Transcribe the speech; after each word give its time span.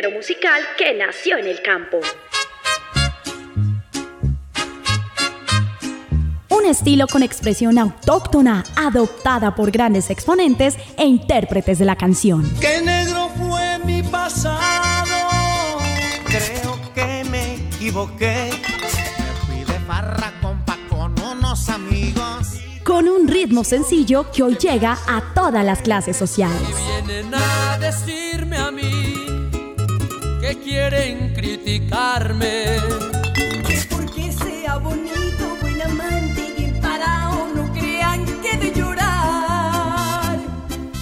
género 0.00 0.16
musical 0.16 0.62
que 0.78 0.94
nació 0.94 1.36
en 1.36 1.46
el 1.46 1.60
campo. 1.62 2.00
Un 6.48 6.66
estilo 6.66 7.06
con 7.06 7.22
expresión 7.22 7.78
autóctona, 7.78 8.64
adoptada 8.76 9.54
por 9.54 9.70
grandes 9.70 10.10
exponentes 10.10 10.76
e 10.96 11.04
intérpretes 11.04 11.78
de 11.78 11.84
la 11.84 11.96
canción. 11.96 12.50
¡Qué 12.60 12.80
negro 12.80 13.30
fue 13.36 13.78
mi 13.84 14.02
pasado! 14.02 15.78
Creo 16.24 16.78
que 16.94 17.24
me 17.30 17.54
equivoqué. 17.54 18.50
Me 18.80 19.54
fui 19.54 19.64
de 19.64 19.80
farra 19.80 20.32
compa 20.40 20.78
con 20.88 21.18
unos 21.20 21.68
amigos. 21.68 22.60
Con 22.84 23.08
un 23.08 23.28
ritmo 23.28 23.64
sencillo 23.64 24.30
que 24.30 24.42
hoy 24.42 24.56
llega 24.56 24.98
a 25.06 25.34
todas 25.34 25.64
las 25.64 25.82
clases 25.82 26.16
sociales. 26.16 26.58
Vienen 27.06 27.34
a 27.34 27.78
decirme 27.78 28.19
criticarme. 31.70 32.64
Que 33.66 33.80
porque 33.88 34.32
sea 34.32 34.78
bonito, 34.78 35.56
buen 35.60 35.82
amante 35.82 36.54
y 36.56 36.60
bien 36.60 36.80
parado, 36.80 37.48
no 37.54 37.72
crean 37.72 38.24
que 38.42 38.56
de 38.56 38.72
llorar. 38.72 40.38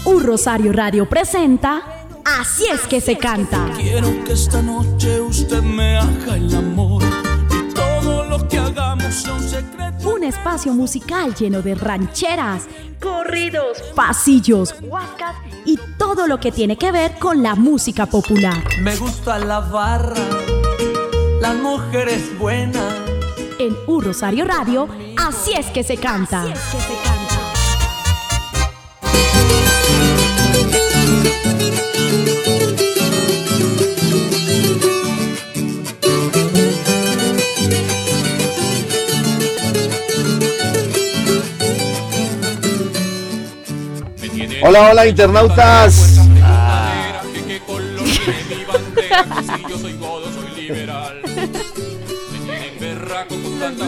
Un 0.04 0.23
Rosario 0.23 0.73
Radio 0.73 1.09
presenta 1.09 1.82
Así 2.24 2.66
es 2.70 2.82
que 2.82 3.00
se 3.00 3.16
canta. 3.16 3.73
Quiero 3.76 4.23
que 4.24 4.32
esta 4.34 4.60
noche 4.60 5.20
usted 5.20 5.62
me 5.62 5.96
haga 5.96 6.36
el 6.36 6.54
amor. 6.54 7.02
Y 7.50 7.73
todo 7.73 8.24
lo 8.24 8.46
que 8.46 8.59
hagamos 8.59 9.24
un 9.26 9.43
secreto. 9.43 10.10
Un 10.10 10.24
espacio 10.24 10.74
musical 10.74 11.34
lleno 11.34 11.62
de 11.62 11.74
rancheras, 11.74 12.68
Corridos, 13.00 13.78
pasillos, 13.95 14.74
huascas 14.82 15.37
y 15.65 15.78
todo 15.98 16.26
lo 16.26 16.40
que 16.40 16.50
tiene 16.50 16.76
que 16.76 16.90
ver 16.90 17.12
con 17.18 17.45
la 17.45 17.54
música 17.54 18.06
popular. 18.06 18.56
Me 18.82 18.96
gusta 18.96 19.38
la 19.38 19.60
barra, 19.60 20.16
las 21.40 21.54
mujeres 21.56 22.36
buenas. 22.38 22.94
En 23.58 23.76
Un 23.86 24.04
Rosario 24.04 24.44
Radio, 24.44 24.88
Así 25.16 25.52
es 25.52 25.66
que 25.66 25.82
se 25.82 25.96
canta. 25.96 26.42
Así 26.42 26.52
es 26.52 26.60
que 26.60 26.80
se 26.80 26.94
canta. 27.02 27.18
Hola, 44.62 44.90
hola 44.90 45.06
internautas. 45.06 46.20
Que 50.68 50.86
autos, 53.69 53.87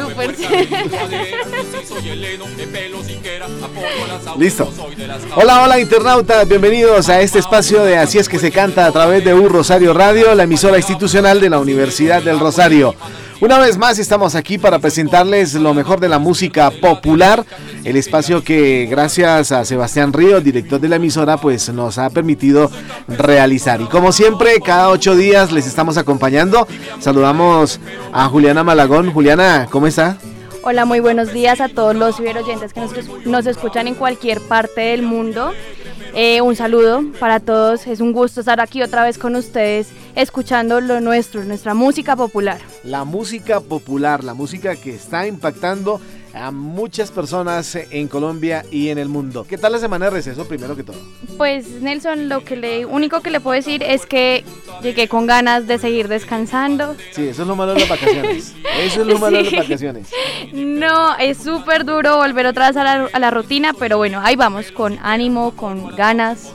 Listo. 4.39 4.64
no 4.64 4.73
soy 4.73 4.95
de 4.95 5.06
las 5.06 5.23
Hola, 5.34 5.62
hola 5.62 5.81
internautas, 5.81 6.47
bienvenidos 6.48 7.09
a 7.09 7.20
este 7.20 7.39
espacio 7.39 7.83
de 7.83 7.97
Así 7.97 8.19
es 8.19 8.28
que 8.28 8.39
se 8.39 8.51
canta 8.51 8.86
a 8.86 8.92
través 8.92 9.25
de 9.25 9.34
Un 9.34 9.48
Rosario 9.48 9.95
Radio, 9.95 10.34
la 10.34 10.45
emisora 10.45 10.77
institucional 10.77 11.41
de 11.41 11.51
la 11.51 11.58
Universidad 11.58 12.23
del 12.23 12.39
Rosario. 12.39 12.95
Una 13.41 13.58
vez 13.58 13.78
más 13.78 13.98
estamos 13.98 14.34
aquí 14.34 14.58
para 14.58 14.80
presentarles 14.80 15.55
lo 15.55 15.72
mejor 15.72 15.98
de 15.98 16.10
la 16.10 16.19
música 16.19 16.70
popular, 16.70 17.46
el 17.84 17.96
espacio 17.96 18.44
que 18.44 18.86
gracias 18.91 19.51
a 19.51 19.64
Sebastián 19.64 20.12
Ríos, 20.12 20.45
director 20.45 20.78
de 20.78 20.90
la 20.90 20.96
emisora, 20.96 21.39
pues 21.39 21.73
nos 21.73 21.96
ha 21.96 22.11
permitido 22.11 22.70
realizar. 23.08 23.80
Y 23.80 23.86
como 23.86 24.12
siempre, 24.12 24.61
cada 24.61 24.90
ocho 24.90 25.17
días 25.17 25.52
les 25.52 25.67
estamos 25.67 25.96
acompañando. 25.96 26.68
Saludamos 26.98 27.80
a 28.12 28.28
Juliana 28.28 28.62
Malagón. 28.62 29.11
Juliana, 29.11 29.68
¿cómo 29.70 29.86
está? 29.86 30.18
Hola, 30.62 30.84
muy 30.84 31.01
buenos 31.01 31.33
días 31.33 31.62
a 31.62 31.68
todos 31.68 31.96
los 31.96 32.18
ciberoyentes 32.18 32.74
que 32.74 32.80
nos, 32.80 32.92
nos 33.24 33.46
escuchan 33.46 33.89
en 33.89 33.95
cualquier 33.95 34.42
parte 34.42 34.83
del 34.83 35.01
mundo. 35.01 35.52
Eh, 36.14 36.40
un 36.40 36.56
saludo 36.56 37.04
para 37.20 37.38
todos, 37.38 37.86
es 37.86 38.00
un 38.00 38.12
gusto 38.12 38.40
estar 38.40 38.60
aquí 38.60 38.82
otra 38.82 39.04
vez 39.04 39.16
con 39.16 39.36
ustedes 39.36 39.88
escuchando 40.16 40.80
lo 40.80 41.00
nuestro, 41.00 41.44
nuestra 41.44 41.72
música 41.74 42.16
popular. 42.16 42.58
la 42.82 43.04
música 43.04 43.60
popular, 43.60 44.24
la 44.24 44.34
música 44.34 44.74
que 44.74 44.94
está 44.94 45.26
impactando 45.26 46.00
a 46.35 46.51
muchas 46.51 47.11
personas 47.11 47.74
en 47.74 48.08
Colombia 48.08 48.64
y 48.70 48.89
en 48.89 48.98
el 48.98 49.08
mundo. 49.08 49.46
¿Qué 49.48 49.58
tal 49.58 49.73
la 49.73 49.79
semana 49.79 50.07
de 50.07 50.11
receso 50.11 50.46
primero 50.46 50.77
que 50.77 50.85
todo? 50.85 50.96
Pues 51.36 51.68
Nelson, 51.80 52.29
lo 52.29 52.45
que 52.45 52.57
le 52.57 52.86
único 52.86 53.20
que 53.20 53.30
le 53.30 53.41
puedo 53.41 53.55
decir 53.55 53.83
es 53.83 54.07
que 54.07 54.45
llegué 54.83 55.08
con 55.08 55.27
ganas 55.27 55.67
de 55.67 55.79
seguir 55.79 56.08
descansando. 56.08 56.96
Sí, 57.13 57.29
eso 57.29 57.42
es 57.42 57.48
lo 57.48 57.57
malo 57.57 57.74
de 57.74 57.80
las 57.80 57.89
vacaciones. 57.89 58.55
Eso 58.80 59.02
es 59.02 59.07
lo 59.07 59.19
malo 59.19 59.36
de 59.39 59.42
las 59.45 59.52
vacaciones. 59.52 60.08
No, 60.52 61.17
es 61.19 61.39
súper 61.39 61.85
duro 61.85 62.17
volver 62.17 62.46
otra 62.46 62.69
vez 62.69 62.77
a 62.77 62.85
la, 62.85 63.08
a 63.13 63.19
la 63.19 63.30
rutina, 63.30 63.73
pero 63.79 63.98
bueno, 63.98 64.20
ahí 64.23 64.36
vamos, 64.36 64.73
con 64.73 64.98
ánimo, 65.02 65.55
con 65.55 65.95
ganas. 65.96 66.55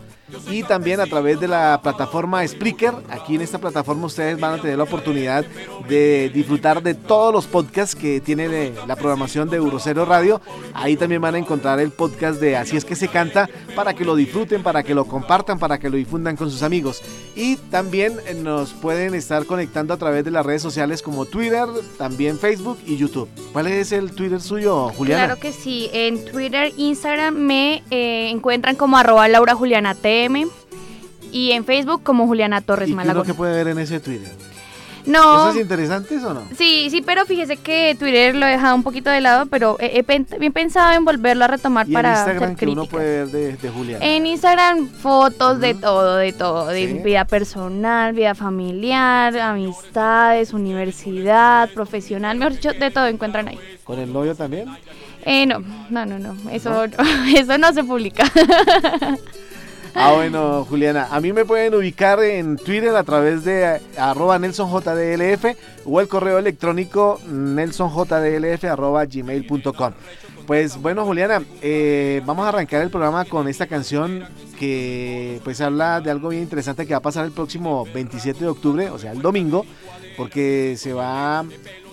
y 0.50 0.64
también 0.64 1.00
a 1.00 1.06
través 1.06 1.40
de 1.40 1.48
la 1.48 1.80
plataforma 1.82 2.48
Spreaker. 2.48 2.94
Aquí 3.10 3.36
en 3.36 3.42
esta 3.42 3.60
plataforma 3.60 4.06
ustedes 4.06 4.40
van 4.40 4.60
a 4.60 4.62
tener 4.62 4.78
la 4.78 4.84
oportunidad 4.84 5.46
de 5.88 6.30
disfrutar 6.34 6.82
de 6.82 6.94
todos 6.94 7.34
los 7.34 7.46
podcasts 7.46 7.96
que 7.96 8.20
tiene 8.20 8.74
la 8.88 8.96
programación 8.96 9.50
de 9.50 9.60
Urosero 9.60 10.06
Radio. 10.06 10.42
Ahí 10.74 10.96
también 10.96 11.22
van 11.22 11.36
a 11.36 11.38
encontrar 11.38 11.80
el 11.80 11.92
podcast 11.92 12.40
de 12.40 12.56
Así 12.58 12.78
es 12.78 12.86
que 12.86 12.96
se 12.96 13.08
canta 13.08 13.50
para 13.76 13.94
que 13.94 14.06
lo 14.06 14.16
disfruten, 14.16 14.64
para 14.64 14.84
que 14.84 14.96
lo 14.96 15.06
compartan, 15.06 15.60
para 15.60 15.80
que 15.80 15.90
lo 15.90 15.98
difundan 15.98 16.36
con 16.36 16.50
sus 16.50 16.64
amigos. 16.64 17.02
Y 17.36 17.58
también 17.58 18.20
nos 18.44 18.74
pueden 18.74 19.14
estar 19.14 19.46
conectando 19.46 19.94
a 19.94 19.98
través 19.98 20.24
de 20.24 20.32
las 20.32 20.46
redes 20.46 20.62
sociales 20.62 21.02
como 21.02 21.26
Twitter, 21.26 21.66
también 21.98 22.40
Facebook 22.40 22.80
y 22.86 22.98
YouTube. 22.98 23.30
¿Cuál 23.52 23.68
es 23.68 23.92
el 23.92 24.12
Twitter 24.12 24.42
suyo, 24.42 24.90
Juliana? 24.90 25.26
Claro 25.26 25.40
que 25.40 25.52
sí, 25.52 25.90
en 25.94 26.24
Twitter, 26.26 26.74
Instagram 26.78 27.36
me 27.36 27.84
eh, 27.90 28.30
encuentran 28.30 28.76
como 28.76 28.98
arroba 28.98 29.28
Laura 29.28 29.56
Juliana 29.56 29.96
Y 31.32 31.52
en 31.52 31.66
Facebook 31.66 32.02
como 32.04 32.28
Juliana 32.28 32.62
Torres 32.62 32.90
¿Y 32.90 32.94
qué 32.94 33.00
es 33.02 33.06
lo 33.08 33.14
Malagón. 33.14 33.26
que 33.26 33.34
puede 33.34 33.54
ver 33.56 33.68
en 33.70 33.80
ese 33.80 34.00
Twitter? 34.00 34.32
No, 35.06 35.22
¿Cosas 35.22 35.58
interesantes 35.58 36.24
o 36.24 36.34
no? 36.34 36.42
sí, 36.58 36.88
sí, 36.90 37.04
pero 37.06 37.28
fíjese 37.28 37.58
que 37.58 37.96
Twitter 38.00 38.34
lo 38.36 38.48
he 38.48 38.52
dejado 38.52 38.74
un 38.74 38.82
poquito 38.82 39.12
de 39.12 39.22
lado, 39.22 39.46
pero 39.46 39.78
he, 39.80 40.02
bien 40.40 40.52
pensado 40.52 40.94
en 40.94 41.06
volverlo 41.06 41.44
a 41.46 41.48
retomar 41.48 41.86
Y 41.86 41.92
en 41.92 41.94
para 41.94 42.10
Instagram 42.14 42.44
hacer 42.44 42.56
que 42.58 42.66
uno 42.68 42.86
puede 42.88 43.18
ver 43.26 43.28
de, 43.28 43.56
de 43.58 43.70
Juliana. 43.70 44.04
En 44.04 44.26
Instagram 44.26 44.88
fotos 44.90 45.60
de 45.60 45.76
todo, 45.76 46.16
de 46.16 46.34
todo, 46.34 46.66
de 46.70 46.88
Sí. 46.88 46.94
vida 47.04 47.26
personal, 47.26 48.14
vida 48.14 48.34
familiar, 48.34 49.38
amistades, 49.38 50.54
universidad, 50.54 51.70
profesional, 51.74 52.38
mejor 52.40 52.54
dicho, 52.54 52.74
de 52.74 52.90
todo 52.90 53.06
encuentran 53.06 53.48
ahí. 53.50 53.60
¿Con 53.84 54.00
el 54.00 54.12
novio 54.12 54.34
también? 54.34 54.70
Eh, 55.24 55.46
no, 55.46 55.60
no, 55.92 56.06
no, 56.08 56.18
no, 56.18 56.36
eso 56.50 56.88
no, 56.88 57.04
eso 57.38 57.58
no 57.60 57.72
se 57.74 57.84
publica. 57.84 58.24
Ah, 59.98 60.12
bueno, 60.12 60.66
Juliana, 60.66 61.08
a 61.10 61.22
mí 61.22 61.32
me 61.32 61.46
pueden 61.46 61.74
ubicar 61.74 62.22
en 62.22 62.58
Twitter 62.58 62.94
a 62.98 63.04
través 63.06 63.46
de 63.46 63.78
eh, 63.78 63.82
arroba 63.98 64.38
nelsonjdlf 64.38 65.46
o 65.86 66.02
el 66.02 66.10
correo 66.10 66.38
electrónico 66.38 67.22
nelsonjdlf 67.26 68.66
arroba. 68.66 69.06
Pues 70.46 70.82
bueno, 70.82 71.06
Juliana, 71.06 71.42
eh, 71.62 72.22
vamos 72.26 72.46
a 72.46 72.50
arrancar 72.50 72.82
el 72.82 72.90
programa 72.90 73.24
con 73.24 73.48
esta 73.48 73.68
canción 73.68 74.26
que 74.60 75.40
pues 75.46 75.62
habla 75.62 76.02
de 76.02 76.12
algo 76.12 76.28
bien 76.28 76.44
interesante 76.44 76.86
que 76.86 76.94
va 76.94 76.98
a 76.98 77.02
pasar 77.02 77.24
el 77.24 77.32
próximo 77.32 77.86
27 77.94 78.40
de 78.42 78.48
octubre, 78.48 78.90
o 78.90 79.00
sea, 79.00 79.14
el 79.14 79.22
domingo, 79.22 79.66
porque 80.18 80.76
se 80.78 80.92
va 80.92 81.46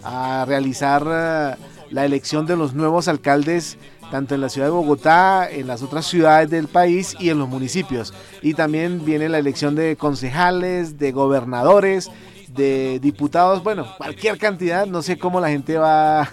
a 0.02 0.44
realizar 0.48 1.06
eh, 1.06 1.54
la 1.90 2.04
elección 2.04 2.46
de 2.46 2.56
los 2.56 2.74
nuevos 2.74 3.06
alcaldes 3.06 3.78
tanto 4.12 4.34
en 4.34 4.42
la 4.42 4.50
ciudad 4.50 4.66
de 4.66 4.72
Bogotá, 4.72 5.48
en 5.50 5.66
las 5.66 5.82
otras 5.82 6.04
ciudades 6.04 6.50
del 6.50 6.68
país 6.68 7.16
y 7.18 7.30
en 7.30 7.38
los 7.38 7.48
municipios. 7.48 8.12
Y 8.42 8.52
también 8.52 9.06
viene 9.06 9.30
la 9.30 9.38
elección 9.38 9.74
de 9.74 9.96
concejales, 9.96 10.98
de 10.98 11.12
gobernadores, 11.12 12.10
de 12.48 13.00
diputados, 13.00 13.64
bueno, 13.64 13.86
cualquier 13.96 14.36
cantidad, 14.36 14.84
no 14.84 15.00
sé 15.00 15.16
cómo 15.16 15.40
la 15.40 15.48
gente 15.48 15.78
va 15.78 16.24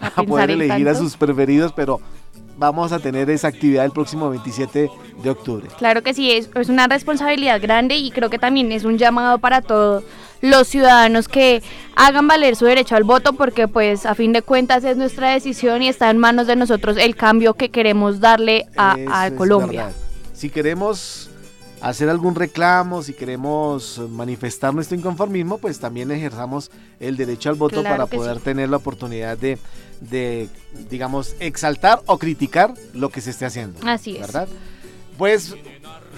a, 0.00 0.22
poder 0.26 0.50
elegir 0.50 0.88
a 0.88 0.96
sus 0.96 1.16
preferidos, 1.16 1.72
pero 1.72 2.00
vamos 2.56 2.90
a 2.90 2.98
tener 2.98 3.30
esa 3.30 3.46
actividad 3.46 3.84
el 3.84 3.92
próximo 3.92 4.28
27 4.30 4.90
de 5.22 5.30
octubre. 5.30 5.68
Claro 5.78 6.02
que 6.02 6.14
sí, 6.14 6.32
es, 6.32 6.50
es 6.52 6.68
una 6.68 6.88
responsabilidad 6.88 7.62
grande 7.62 7.94
y 7.94 8.10
creo 8.10 8.30
que 8.30 8.40
también 8.40 8.72
es 8.72 8.82
un 8.84 8.98
llamado 8.98 9.38
para 9.38 9.62
todos 9.62 10.02
los 10.40 10.68
ciudadanos 10.68 11.28
que 11.28 11.62
hagan 11.96 12.28
valer 12.28 12.56
su 12.56 12.64
derecho 12.64 12.96
al 12.96 13.04
voto 13.04 13.32
porque 13.32 13.68
pues 13.68 14.06
a 14.06 14.14
fin 14.14 14.32
de 14.32 14.42
cuentas 14.42 14.84
es 14.84 14.96
nuestra 14.96 15.30
decisión 15.30 15.82
y 15.82 15.88
está 15.88 16.10
en 16.10 16.18
manos 16.18 16.46
de 16.46 16.56
nosotros 16.56 16.96
el 16.96 17.16
cambio 17.16 17.54
que 17.54 17.70
queremos 17.70 18.20
darle 18.20 18.66
a, 18.76 19.30
Colombia. 19.36 19.90
Si 20.32 20.50
queremos 20.50 21.30
hacer 21.80 22.08
algún 22.08 22.34
reclamo, 22.34 23.02
si 23.02 23.12
queremos 23.14 24.00
manifestar 24.10 24.74
nuestro 24.74 24.96
inconformismo, 24.96 25.58
pues 25.58 25.78
también 25.78 26.10
ejerzamos 26.10 26.70
el 27.00 27.16
derecho 27.16 27.50
al 27.50 27.56
voto 27.56 27.80
Claro 27.80 27.96
para 27.96 28.06
poder 28.06 28.36
sí. 28.38 28.42
tener 28.44 28.68
la 28.68 28.76
oportunidad 28.76 29.36
de, 29.36 29.58
de, 30.00 30.48
digamos, 30.88 31.34
exaltar 31.40 32.00
o 32.06 32.18
criticar 32.18 32.74
lo 32.94 33.10
que 33.10 33.20
se 33.20 33.30
esté 33.30 33.44
haciendo. 33.44 33.80
Así 33.84 34.16
es. 34.16 34.20
¿Verdad? 34.20 34.48
Pues, 35.16 35.54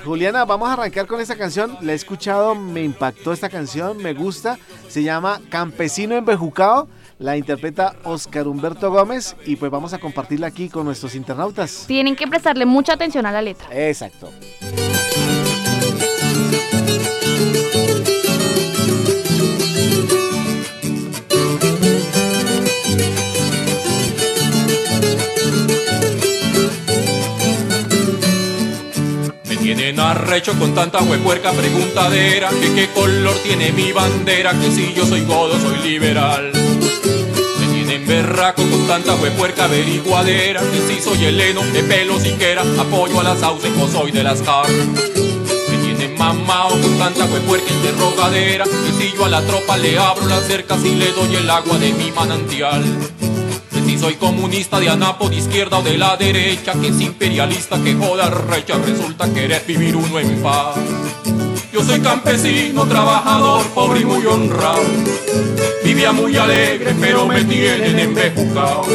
Juliana, 0.05 0.45
vamos 0.45 0.69
a 0.69 0.73
arrancar 0.73 1.07
con 1.07 1.21
esta 1.21 1.37
canción. 1.37 1.77
La 1.83 1.93
he 1.93 1.95
escuchado, 1.95 2.55
me 2.55 2.83
impactó 2.83 3.33
esta 3.33 3.49
canción, 3.49 3.99
me 3.99 4.15
gusta. 4.15 4.59
Se 4.89 5.03
llama 5.03 5.41
Campesino 5.51 6.15
Embejucado. 6.15 6.89
La 7.19 7.37
interpreta 7.37 7.97
Oscar 8.05 8.49
Humberto 8.49 8.91
Gómez 8.91 9.37
y 9.45 9.57
pues 9.57 9.71
vamos 9.71 9.93
a 9.93 9.99
compartirla 9.99 10.47
aquí 10.47 10.71
con 10.71 10.87
nuestros 10.87 11.15
internautas. 11.15 11.85
Tienen 11.87 12.17
que 12.17 12.27
prestarle 12.27 12.65
mucha 12.65 12.95
atención 12.95 13.27
a 13.27 13.33
la 13.33 13.43
letra. 13.43 13.69
Exacto. 13.71 14.31
Arrecho 30.31 30.57
con 30.61 30.73
tanta 30.77 31.03
huepuerca 31.03 31.51
preguntadera 31.51 32.51
Que 32.51 32.73
qué 32.73 32.89
color 32.95 33.35
tiene 33.43 33.73
mi 33.73 33.91
bandera 33.91 34.53
Que 34.53 34.71
si 34.71 34.95
yo 34.95 35.05
soy 35.05 35.25
godo 35.25 35.59
soy 35.59 35.79
liberal. 35.79 36.53
Me 36.53 37.67
tienen 37.75 38.07
berraco 38.07 38.63
con 38.63 38.87
tanta 38.87 39.17
huepuerca 39.17 39.65
averiguadera 39.65 40.61
Que 40.61 40.95
si 40.95 41.01
soy 41.01 41.25
heleno, 41.25 41.63
de 41.73 41.83
pelo 41.83 42.21
siquiera 42.21 42.63
Apoyo 42.79 43.19
a 43.19 43.25
las 43.25 43.41
sauces 43.41 43.73
o 43.81 43.89
soy 43.89 44.13
de 44.13 44.23
las 44.23 44.41
car. 44.43 44.69
Me 44.69 45.77
tienen 45.85 46.17
mamao 46.17 46.71
con 46.81 46.97
tanta 46.97 47.25
huepuerca 47.25 47.73
interrogadera 47.73 48.65
Que 48.67 49.03
si 49.03 49.13
yo 49.13 49.25
a 49.25 49.31
la 49.31 49.43
tropa 49.43 49.77
le 49.79 49.99
abro 49.99 50.27
las 50.27 50.47
cercas 50.47 50.85
Y 50.85 50.95
le 50.95 51.11
doy 51.11 51.35
el 51.35 51.51
agua 51.51 51.77
de 51.79 51.93
mi 51.93 52.13
manantial 52.13 52.85
soy 54.01 54.15
comunista 54.15 54.81
de 54.81 54.89
Anapo, 54.89 55.29
de 55.29 55.37
izquierda 55.37 55.79
o 55.79 55.83
de 55.83 55.99
la 55.99 56.17
derecha, 56.17 56.73
que 56.73 56.89
es 56.89 57.01
imperialista, 57.03 57.79
que 57.83 57.95
joda 57.95 58.31
recha, 58.31 58.79
resulta 58.79 59.31
querer 59.31 59.63
vivir 59.67 59.95
uno 59.95 60.19
en 60.19 60.43
paz. 60.43 60.77
Yo 61.71 61.85
soy 61.85 62.01
campesino, 62.01 62.87
trabajador, 62.87 63.63
pobre 63.75 64.01
y 64.01 64.05
muy 64.07 64.25
honrado. 64.25 64.81
Vivía 65.85 66.13
muy 66.13 66.35
alegre, 66.35 66.95
pero 66.99 67.27
me 67.27 67.45
tienen 67.45 67.99
embejucado. 67.99 68.87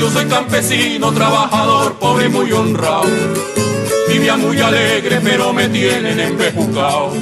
Yo 0.00 0.10
soy 0.10 0.26
campesino, 0.26 1.12
trabajador, 1.12 1.94
pobre 1.94 2.26
y 2.26 2.30
muy 2.30 2.50
honrado. 2.50 3.06
Vivía 4.08 4.36
muy 4.36 4.60
alegre, 4.60 5.20
pero 5.22 5.52
me 5.52 5.68
tienen 5.68 6.18
embejucado. 6.18 7.12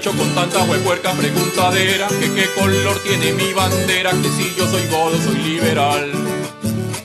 Arrecho 0.00 0.12
con 0.16 0.34
tanta 0.34 0.62
huepuerca 0.64 1.12
preguntadera 1.12 2.08
Que 2.08 2.32
qué 2.32 2.46
color 2.58 2.98
tiene 3.02 3.32
mi 3.32 3.52
bandera 3.52 4.10
Que 4.10 4.28
si 4.30 4.54
yo 4.56 4.66
soy 4.66 4.86
godo 4.88 5.16
soy 5.18 5.36
liberal. 5.36 6.10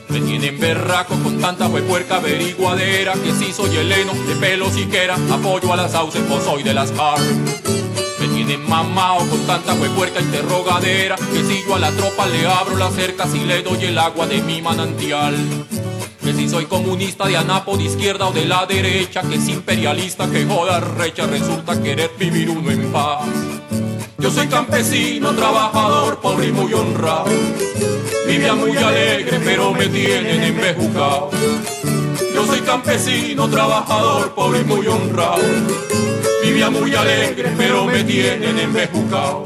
Me 0.08 0.20
tienen 0.20 0.58
berraco 0.58 1.14
con 1.22 1.38
tanta 1.38 1.68
huepuerca 1.68 2.16
averiguadera 2.16 3.12
Que 3.14 3.32
si 3.32 3.52
soy 3.52 3.76
heleno 3.76 4.12
de 4.26 4.36
pelo 4.36 4.70
siquiera 4.70 5.16
Apoyo 5.30 5.72
a 5.72 5.76
las 5.76 5.92
sauces 5.92 6.22
o 6.30 6.40
soy 6.40 6.62
de 6.62 6.72
las 6.72 6.90
car 6.92 7.18
Me 8.18 8.28
tienen 8.28 8.66
mamao 8.66 9.26
con 9.26 9.46
tanta 9.46 9.74
huepuerca 9.74 10.20
interrogadera 10.20 11.16
Que 11.16 11.44
si 11.44 11.64
yo 11.64 11.74
a 11.74 11.78
la 11.78 11.90
tropa 11.90 12.26
le 12.26 12.46
abro 12.46 12.76
las 12.76 12.94
cercas 12.94 13.34
Y 13.34 13.40
le 13.40 13.62
doy 13.62 13.84
el 13.84 13.98
agua 13.98 14.26
de 14.26 14.40
mi 14.40 14.62
manantial 14.62 15.34
que 16.26 16.32
si 16.32 16.48
soy 16.48 16.64
comunista 16.64 17.28
de 17.28 17.36
Anapo, 17.36 17.76
de 17.76 17.84
izquierda 17.84 18.26
o 18.26 18.32
de 18.32 18.46
la 18.46 18.66
derecha, 18.66 19.22
que 19.22 19.36
es 19.36 19.48
imperialista, 19.48 20.28
que 20.28 20.44
joda 20.44 20.80
recha, 20.80 21.24
resulta 21.24 21.80
querer 21.80 22.10
vivir 22.18 22.50
uno 22.50 22.68
en 22.68 22.90
paz. 22.90 23.24
Yo 24.18 24.32
soy 24.32 24.48
campesino, 24.48 25.32
trabajador, 25.36 26.18
pobre 26.18 26.48
y 26.48 26.52
muy 26.52 26.72
honrado. 26.72 27.26
Vivía 28.26 28.56
muy 28.56 28.76
alegre, 28.76 29.38
pero 29.44 29.72
me 29.72 29.86
tienen 29.86 30.42
embejucado. 30.42 31.30
Yo 32.34 32.44
soy 32.44 32.60
campesino, 32.62 33.48
trabajador, 33.48 34.34
pobre 34.34 34.62
y 34.62 34.64
muy 34.64 34.84
honrado. 34.84 35.44
Vivía 36.42 36.70
muy 36.70 36.92
alegre, 36.92 37.54
pero 37.56 37.84
me 37.84 38.02
tienen 38.02 38.58
embejucado. 38.58 39.44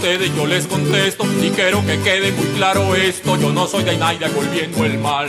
Ustedes 0.00 0.34
yo 0.34 0.46
les 0.46 0.66
contesto 0.66 1.26
y 1.42 1.50
quiero 1.50 1.84
que 1.84 1.98
quede 2.00 2.32
muy 2.32 2.46
claro 2.56 2.94
esto, 2.94 3.36
yo 3.36 3.52
no 3.52 3.66
soy 3.66 3.84
de 3.84 3.98
Naida 3.98 4.30
volviendo 4.34 4.82
el 4.86 4.98
mal. 4.98 5.28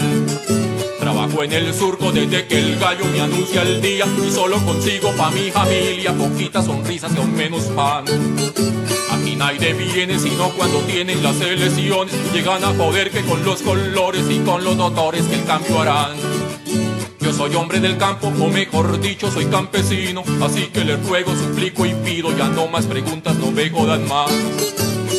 Trabajo 0.98 1.44
en 1.44 1.52
el 1.52 1.74
surco 1.74 2.14
desde 2.14 2.48
que 2.48 2.58
el 2.58 2.80
gallo 2.80 3.04
me 3.12 3.20
anuncia 3.20 3.64
el 3.64 3.82
día 3.82 4.06
y 4.26 4.32
solo 4.32 4.64
consigo 4.64 5.12
pa' 5.18 5.30
mi 5.32 5.52
familia 5.52 6.14
poquitas 6.14 6.66
sonrisas 6.66 7.12
y 7.14 7.18
aún 7.18 7.36
menos 7.36 7.64
pan. 7.76 8.06
Aquí 9.12 9.36
nadie 9.36 9.74
viene 9.74 10.18
sino 10.18 10.50
cuando 10.52 10.80
tienen 10.84 11.22
las 11.22 11.42
elecciones, 11.42 12.16
llegan 12.32 12.64
a 12.64 12.72
poder 12.72 13.12
que 13.12 13.24
con 13.24 13.44
los 13.44 13.62
colores 13.62 14.24
y 14.30 14.40
con 14.40 14.64
los 14.64 14.78
doctores 14.78 15.26
que 15.26 15.36
el 15.36 15.44
cambio 15.44 15.82
harán. 15.82 16.31
Soy 17.42 17.56
hombre 17.56 17.80
del 17.80 17.98
campo, 17.98 18.28
o 18.28 18.48
mejor 18.50 19.02
dicho, 19.02 19.32
soy 19.32 19.46
campesino. 19.46 20.24
Así 20.44 20.68
que 20.68 20.86
les 20.86 21.04
ruego, 21.04 21.36
suplico 21.36 21.88
y 21.88 21.96
pido, 21.96 22.32
ya 22.38 22.48
no 22.48 22.68
más 22.68 22.86
preguntas, 22.86 23.36
no 23.38 23.50
me 23.50 23.68
jodan 23.68 24.08
más. 24.08 24.30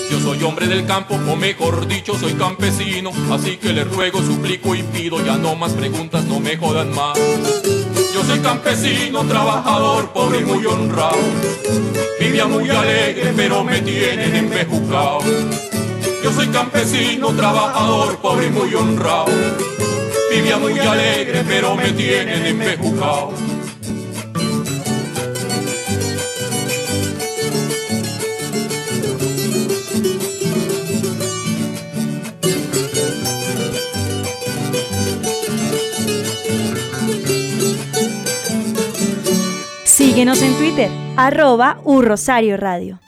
Yo 0.08 0.20
soy 0.20 0.40
hombre 0.44 0.68
del 0.68 0.86
campo, 0.86 1.14
o 1.16 1.34
mejor 1.34 1.88
dicho, 1.88 2.16
soy 2.16 2.34
campesino. 2.34 3.10
Así 3.32 3.56
que 3.56 3.72
les 3.72 3.92
ruego, 3.92 4.22
suplico 4.22 4.72
y 4.76 4.84
pido, 4.84 5.20
ya 5.24 5.36
no 5.36 5.56
más 5.56 5.72
preguntas, 5.72 6.24
no 6.26 6.38
me 6.38 6.56
jodan 6.56 6.94
más. 6.94 7.18
Yo 8.14 8.22
soy 8.24 8.38
campesino, 8.38 9.24
trabajador, 9.24 10.12
pobre 10.12 10.42
y 10.42 10.44
muy 10.44 10.64
honrado. 10.64 11.18
Vivía 12.20 12.46
muy 12.46 12.70
alegre, 12.70 13.32
pero 13.34 13.64
me 13.64 13.80
tienen 13.80 14.36
embejucado. 14.36 15.18
Yo 16.22 16.32
soy 16.32 16.46
campesino, 16.46 17.30
trabajador, 17.30 18.16
pobre 18.18 18.46
y 18.46 18.50
muy 18.50 18.72
honrado. 18.76 19.71
Vivía 20.34 20.56
muy 20.56 20.78
alegre, 20.78 21.44
pero 21.46 21.74
me 21.76 21.92
tienen 21.92 22.46
embejucado. 22.46 23.34
Síguenos 39.84 40.40
en 40.40 40.54
Twitter, 40.54 40.90
arroba 41.18 41.78
Urrosario 41.84 42.56
Radio. 42.56 42.98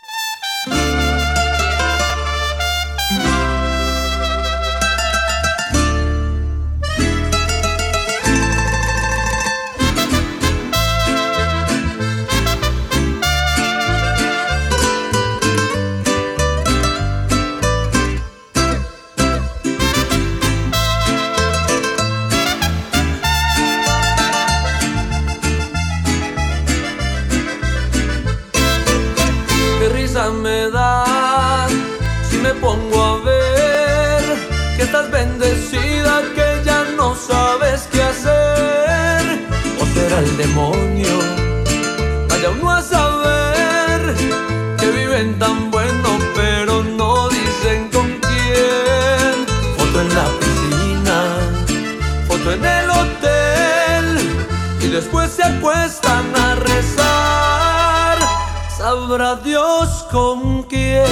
Sabrá 59.15 59.37
Dios 59.37 59.89
con 60.11 60.65
quién. 60.65 61.05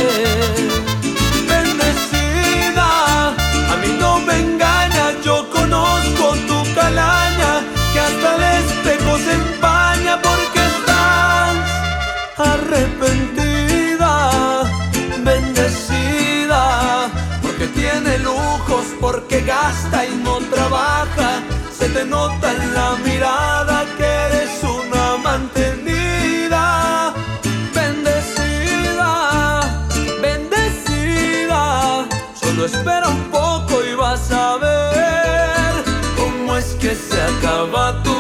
Bendecida, 1.49 3.29
a 3.29 3.77
mí 3.81 3.97
no 4.01 4.19
me 4.19 4.41
engaña, 4.41 5.13
yo 5.25 5.49
conozco 5.51 6.35
tu 6.49 6.75
calaña, 6.75 7.61
que 7.93 8.01
hasta 8.01 8.35
el 8.35 8.43
espejo 8.65 9.19
se 9.19 9.35
empaña 9.35 10.21
porque 10.21 10.61
estás 10.75 11.55
arrepentida. 12.39 14.11
Bendecida, 15.23 17.09
porque 17.41 17.69
tiene 17.69 18.19
lujos, 18.19 18.85
porque 19.01 19.43
gasta 19.43 20.07
y 20.07 20.17
no 20.25 20.39
trabaja. 20.53 21.41
Se 21.79 21.89
te 21.89 22.05
nota 22.05 22.51
en 22.51 22.75
la 22.75 22.92
cómo 36.93 36.99
es 36.99 36.99
que 36.99 37.15
se 37.15 37.23
acaba 37.23 38.03
tu 38.03 38.12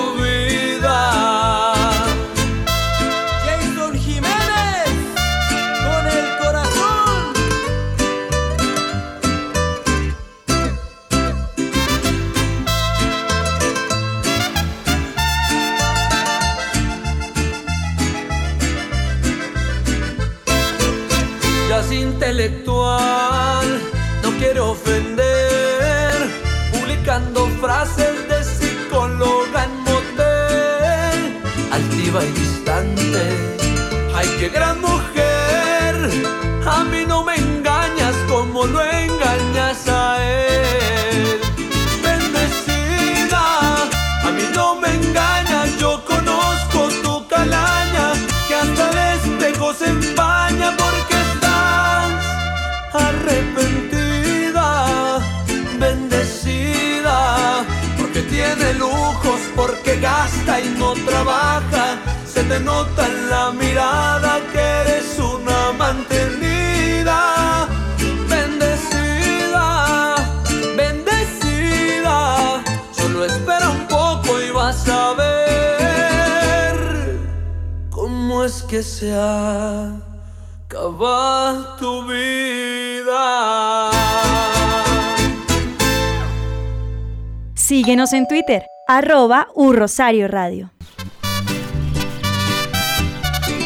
Síguenos 88.13 88.29
en 88.29 88.29
Twitter, 88.29 88.67
arroba 88.87 89.49
Urrosario 89.55 90.29
Radio. 90.29 90.71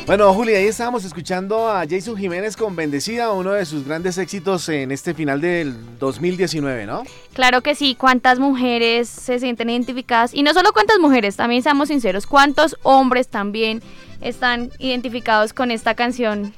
Bueno, 0.06 0.32
Juli, 0.34 0.54
ahí 0.54 0.66
estábamos 0.66 1.04
escuchando 1.04 1.68
a 1.68 1.84
Jason 1.88 2.16
Jiménez 2.16 2.56
con 2.56 2.76
Bendecida, 2.76 3.32
uno 3.32 3.52
de 3.52 3.64
sus 3.64 3.84
grandes 3.84 4.18
éxitos 4.18 4.68
en 4.68 4.92
este 4.92 5.14
final 5.14 5.40
del 5.40 5.98
2019, 5.98 6.86
¿no? 6.86 7.02
Claro 7.32 7.62
que 7.62 7.74
sí, 7.74 7.96
cuántas 7.96 8.38
mujeres 8.38 9.08
se 9.08 9.40
sienten 9.40 9.68
identificadas 9.68 10.32
y 10.32 10.44
no 10.44 10.54
solo 10.54 10.72
cuántas 10.72 11.00
mujeres, 11.00 11.34
también 11.34 11.64
seamos 11.64 11.88
sinceros, 11.88 12.24
cuántos 12.24 12.76
hombres 12.84 13.26
también 13.26 13.82
están 14.20 14.70
identificados 14.78 15.52
con 15.52 15.72
esta 15.72 15.94
canción 15.94 16.54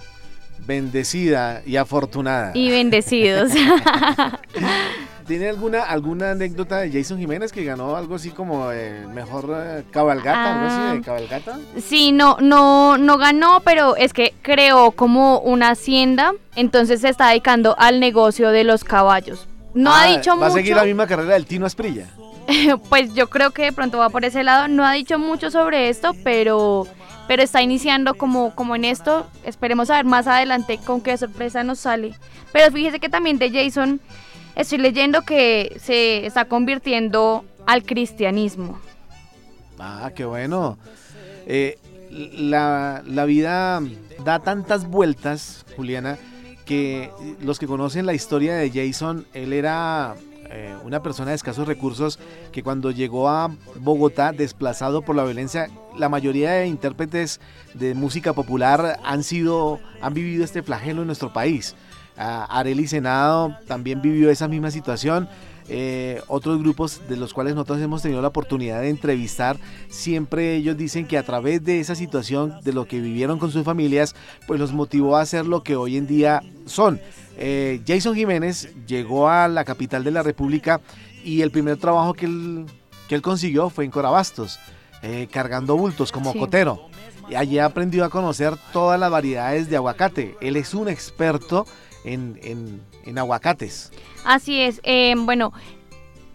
Bendecida 0.66 1.62
y 1.64 1.76
afortunada. 1.76 2.52
y 2.54 2.68
bendecidos. 2.68 3.52
¿Tiene 5.28 5.48
alguna 5.50 5.82
alguna 5.82 6.30
anécdota 6.32 6.78
de 6.78 6.90
Jason 6.90 7.18
Jiménez 7.18 7.52
que 7.52 7.62
ganó 7.62 7.94
algo 7.96 8.14
así 8.16 8.30
como 8.30 8.72
eh, 8.72 9.06
mejor 9.14 9.54
eh, 9.54 9.84
cabalgata, 9.90 10.54
algo 10.54 10.66
así 10.66 10.80
de 10.94 10.98
Ah. 10.98 11.02
cabalgata? 11.04 11.58
Sí, 11.80 12.10
no, 12.12 12.38
no, 12.40 12.96
no 12.98 13.18
ganó, 13.18 13.60
pero 13.60 13.94
es 13.94 14.12
que 14.14 14.32
creó 14.42 14.90
como 14.92 15.38
una 15.40 15.68
hacienda, 15.70 16.32
entonces 16.56 17.02
se 17.02 17.10
está 17.10 17.28
dedicando 17.28 17.76
al 17.78 18.00
negocio 18.00 18.48
de 18.50 18.64
los 18.64 18.82
caballos. 18.84 19.46
No 19.74 19.92
ha 19.92 20.04
Ah, 20.04 20.06
dicho 20.16 20.30
¿Va 20.30 20.36
mucho. 20.36 20.46
a 20.46 20.50
seguir 20.52 20.74
la 20.74 20.84
misma 20.84 21.06
carrera 21.06 21.34
del 21.34 21.44
Tino 21.46 21.66
Asprilla? 21.66 22.06
pues 22.88 23.12
yo 23.14 23.28
creo 23.28 23.50
que 23.50 23.64
de 23.64 23.72
pronto 23.72 23.98
va 23.98 24.08
por 24.08 24.24
ese 24.24 24.42
lado. 24.42 24.66
No 24.66 24.84
ha 24.86 24.92
dicho 24.94 25.18
mucho 25.18 25.50
sobre 25.50 25.90
esto, 25.90 26.12
pero, 26.24 26.86
pero 27.28 27.42
está 27.42 27.60
iniciando 27.60 28.14
como, 28.14 28.54
como 28.54 28.74
en 28.76 28.86
esto. 28.86 29.26
Esperemos 29.44 29.90
a 29.90 29.96
ver 29.96 30.06
más 30.06 30.26
adelante 30.26 30.78
con 30.82 31.02
qué 31.02 31.16
sorpresa 31.18 31.62
nos 31.64 31.80
sale. 31.80 32.14
Pero 32.50 32.72
fíjese 32.72 32.98
que 32.98 33.10
también 33.10 33.36
de 33.36 33.50
Jason 33.52 34.00
estoy 34.58 34.78
leyendo 34.78 35.22
que 35.22 35.78
se 35.80 36.26
está 36.26 36.44
convirtiendo 36.44 37.44
al 37.66 37.84
cristianismo. 37.84 38.78
Ah, 39.78 40.10
qué 40.14 40.24
bueno. 40.24 40.76
Eh, 41.46 41.78
la, 42.10 43.02
la 43.06 43.24
vida 43.24 43.80
da 44.24 44.40
tantas 44.40 44.86
vueltas, 44.86 45.64
Juliana, 45.76 46.18
que 46.66 47.10
los 47.40 47.58
que 47.58 47.66
conocen 47.66 48.04
la 48.04 48.14
historia 48.14 48.54
de 48.56 48.70
Jason, 48.70 49.26
él 49.32 49.52
era 49.52 50.16
eh, 50.50 50.74
una 50.82 51.02
persona 51.02 51.30
de 51.30 51.36
escasos 51.36 51.68
recursos 51.68 52.18
que 52.52 52.62
cuando 52.62 52.90
llegó 52.90 53.28
a 53.28 53.54
Bogotá, 53.80 54.32
desplazado 54.32 55.02
por 55.02 55.14
la 55.14 55.24
violencia, 55.24 55.68
la 55.96 56.08
mayoría 56.08 56.52
de 56.52 56.66
intérpretes 56.66 57.40
de 57.74 57.94
música 57.94 58.32
popular 58.32 58.98
han 59.04 59.22
sido, 59.22 59.78
han 60.00 60.14
vivido 60.14 60.44
este 60.44 60.62
flagelo 60.62 61.02
en 61.02 61.06
nuestro 61.06 61.32
país. 61.32 61.76
Arely 62.18 62.86
Senado 62.86 63.56
también 63.66 64.02
vivió 64.02 64.30
esa 64.30 64.48
misma 64.48 64.70
situación. 64.70 65.28
Eh, 65.70 66.22
otros 66.28 66.58
grupos 66.60 67.02
de 67.10 67.18
los 67.18 67.34
cuales 67.34 67.54
nosotros 67.54 67.80
hemos 67.82 68.00
tenido 68.00 68.22
la 68.22 68.28
oportunidad 68.28 68.80
de 68.80 68.88
entrevistar, 68.88 69.58
siempre 69.90 70.56
ellos 70.56 70.78
dicen 70.78 71.06
que 71.06 71.18
a 71.18 71.22
través 71.22 71.62
de 71.62 71.78
esa 71.78 71.94
situación, 71.94 72.54
de 72.64 72.72
lo 72.72 72.86
que 72.86 73.00
vivieron 73.00 73.38
con 73.38 73.50
sus 73.50 73.64
familias, 73.64 74.14
pues 74.46 74.58
los 74.58 74.72
motivó 74.72 75.16
a 75.18 75.26
ser 75.26 75.44
lo 75.46 75.62
que 75.62 75.76
hoy 75.76 75.98
en 75.98 76.06
día 76.06 76.42
son. 76.64 76.98
Eh, 77.36 77.82
Jason 77.86 78.14
Jiménez 78.14 78.74
llegó 78.86 79.28
a 79.28 79.46
la 79.46 79.64
capital 79.64 80.04
de 80.04 80.10
la 80.10 80.22
República 80.22 80.80
y 81.22 81.42
el 81.42 81.50
primer 81.50 81.76
trabajo 81.76 82.14
que 82.14 82.24
él, 82.24 82.64
que 83.06 83.14
él 83.14 83.20
consiguió 83.22 83.68
fue 83.68 83.84
en 83.84 83.90
Corabastos, 83.90 84.58
eh, 85.02 85.28
cargando 85.30 85.76
bultos 85.76 86.10
como 86.10 86.32
Sí. 86.32 86.38
cotero. 86.38 86.88
Y 87.28 87.34
allí 87.34 87.58
aprendió 87.58 88.06
a 88.06 88.08
conocer 88.08 88.54
todas 88.72 88.98
las 88.98 89.10
variedades 89.10 89.68
de 89.68 89.76
aguacate. 89.76 90.34
Él 90.40 90.56
es 90.56 90.72
un 90.72 90.88
experto 90.88 91.66
en, 92.12 92.38
en- 92.42 92.80
en 93.04 93.18
aguacates. 93.18 93.90
Así 94.24 94.60
es, 94.60 94.80
eh, 94.84 95.14
bueno, 95.16 95.52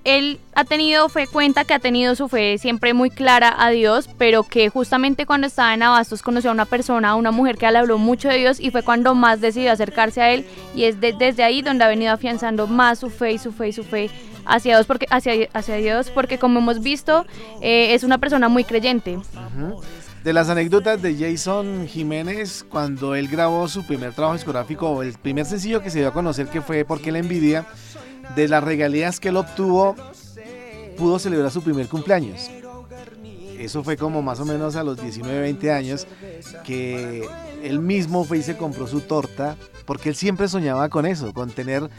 él 0.03 0.39
ha 0.53 0.65
tenido 0.65 1.07
fe, 1.07 1.27
cuenta 1.27 1.63
que 1.63 1.73
ha 1.73 1.79
tenido 1.79 2.13
su 2.15 2.27
fe 2.27 2.57
siempre 2.57 2.93
muy 2.93 3.09
clara 3.09 3.55
a 3.57 3.69
Dios, 3.69 4.09
pero 4.17 4.43
que 4.43 4.67
justamente 4.69 5.25
cuando 5.25 5.47
estaba 5.47 5.73
en 5.73 5.81
Abastos 5.81 6.21
conoció 6.21 6.49
a 6.49 6.53
una 6.53 6.65
persona, 6.65 7.09
a 7.11 7.15
una 7.15 7.31
mujer 7.31 7.57
que 7.57 7.71
le 7.71 7.77
habló 7.77 7.97
mucho 7.97 8.27
de 8.27 8.37
Dios 8.37 8.59
y 8.59 8.69
fue 8.69 8.83
cuando 8.83 9.15
más 9.15 9.39
decidió 9.39 9.71
acercarse 9.71 10.21
a 10.21 10.31
él 10.31 10.45
y 10.75 10.83
es 10.83 10.99
de- 10.99 11.13
desde 11.13 11.43
ahí 11.43 11.61
donde 11.61 11.85
ha 11.85 11.87
venido 11.87 12.11
afianzando 12.11 12.67
más 12.67 12.99
su 12.99 13.09
fe 13.09 13.31
y 13.33 13.37
su 13.37 13.53
fe 13.53 13.69
y 13.69 13.73
su 13.73 13.83
fe 13.85 14.09
hacia 14.45 14.75
Dios, 14.75 14.85
porque, 14.87 15.05
hacia, 15.09 15.47
hacia 15.53 15.75
Dios, 15.77 16.09
porque 16.09 16.37
como 16.37 16.59
hemos 16.59 16.81
visto, 16.81 17.25
eh, 17.61 17.93
es 17.93 18.03
una 18.03 18.17
persona 18.17 18.49
muy 18.49 18.65
creyente. 18.65 19.15
Ujú. 19.15 19.81
De 20.23 20.31
las 20.31 20.47
anécdotas 20.49 21.01
de 21.01 21.15
Jason 21.17 21.85
Jiménez, 21.87 22.65
cuando 22.69 23.13
él 23.15 23.27
grabó 23.27 23.67
su 23.67 23.83
primer 23.85 24.13
trabajo 24.13 24.35
discográfico, 24.35 25.03
el 25.03 25.13
primer 25.13 25.45
sencillo 25.45 25.81
que 25.81 25.89
se 25.89 25.99
dio 25.99 26.07
a 26.07 26.13
conocer 26.13 26.47
que 26.47 26.61
fue 26.61 26.85
Porque 26.85 27.11
la 27.11 27.19
envidia, 27.19 27.65
de 28.35 28.47
las 28.47 28.63
regalías 28.63 29.19
que 29.19 29.29
él 29.29 29.37
obtuvo, 29.37 29.95
pudo 30.97 31.19
celebrar 31.19 31.51
su 31.51 31.61
primer 31.61 31.87
cumpleaños. 31.87 32.49
Eso 33.59 33.83
fue 33.83 33.97
como 33.97 34.21
más 34.21 34.39
o 34.39 34.45
menos 34.45 34.75
a 34.77 34.83
los 34.83 35.01
19, 35.01 35.41
20 35.41 35.71
años, 35.71 36.07
que 36.63 37.27
él 37.61 37.79
mismo 37.79 38.23
fue 38.23 38.37
y 38.37 38.43
se 38.43 38.55
compró 38.55 38.87
su 38.87 39.01
torta, 39.01 39.57
porque 39.85 40.09
él 40.09 40.15
siempre 40.15 40.47
soñaba 40.47 40.87
con 40.89 41.05
eso, 41.05 41.33
con 41.33 41.49
tener 41.51 41.89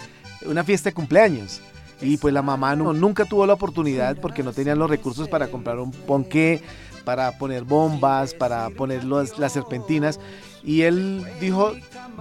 una 0.46 0.64
fiesta 0.64 0.88
de 0.90 0.94
cumpleaños. 0.94 1.60
Y 2.00 2.16
pues 2.18 2.34
la 2.34 2.42
mamá 2.42 2.74
no- 2.74 2.92
nunca 2.92 3.24
tuvo 3.24 3.46
la 3.46 3.54
oportunidad 3.54 4.16
porque 4.20 4.42
no 4.42 4.52
tenían 4.52 4.78
los 4.78 4.90
recursos 4.90 5.28
para 5.28 5.46
comprar 5.48 5.78
un 5.78 5.90
ponqué, 5.90 6.60
para 7.04 7.38
poner 7.38 7.64
bombas, 7.64 8.34
para 8.34 8.70
poner 8.70 9.04
los- 9.04 9.38
las 9.38 9.52
serpentinas. 9.52 10.18
Y 10.62 10.82
él 10.82 11.22
dijo, 11.40 11.72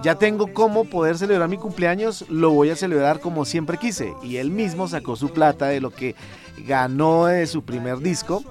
ya 0.02 0.16
tengo 0.16 0.52
cómo 0.52 0.84
poder 0.84 1.16
celebrar 1.16 1.48
mi 1.48 1.56
cumpleaños, 1.56 2.24
lo 2.28 2.50
voy 2.50 2.70
a 2.70 2.76
celebrar 2.76 3.20
como 3.20 3.44
siempre 3.46 3.78
quise. 3.78 4.12
Y 4.22 4.36
él 4.36 4.50
mismo 4.50 4.86
sacó 4.86 5.16
su 5.16 5.30
plata 5.30 5.66
de 5.66 5.80
lo 5.80 5.90
que 5.90 6.14
ganó 6.66 7.26
de 7.26 7.46
su 7.46 7.62
primer 7.62 7.98
disco 8.00 8.44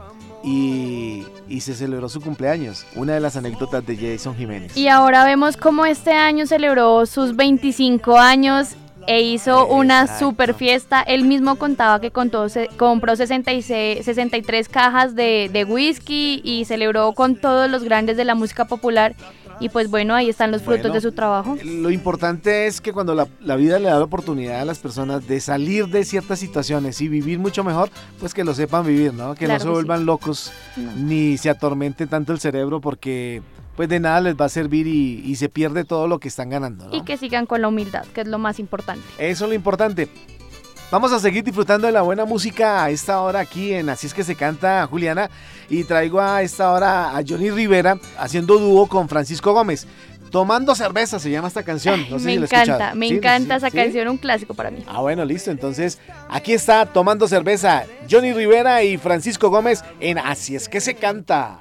y, 0.43 1.23
y 1.47 1.61
se 1.61 1.73
celebró 1.73 2.09
su 2.09 2.21
cumpleaños. 2.21 2.85
Una 2.95 3.13
de 3.13 3.19
las 3.19 3.35
anécdotas 3.35 3.85
de 3.85 3.95
Jason 3.95 4.35
Jiménez. 4.35 4.75
Y 4.75 4.87
ahora 4.87 5.23
vemos 5.25 5.57
cómo 5.57 5.85
este 5.85 6.11
año 6.11 6.45
celebró 6.47 7.05
sus 7.05 7.35
25 7.35 8.17
años 8.17 8.69
e 9.07 9.21
hizo 9.21 9.67
una 9.67 10.01
Exacto. 10.03 10.25
super 10.29 10.53
fiesta. 10.53 11.01
Él 11.01 11.25
mismo 11.25 11.55
contaba 11.55 11.99
que 11.99 12.11
contó, 12.11 12.47
se- 12.49 12.69
compró 12.77 13.15
66, 13.15 14.03
63 14.05 14.69
cajas 14.69 15.15
de, 15.15 15.49
de 15.51 15.63
whisky 15.65 16.41
y 16.43 16.65
celebró 16.65 17.13
con 17.13 17.35
todos 17.35 17.69
los 17.69 17.83
grandes 17.83 18.17
de 18.17 18.25
la 18.25 18.35
música 18.35 18.65
popular. 18.65 19.15
Y 19.59 19.69
pues 19.69 19.89
bueno, 19.89 20.15
ahí 20.15 20.29
están 20.29 20.51
los 20.51 20.63
frutos 20.63 20.91
de 20.91 20.99
su 20.99 21.11
trabajo. 21.11 21.55
Lo 21.63 21.91
importante 21.91 22.65
es 22.65 22.81
que 22.81 22.91
cuando 22.91 23.13
la, 23.13 23.27
la 23.39 23.55
vida 23.55 23.77
le 23.77 23.87
da 23.87 23.99
la 23.99 24.03
oportunidad 24.03 24.59
a 24.59 24.65
las 24.65 24.79
personas 24.79 25.27
de 25.27 25.39
salir 25.39 25.87
de 25.87 26.03
ciertas 26.03 26.39
situaciones 26.39 26.99
y 27.01 27.07
vivir 27.07 27.37
mucho 27.39 27.63
mejor, 27.63 27.89
pues 28.19 28.33
que 28.33 28.43
lo 28.43 28.53
sepan 28.55 28.85
vivir, 28.85 29.13
¿no? 29.13 29.35
Que 29.35 29.45
Claro 29.45 29.53
no 29.53 29.59
se 29.59 29.67
sí. 29.67 29.71
vuelvan 29.73 30.05
locos 30.05 30.51
No. 30.75 30.91
ni 30.95 31.37
se 31.37 31.49
atormente 31.51 32.07
tanto 32.07 32.33
el 32.33 32.39
cerebro 32.39 32.81
porque 32.81 33.41
pues 33.75 33.89
de 33.89 33.99
nada 33.99 34.21
les 34.21 34.35
va 34.35 34.45
a 34.45 34.49
servir 34.49 34.87
y, 34.87 35.21
y 35.25 35.35
se 35.35 35.49
pierde 35.49 35.83
todo 35.83 36.07
lo 36.07 36.19
que 36.19 36.27
están 36.27 36.49
ganando, 36.49 36.87
¿no? 36.87 36.95
Y 36.95 37.03
que 37.03 37.17
sigan 37.17 37.45
con 37.45 37.61
la 37.61 37.67
humildad, 37.67 38.05
que 38.13 38.21
es 38.21 38.27
lo 38.27 38.37
más 38.39 38.59
importante. 38.59 39.03
Eso 39.17 39.45
es 39.45 39.49
lo 39.49 39.55
importante. 39.55 40.09
Vamos 40.91 41.11
a 41.11 41.19
seguir 41.19 41.43
disfrutando 41.43 41.87
de 41.87 41.93
la 41.93 42.03
buena 42.03 42.23
música 42.23 42.83
a 42.83 42.91
esta 42.91 43.19
hora 43.21 43.39
aquí 43.39 43.73
en 43.73 43.89
Así 43.89 44.05
es 44.05 44.13
que 44.13 44.23
se 44.23 44.35
canta 44.35 44.85
Juliana 44.85 45.27
y 45.67 45.85
traigo 45.85 46.21
a 46.21 46.43
esta 46.43 46.71
hora 46.71 47.17
a 47.17 47.23
Johnny 47.27 47.49
Rivera 47.49 47.97
haciendo 48.19 48.59
dúo 48.59 48.85
con 48.87 49.09
Francisco 49.09 49.53
Gómez. 49.53 49.87
Tomando 50.29 50.75
cerveza 50.75 51.17
se 51.19 51.31
llama 51.31 51.47
esta 51.47 51.63
canción. 51.63 52.05
No 52.11 52.19
sé 52.19 52.25
me 52.25 52.33
si 52.33 52.43
encanta, 52.43 52.93
me 52.93 53.07
¿Sí? 53.07 53.15
encanta 53.15 53.55
¿Sí? 53.55 53.57
esa 53.57 53.69
¿Sí? 53.71 53.77
canción, 53.77 54.07
un 54.07 54.17
clásico 54.17 54.53
para 54.53 54.69
mí. 54.69 54.83
Ah, 54.87 55.01
bueno, 55.01 55.25
listo. 55.25 55.49
Entonces, 55.49 55.97
aquí 56.29 56.53
está 56.53 56.85
tomando 56.85 57.27
cerveza 57.27 57.85
Johnny 58.09 58.31
Rivera 58.33 58.83
y 58.83 58.97
Francisco 58.97 59.49
Gómez 59.49 59.83
en 59.99 60.19
Así 60.19 60.55
es 60.55 60.69
que 60.69 60.79
se 60.79 60.93
canta. 60.93 61.59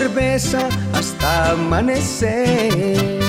Cerveza 0.00 0.66
hasta 0.94 1.50
amanecer. 1.50 3.20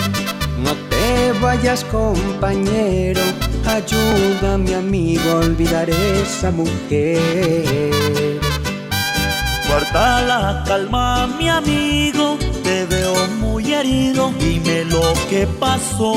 No 0.57 0.73
te 0.89 1.33
vayas 1.41 1.83
compañero, 1.83 3.19
ayúdame 3.65 4.75
amigo 4.75 5.31
a 5.31 5.35
olvidar 5.47 5.89
esa 5.89 6.49
mujer. 6.49 8.39
Guarda 9.67 10.21
la 10.21 10.63
calma, 10.65 11.27
mi 11.37 11.49
amigo, 11.49 12.37
te 12.63 12.85
veo 12.85 13.15
muy 13.41 13.73
herido, 13.73 14.31
dime 14.39 14.85
lo 14.85 15.13
que 15.29 15.45
pasó. 15.59 16.13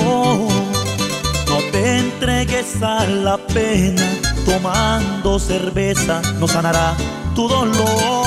No 1.48 1.58
te 1.72 1.98
entregues 1.98 2.80
a 2.80 3.04
la 3.06 3.38
pena, 3.38 4.06
tomando 4.46 5.40
cerveza 5.40 6.22
no 6.38 6.46
sanará 6.46 6.96
tu 7.34 7.48
dolor. 7.48 8.23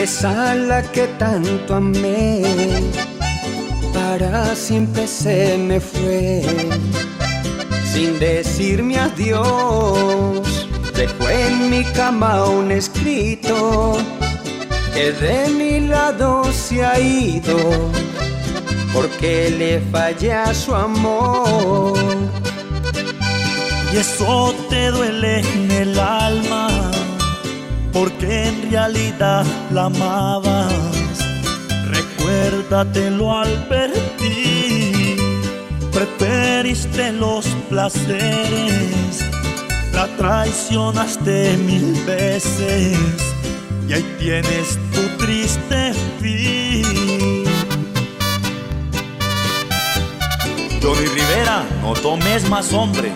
Esa 0.00 0.54
la 0.54 0.80
que 0.80 1.06
tanto 1.18 1.74
amé, 1.74 2.42
para 3.92 4.56
siempre 4.56 5.06
se 5.06 5.58
me 5.58 5.78
fue. 5.78 6.42
Sin 7.92 8.18
decirme 8.18 8.98
adiós, 8.98 10.66
dejó 10.96 11.28
en 11.28 11.68
mi 11.68 11.84
cama 11.92 12.46
un 12.46 12.70
escrito 12.70 13.98
que 14.94 15.12
de 15.12 15.48
mi 15.50 15.86
lado 15.86 16.44
se 16.50 16.82
ha 16.82 16.98
ido, 16.98 17.58
porque 18.94 19.50
le 19.50 19.80
fallé 19.92 20.32
a 20.32 20.54
su 20.54 20.74
amor. 20.74 21.98
Y 23.92 23.98
eso 23.98 24.54
te 24.70 24.90
duele 24.92 25.40
en 25.40 25.70
el 25.70 25.98
alma, 25.98 26.59
porque 27.92 28.48
en 28.48 28.70
realidad 28.70 29.44
la 29.72 29.86
amabas. 29.86 30.72
Recuérdatelo 31.86 33.36
al 33.36 33.68
ti, 34.18 35.16
preferiste 35.92 37.12
los 37.12 37.46
placeres, 37.68 39.24
la 39.92 40.06
traicionaste 40.16 41.56
mil 41.56 41.94
veces, 42.06 42.98
y 43.88 43.92
ahí 43.92 44.16
tienes 44.18 44.78
tu 44.92 45.24
triste 45.24 45.92
fin. 46.20 47.44
Johnny 50.82 51.06
Rivera, 51.06 51.64
no 51.82 51.92
tomes 51.94 52.48
más 52.48 52.72
hombre. 52.72 53.12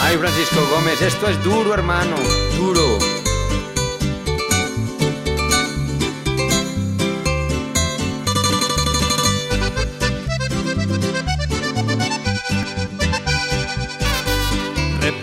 Ay, 0.00 0.16
Francisco 0.18 0.60
Gómez, 0.70 1.02
esto 1.02 1.28
es 1.28 1.42
duro, 1.42 1.74
hermano, 1.74 2.14
duro. 2.58 2.85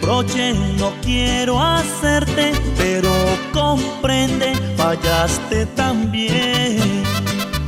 No 0.05 0.91
quiero 1.01 1.61
hacerte, 1.61 2.51
pero 2.77 3.09
comprende, 3.53 4.53
fallaste 4.75 5.65
también. 5.67 7.03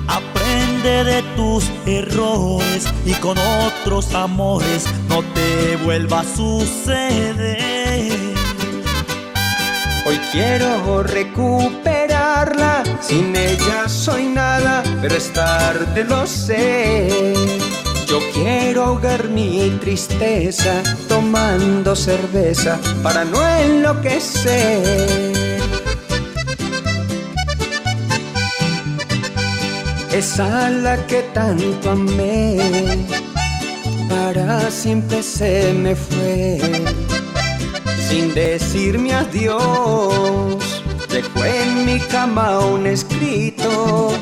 Aprende 0.06 1.06
de 1.06 1.24
tus 1.38 1.64
errores 1.86 2.88
y 3.06 3.14
con 3.14 3.38
otros 3.38 4.14
amores 4.14 4.86
no 5.08 5.24
te 5.34 5.78
vuelva 5.78 6.20
a 6.20 6.24
suceder. 6.26 8.12
Hoy 10.06 10.20
quiero 10.34 11.04
recuperarla, 11.04 12.84
sin 13.00 13.34
ella 13.34 13.88
soy 13.88 14.26
nada, 14.26 14.84
pero 15.02 15.16
es 15.16 15.32
tarde, 15.32 16.04
lo 16.04 16.28
sé. 16.28 17.65
Yo 18.08 18.20
quiero 18.34 18.84
ahogar 18.84 19.30
mi 19.30 19.70
tristeza 19.82 20.84
tomando 21.08 21.96
cerveza 21.96 22.80
para 23.02 23.26
no 23.26 23.46
enloquecer. 23.46 25.34
Esa 30.12 30.70
la 30.70 31.06
que 31.08 31.24
tanto 31.34 31.92
amé, 31.92 33.06
para 34.08 34.70
siempre 34.70 35.24
se 35.24 35.74
me 35.74 35.96
fue 35.96 36.60
sin 38.08 38.34
decirme 38.34 39.14
adiós. 39.14 40.64
Dejó 41.10 41.44
en 41.44 41.86
mi 41.86 42.00
cama 42.00 42.60
un 42.60 42.86
escrito 42.86 44.14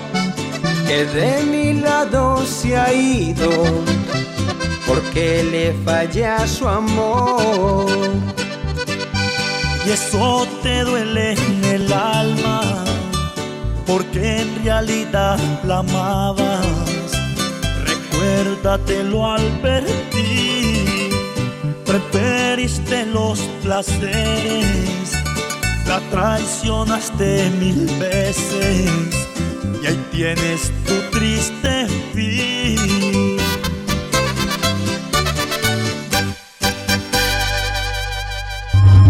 que 0.87 1.05
de 1.05 1.43
mi 1.43 1.73
lado 1.73 2.45
se 2.45 2.77
ha 2.77 2.93
ido 2.93 3.49
porque 4.87 5.43
le 5.43 5.73
fallé 5.85 6.25
a 6.25 6.47
su 6.47 6.67
amor. 6.67 7.87
Y 9.85 9.91
eso 9.91 10.47
te 10.61 10.83
duele 10.83 11.33
en 11.33 11.63
el 11.65 11.93
alma, 11.93 12.83
porque 13.85 14.41
en 14.41 14.63
realidad 14.63 15.37
la 15.65 15.79
amabas. 15.79 16.65
Recuérdatelo 17.85 19.31
al 19.31 19.61
ti, 20.11 21.09
preferiste 21.85 23.05
los 23.07 23.39
placeres, 23.61 25.11
la 25.85 25.99
traicionaste 26.11 27.49
mil 27.59 27.85
veces, 27.99 28.89
tienes 30.13 30.71
tu 30.85 30.93
triste 31.17 31.87
fin. 32.13 33.37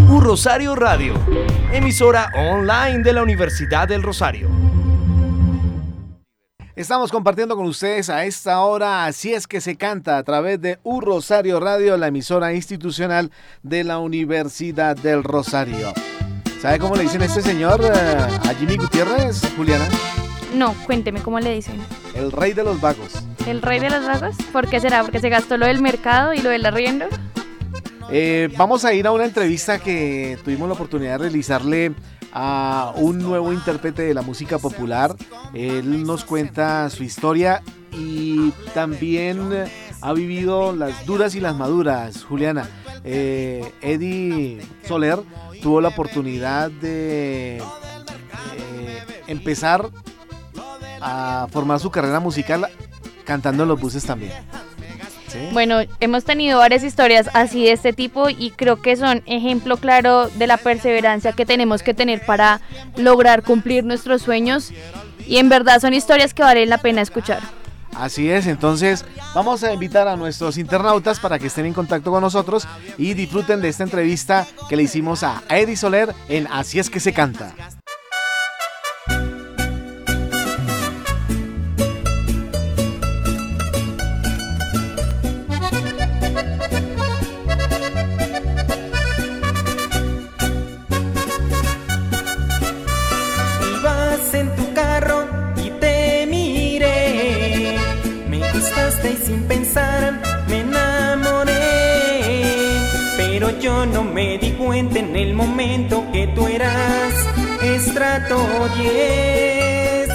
Un 0.09 0.23
Rosario 0.23 0.75
Radio, 0.75 1.13
emisora 1.73 2.31
online 2.33 3.03
de 3.03 3.11
la 3.11 3.21
Universidad 3.21 3.85
del 3.85 4.01
Rosario. 4.01 4.47
Estamos 6.75 7.11
compartiendo 7.11 7.57
con 7.57 7.65
ustedes 7.65 8.09
a 8.09 8.23
esta 8.23 8.61
hora, 8.61 9.05
así 9.05 9.33
es 9.33 9.45
que 9.45 9.59
se 9.59 9.75
canta 9.75 10.17
a 10.17 10.23
través 10.23 10.61
de 10.61 10.79
Un 10.83 11.01
Rosario 11.01 11.59
Radio, 11.59 11.97
la 11.97 12.07
emisora 12.07 12.53
institucional 12.53 13.29
de 13.61 13.83
la 13.83 13.99
Universidad 13.99 14.95
del 14.95 15.23
Rosario. 15.23 15.93
¿Sabe 16.61 16.79
cómo 16.79 16.95
le 16.95 17.03
dicen 17.03 17.21
a 17.21 17.25
este 17.25 17.41
señor, 17.41 17.81
eh, 17.83 17.89
a 17.93 18.53
Jimmy 18.57 18.77
Gutiérrez, 18.77 19.41
Juliana? 19.57 19.85
No, 20.53 20.73
cuénteme 20.85 21.21
cómo 21.21 21.39
le 21.39 21.53
dicen. 21.53 21.75
El 22.13 22.31
rey 22.31 22.53
de 22.53 22.63
los 22.63 22.79
vagos. 22.79 23.23
¿El 23.47 23.61
rey 23.61 23.79
de 23.79 23.89
los 23.89 24.05
vagos? 24.05 24.35
¿Por 24.51 24.69
qué 24.69 24.79
será? 24.79 25.01
¿Porque 25.01 25.19
se 25.19 25.29
gastó 25.29 25.57
lo 25.57 25.65
del 25.65 25.81
mercado 25.81 26.33
y 26.33 26.39
lo 26.39 26.49
del 26.49 26.65
arriendo? 26.65 27.05
Eh, 28.09 28.49
vamos 28.57 28.85
a 28.85 28.93
ir 28.93 29.07
a 29.07 29.11
una 29.11 29.25
entrevista 29.25 29.79
que 29.79 30.37
tuvimos 30.43 30.67
la 30.67 30.75
oportunidad 30.75 31.13
de 31.13 31.17
realizarle 31.17 31.93
a 32.31 32.93
un 32.95 33.19
nuevo 33.19 33.51
intérprete 33.51 34.03
de 34.03 34.13
la 34.13 34.21
música 34.21 34.59
popular. 34.59 35.15
Él 35.53 36.03
nos 36.03 36.23
cuenta 36.23 36.89
su 36.89 37.03
historia 37.03 37.61
y 37.91 38.51
también 38.73 39.65
ha 40.01 40.13
vivido 40.13 40.75
las 40.75 41.05
duras 41.05 41.35
y 41.35 41.39
las 41.39 41.55
maduras, 41.55 42.23
Juliana. 42.23 42.67
Eh, 43.03 43.71
Eddie 43.81 44.61
Soler 44.87 45.19
tuvo 45.61 45.81
la 45.81 45.89
oportunidad 45.89 46.71
de 46.71 47.57
eh, 47.57 49.03
empezar 49.27 49.89
a 51.03 51.47
formar 51.51 51.79
su 51.79 51.91
carrera 51.91 52.19
musical 52.19 52.67
cantando 53.25 53.63
en 53.63 53.69
los 53.69 53.79
buses 53.79 54.05
también. 54.05 54.31
Bueno, 55.51 55.79
hemos 55.99 56.25
tenido 56.25 56.59
varias 56.59 56.83
historias 56.83 57.29
así 57.33 57.63
de 57.63 57.71
este 57.71 57.91
tipo 57.93 58.29
y 58.29 58.51
creo 58.51 58.81
que 58.81 58.95
son 58.95 59.23
ejemplo 59.25 59.77
claro 59.77 60.27
de 60.29 60.47
la 60.47 60.57
perseverancia 60.57 61.31
que 61.33 61.45
tenemos 61.45 61.81
que 61.81 61.93
tener 61.93 62.25
para 62.25 62.61
lograr 62.97 63.43
cumplir 63.43 63.83
nuestros 63.83 64.21
sueños 64.21 64.71
y 65.27 65.37
en 65.37 65.49
verdad 65.49 65.79
son 65.79 65.93
historias 65.93 66.33
que 66.33 66.43
valen 66.43 66.69
la 66.69 66.77
pena 66.77 67.01
escuchar. 67.01 67.41
Así 67.95 68.29
es, 68.29 68.47
entonces 68.47 69.05
vamos 69.35 69.63
a 69.63 69.73
invitar 69.73 70.07
a 70.07 70.15
nuestros 70.15 70.57
internautas 70.57 71.19
para 71.19 71.37
que 71.37 71.47
estén 71.47 71.65
en 71.65 71.73
contacto 71.73 72.11
con 72.11 72.21
nosotros 72.21 72.67
y 72.97 73.13
disfruten 73.13 73.61
de 73.61 73.69
esta 73.69 73.83
entrevista 73.83 74.47
que 74.67 74.75
le 74.75 74.83
hicimos 74.83 75.23
a 75.23 75.43
Eddie 75.49 75.77
Soler 75.77 76.13
en 76.27 76.47
Así 76.47 76.79
es 76.79 76.89
que 76.89 76.99
se 76.99 77.13
canta. 77.13 77.53
El 105.23 105.35
momento 105.35 106.05
que 106.11 106.27
tú 106.27 106.47
eras 106.47 107.13
estrato 107.63 108.45
10. 108.77 110.09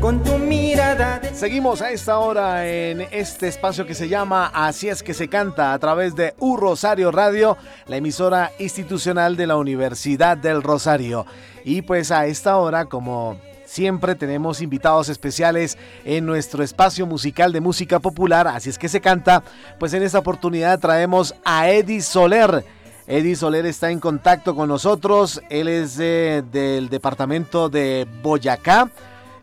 Con 0.00 0.22
tu 0.22 0.38
mirada. 0.38 1.20
Seguimos 1.34 1.82
a 1.82 1.90
esta 1.90 2.18
hora 2.18 2.66
en 2.66 3.02
este 3.10 3.46
espacio 3.46 3.86
que 3.86 3.94
se 3.94 4.08
llama 4.08 4.50
Así 4.54 4.88
es 4.88 5.02
que 5.02 5.12
se 5.12 5.28
canta 5.28 5.74
a 5.74 5.78
través 5.78 6.16
de 6.16 6.34
U 6.38 6.56
Rosario 6.56 7.12
Radio, 7.12 7.58
la 7.88 7.98
emisora 7.98 8.52
institucional 8.58 9.36
de 9.36 9.48
la 9.48 9.56
Universidad 9.56 10.38
del 10.38 10.62
Rosario. 10.62 11.26
Y 11.62 11.82
pues 11.82 12.10
a 12.10 12.24
esta 12.24 12.56
hora, 12.56 12.86
como 12.86 13.38
Siempre 13.66 14.14
tenemos 14.14 14.62
invitados 14.62 15.08
especiales 15.08 15.76
en 16.04 16.24
nuestro 16.24 16.62
espacio 16.62 17.04
musical 17.04 17.52
de 17.52 17.60
música 17.60 17.98
popular, 17.98 18.46
así 18.46 18.70
es 18.70 18.78
que 18.78 18.88
se 18.88 19.00
canta. 19.00 19.42
Pues 19.80 19.92
en 19.92 20.04
esta 20.04 20.20
oportunidad 20.20 20.78
traemos 20.78 21.34
a 21.44 21.68
Eddie 21.68 22.00
Soler. 22.00 22.64
Eddie 23.08 23.36
Soler 23.36 23.66
está 23.66 23.90
en 23.90 24.00
contacto 24.00 24.56
con 24.56 24.68
nosotros, 24.68 25.40
él 25.48 25.68
es 25.68 25.96
del 25.96 26.88
departamento 26.88 27.68
de 27.68 28.04
Boyacá 28.20 28.90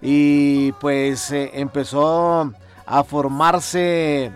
y 0.02 0.74
pues 0.74 1.32
eh, 1.32 1.52
empezó 1.54 2.52
a 2.86 3.04
formarse 3.06 4.32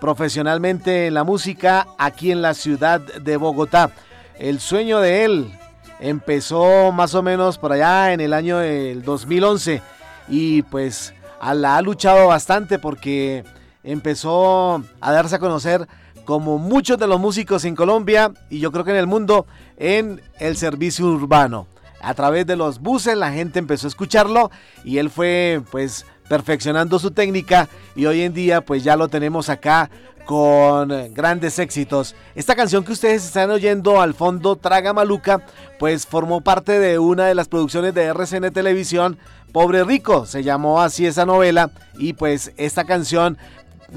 profesionalmente 0.00 1.06
en 1.06 1.14
la 1.14 1.22
música 1.22 1.86
aquí 1.96 2.32
en 2.32 2.42
la 2.42 2.54
ciudad 2.54 3.00
de 3.00 3.36
Bogotá. 3.36 3.92
El 4.36 4.58
sueño 4.58 4.98
de 4.98 5.24
él 5.24 5.52
empezó 6.00 6.90
más 6.90 7.14
o 7.14 7.22
menos 7.22 7.58
por 7.58 7.72
allá 7.72 8.12
en 8.12 8.20
el 8.20 8.32
año 8.32 8.58
del 8.58 9.04
2011 9.04 9.80
y 10.28 10.62
pues 10.62 11.14
la 11.54 11.76
ha 11.76 11.82
luchado 11.82 12.26
bastante 12.26 12.80
porque 12.80 13.44
empezó 13.84 14.82
a 15.00 15.12
darse 15.12 15.36
a 15.36 15.38
conocer 15.38 15.86
como 16.24 16.58
muchos 16.58 16.98
de 16.98 17.06
los 17.06 17.20
músicos 17.20 17.64
en 17.64 17.76
Colombia 17.76 18.32
y 18.50 18.58
yo 18.58 18.72
creo 18.72 18.84
que 18.84 18.92
en 18.92 18.96
el 18.96 19.06
mundo 19.06 19.46
en 19.76 20.20
el 20.38 20.56
servicio 20.56 21.06
urbano. 21.06 21.66
A 22.00 22.14
través 22.14 22.46
de 22.46 22.56
los 22.56 22.80
buses 22.80 23.16
la 23.16 23.32
gente 23.32 23.58
empezó 23.58 23.86
a 23.86 23.88
escucharlo 23.88 24.50
y 24.84 24.98
él 24.98 25.10
fue 25.10 25.62
pues 25.70 26.04
perfeccionando 26.28 26.98
su 26.98 27.10
técnica 27.10 27.68
y 27.94 28.06
hoy 28.06 28.22
en 28.22 28.34
día 28.34 28.60
pues 28.60 28.82
ya 28.82 28.96
lo 28.96 29.08
tenemos 29.08 29.48
acá 29.48 29.90
con 30.24 30.88
grandes 31.12 31.58
éxitos. 31.58 32.14
Esta 32.34 32.54
canción 32.54 32.84
que 32.84 32.92
ustedes 32.92 33.24
están 33.24 33.50
oyendo 33.50 34.00
al 34.00 34.14
fondo, 34.14 34.56
Traga 34.56 34.92
Maluca, 34.92 35.44
pues 35.78 36.06
formó 36.06 36.40
parte 36.40 36.78
de 36.78 36.98
una 36.98 37.26
de 37.26 37.34
las 37.34 37.48
producciones 37.48 37.94
de 37.94 38.04
RCN 38.04 38.52
Televisión, 38.52 39.18
Pobre 39.52 39.84
Rico, 39.84 40.24
se 40.26 40.42
llamó 40.42 40.80
así 40.80 41.06
esa 41.06 41.26
novela, 41.26 41.70
y 41.98 42.14
pues 42.14 42.52
esta 42.56 42.84
canción 42.84 43.36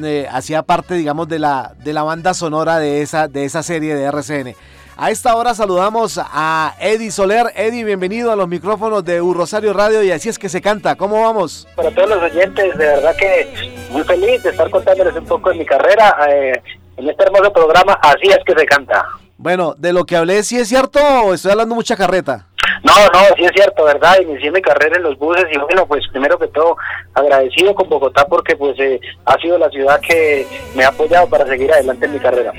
eh, 0.04 0.28
hacía 0.32 0.64
parte, 0.64 0.96
digamos, 0.96 1.28
de 1.28 1.40
la, 1.40 1.74
de 1.84 1.94
la 1.94 2.04
banda 2.04 2.34
sonora 2.34 2.80
de 2.80 3.02
esa, 3.02 3.28
de 3.28 3.46
esa 3.46 3.64
serie 3.64 3.96
de 3.96 4.04
RCN. 4.06 4.56
A 4.98 5.12
esta 5.12 5.36
hora 5.36 5.54
saludamos 5.54 6.20
a 6.24 6.74
Eddie 6.80 7.12
Soler. 7.12 7.48
Eddie, 7.56 7.84
bienvenido 7.84 8.32
a 8.32 8.36
los 8.38 8.48
micrófonos 8.48 9.04
de 9.04 9.22
U 9.22 9.34
Rosario 9.34 9.74
Radio 9.74 10.02
y 10.04 10.12
así 10.12 10.30
es 10.30 10.40
que 10.40 10.48
se 10.48 10.62
canta. 10.62 10.96
¿Cómo 10.96 11.22
vamos? 11.22 11.68
Para 11.76 11.92
todos 11.92 12.10
los 12.10 12.24
oyentes, 12.24 12.78
de 12.78 12.86
verdad 12.86 13.14
que 13.18 13.84
muy 13.90 14.04
feliz 14.06 14.42
de 14.44 14.52
estar 14.52 14.70
contándoles 14.70 15.14
un 15.16 15.26
poco 15.26 15.50
de 15.50 15.58
mi 15.58 15.66
carrera 15.66 16.16
eh, 16.30 16.62
en 16.96 17.10
este 17.10 17.24
hermoso 17.24 17.52
programa. 17.52 18.00
Así 18.02 18.28
es 18.28 18.40
que 18.46 18.58
se 18.58 18.66
canta. 18.66 19.06
Bueno, 19.38 19.76
de 19.78 19.92
lo 19.92 20.06
que 20.06 20.16
hablé, 20.16 20.42
¿sí 20.44 20.58
es 20.58 20.70
cierto 20.70 21.00
o 21.26 21.34
estoy 21.34 21.52
hablando 21.52 21.76
mucha 21.76 21.98
carreta? 21.98 22.48
No, 22.86 22.94
no, 23.08 23.36
sí 23.36 23.44
es 23.44 23.52
cierto, 23.56 23.84
¿verdad? 23.84 24.20
Inicié 24.22 24.52
mi 24.52 24.62
carrera 24.62 24.98
en 24.98 25.04
los 25.04 25.18
buses 25.18 25.46
y 25.52 25.58
bueno, 25.58 25.88
pues 25.88 26.04
primero 26.12 26.38
que 26.38 26.48
todo 26.50 26.78
agradecido 27.16 27.74
con 27.74 27.90
Bogotá 27.90 28.28
porque 28.28 28.56
pues 28.56 28.80
eh, 28.80 29.00
ha 29.26 29.36
sido 29.40 29.58
la 29.58 29.70
ciudad 29.72 30.00
que 30.02 30.46
me 30.76 30.84
ha 30.84 30.90
apoyado 30.90 31.28
para 31.28 31.48
seguir 31.48 31.72
adelante 31.74 32.06
en 32.06 32.14
mi 32.14 32.20
carrera. 32.20 32.54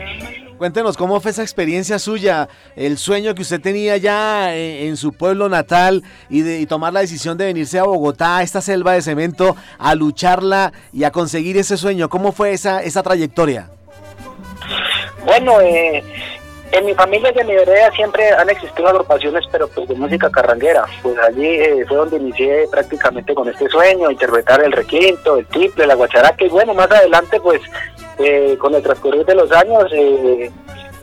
Cuéntenos 0.59 0.97
cómo 0.97 1.21
fue 1.21 1.31
esa 1.31 1.43
experiencia 1.43 2.01
suya, 2.01 2.49
el 2.75 2.99
sueño 2.99 3.37
que 3.37 3.43
usted 3.43 3.61
tenía 3.61 3.99
ya 3.99 4.57
en, 4.57 4.97
su 4.97 5.13
pueblo 5.13 5.49
natal 5.49 6.03
y, 6.29 6.41
de, 6.41 6.67
tomar 6.67 6.93
la 6.93 7.01
decisión 7.01 7.39
de 7.39 7.45
venirse 7.45 7.79
a 7.79 7.85
Bogotá, 7.85 8.39
a 8.39 8.43
esta 8.43 8.61
selva 8.61 8.95
de 8.95 9.03
cemento, 9.03 9.55
a 9.79 9.95
lucharla 9.95 10.73
y 10.93 11.05
a 11.05 11.13
conseguir 11.13 11.57
ese 11.57 11.77
sueño. 11.77 12.09
¿Cómo 12.09 12.33
fue 12.33 12.53
esa, 12.53 12.83
esa 12.83 13.03
trayectoria? 13.03 13.69
Bueno, 15.27 15.61
eh, 15.61 16.03
en 16.73 16.87
mi 16.87 16.95
familia 16.95 17.33
en 17.35 17.47
mi 17.47 17.55
vereda 17.55 17.91
siempre 17.93 18.29
han 18.31 18.49
existido 18.51 18.89
agrupaciones, 18.89 19.45
pero 19.51 19.69
pues 19.69 19.89
de 19.89 19.95
música 19.95 20.31
carranguera. 20.31 20.85
Pues 21.03 21.17
allí 21.19 21.47
eh, 21.47 21.85
fue 21.87 21.97
donde 21.97 22.17
inicié 22.17 22.67
prácticamente 22.71 23.35
con 23.35 23.49
este 23.49 23.69
sueño, 23.69 24.11
interpretar 24.11 24.63
el 24.63 24.73
requinto, 24.73 25.37
el 25.37 25.47
triple, 25.47 25.87
la 25.87 25.95
guacharaca 25.95 26.45
y 26.45 26.49
bueno, 26.49 26.75
más 26.75 26.91
adelante 26.91 27.41
pues 27.41 27.61
eh, 28.19 28.57
con 28.59 28.75
el 28.75 28.83
transcurrir 28.83 29.25
de 29.25 29.35
los 29.35 29.51
años 29.53 29.85
eh, 29.93 30.51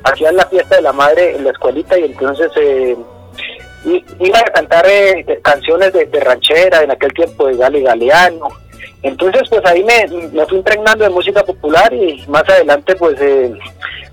hacían 0.04 0.36
la 0.36 0.46
fiesta 0.48 0.76
de 0.76 0.82
la 0.82 0.94
madre 0.94 1.36
en 1.36 1.44
la 1.44 1.52
escuelita 1.52 1.98
y 1.98 2.06
entonces 2.06 2.52
eh, 2.56 2.98
iba 3.86 4.40
a 4.40 4.52
cantar 4.52 4.86
eh, 4.88 5.40
canciones 5.42 5.94
de, 5.94 6.06
ranchera 6.20 6.84
en 6.84 6.92
aquel 6.92 7.14
tiempo 7.14 7.48
de 7.48 7.58
Gale 7.58 7.82
Galeano. 7.82 8.48
Entonces 9.04 9.44
pues 9.50 9.62
ahí 9.66 9.84
me, 9.84 10.08
me, 10.32 10.46
fui 10.46 10.58
impregnando 10.58 11.04
de 11.04 11.10
música 11.10 11.44
popular 11.44 11.94
y 11.94 12.24
más 12.28 12.48
adelante 12.50 12.96
pues 12.96 13.20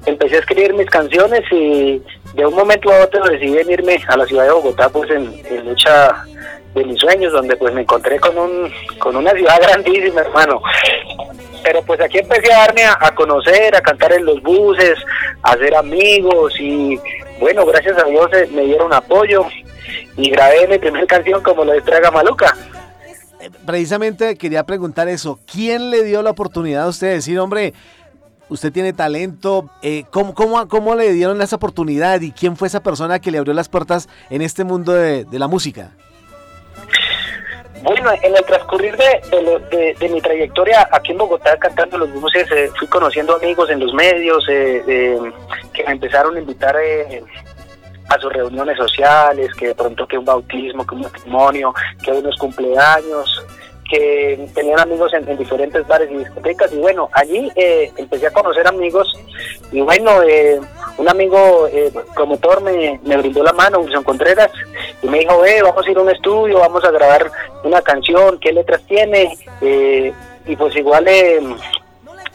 empecé 0.07 0.37
a 0.37 0.40
escribir 0.40 0.74
mis 0.74 0.90
canciones 0.90 1.42
y 1.50 2.03
de 2.35 2.46
un 2.46 2.55
momento 2.55 2.92
a 2.92 3.05
otro 3.05 3.24
decidí 3.24 3.53
venirme 3.53 4.03
a 4.09 4.16
la 4.16 4.26
ciudad 4.26 4.44
de 4.44 4.53
Bogotá 4.53 4.88
pues 4.88 5.11
en, 5.11 5.33
lucha 5.64 6.24
de 6.74 6.85
mis 6.85 6.98
sueños 6.98 7.33
donde 7.33 7.57
pues 7.57 7.74
me 7.74 7.83
encontré 7.83 8.18
con 8.18 8.37
un 8.38 8.72
con 8.98 9.16
una 9.16 9.33
ciudad 9.33 9.61
grandísima 9.62 10.20
hermano 10.20 10.62
pero 11.62 11.83
pues 11.83 12.00
aquí 12.00 12.18
empecé 12.18 12.53
a 12.53 12.66
darme 12.66 12.85
a, 12.85 13.14
conocer, 13.14 13.74
a 13.76 13.81
cantar 13.81 14.12
en 14.12 14.24
los 14.24 14.42
buses, 14.42 14.98
a 15.42 15.53
hacer 15.53 15.74
amigos 15.76 16.55
y 16.59 16.98
bueno, 17.38 17.64
gracias 17.66 17.98
a 17.98 18.05
Dios 18.05 18.29
eh, 18.33 18.48
me 18.53 18.62
dieron 18.62 18.92
apoyo 18.92 19.46
y 20.16 20.31
grabé 20.31 20.66
mi 20.68 20.79
primera 20.79 21.07
canción 21.07 21.42
como 21.42 21.64
la 21.64 21.74
de 21.74 21.83
Traga 21.83 22.11
Maluca. 22.11 22.57
Precisamente 23.66 24.37
quería 24.37 24.64
preguntar 24.64 25.09
eso, 25.09 25.38
¿quién 25.50 25.90
le 25.90 26.05
dio 26.05 26.22
la 26.22 26.31
oportunidad 26.31 26.85
a 26.85 26.88
usted 26.88 27.09
de 27.09 27.14
decir, 27.14 27.38
hombre, 27.38 27.72
usted 28.50 28.72
tiene 28.72 28.92
talento. 28.92 29.70
Eh, 29.83 30.05
¿cómo, 30.11 30.35
cómo, 30.35 30.66
cómo 30.68 30.94
le 30.94 31.12
dieron 31.12 31.40
esa 31.40 31.57
oportunidad 31.57 32.20
y 32.20 32.33
quién 32.33 32.57
fue 32.57 32.68
esa 32.68 32.83
persona 32.83 33.18
que 33.20 33.31
le 33.31 33.38
abrió 33.38 33.55
las 33.55 33.68
puertas 33.68 34.09
en 34.29 34.42
este 34.42 34.64
mundo 34.64 34.92
de, 34.92 35.24
la 35.31 35.46
música? 35.48 35.92
Bueno, 37.83 38.11
en 38.22 38.37
el 38.37 38.44
transcurrir 38.44 38.94
de- 38.96 39.94
de 39.98 40.09
mi 40.11 40.20
trayectoria 40.20 40.87
aquí 40.92 41.12
en 41.12 41.18
Bogotá 41.18 41.57
cantando 41.59 41.96
los 41.96 42.12
buses, 42.12 42.46
eh, 42.50 42.68
fui 42.79 42.87
conociendo 42.88 43.37
amigos 43.37 43.70
en 43.70 43.81
los 43.81 43.94
medios 43.94 44.44
eh, 44.50 44.83
eh, 44.87 45.18
que 45.72 45.85
me 45.85 45.92
empezaron 45.92 46.37
a 46.37 46.40
invitar 46.40 46.76
eh, 46.76 47.22
a 48.11 48.18
sus 48.20 48.33
reuniones 48.33 48.77
sociales, 48.77 49.55
que 49.55 49.68
de 49.68 49.75
pronto 49.75 50.07
que 50.07 50.18
un 50.18 50.25
bautismo, 50.25 50.87
que 50.87 50.94
un 50.96 51.03
matrimonio, 51.03 51.73
que 52.03 52.12
unos 52.12 52.37
cumpleaños, 52.37 53.27
que 53.88 54.46
tenían 54.55 54.79
amigos 54.81 55.12
en, 55.14 55.29
en 55.29 55.37
diferentes 55.37 55.87
bares 55.87 56.09
y 56.11 56.18
discotecas. 56.18 56.73
Y 56.73 56.79
bueno, 56.79 57.09
allí 57.12 57.51
eh, 57.57 57.90
empecé 57.96 58.27
a 58.27 58.33
conocer 58.33 58.66
amigos. 58.66 59.12
Y 59.73 59.81
bueno, 59.81 60.23
eh, 60.23 60.61
un 60.99 61.09
amigo 61.09 61.66
eh, 61.68 61.90
promotor 62.14 62.62
me, 62.62 63.01
me 63.03 63.16
brindó 63.16 63.42
la 63.42 63.53
mano, 63.53 63.81
Wilson 63.81 64.05
Contreras, 64.05 64.51
y 65.03 65.09
me 65.09 65.20
dijo, 65.20 65.40
ve, 65.40 65.62
vamos 65.62 65.87
a 65.87 65.90
ir 65.90 65.99
a 65.99 66.03
un 66.03 66.11
estudio, 66.11 66.59
vamos 66.59 66.85
a 66.85 66.90
grabar 66.90 67.31
una 67.64 67.81
canción, 67.83 68.38
qué 68.38 68.53
letras 68.53 68.83
tiene, 68.87 69.37
Eh, 69.62 70.12
y 70.46 70.57
pues 70.57 70.75
igual 70.75 71.07
eh, 71.07 71.38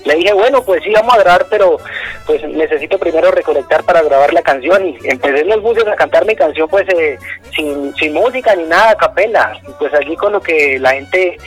le 0.05 0.15
dije, 0.15 0.33
bueno, 0.33 0.63
pues 0.63 0.83
sí, 0.83 0.91
vamos 0.93 1.15
a 1.15 1.19
grabar, 1.19 1.47
pero 1.49 1.77
pues 2.25 2.41
necesito 2.47 2.97
primero 2.97 3.31
recolectar 3.31 3.83
para 3.83 4.01
grabar 4.03 4.33
la 4.33 4.41
canción, 4.41 4.87
y 4.87 4.97
empecé 5.03 5.41
en 5.41 5.49
los 5.49 5.61
buses 5.61 5.87
a 5.87 5.95
cantar 5.95 6.25
mi 6.25 6.35
canción 6.35 6.67
pues 6.69 6.87
eh, 6.89 7.17
sin, 7.55 7.93
sin 7.95 8.13
música 8.13 8.55
ni 8.55 8.63
nada, 8.63 8.91
a 8.91 8.95
capela, 8.95 9.59
y 9.67 9.71
pues 9.79 9.93
allí 9.93 10.15
con 10.15 10.33
lo 10.33 10.41
que 10.41 10.79
la 10.79 10.91
gente 10.91 11.37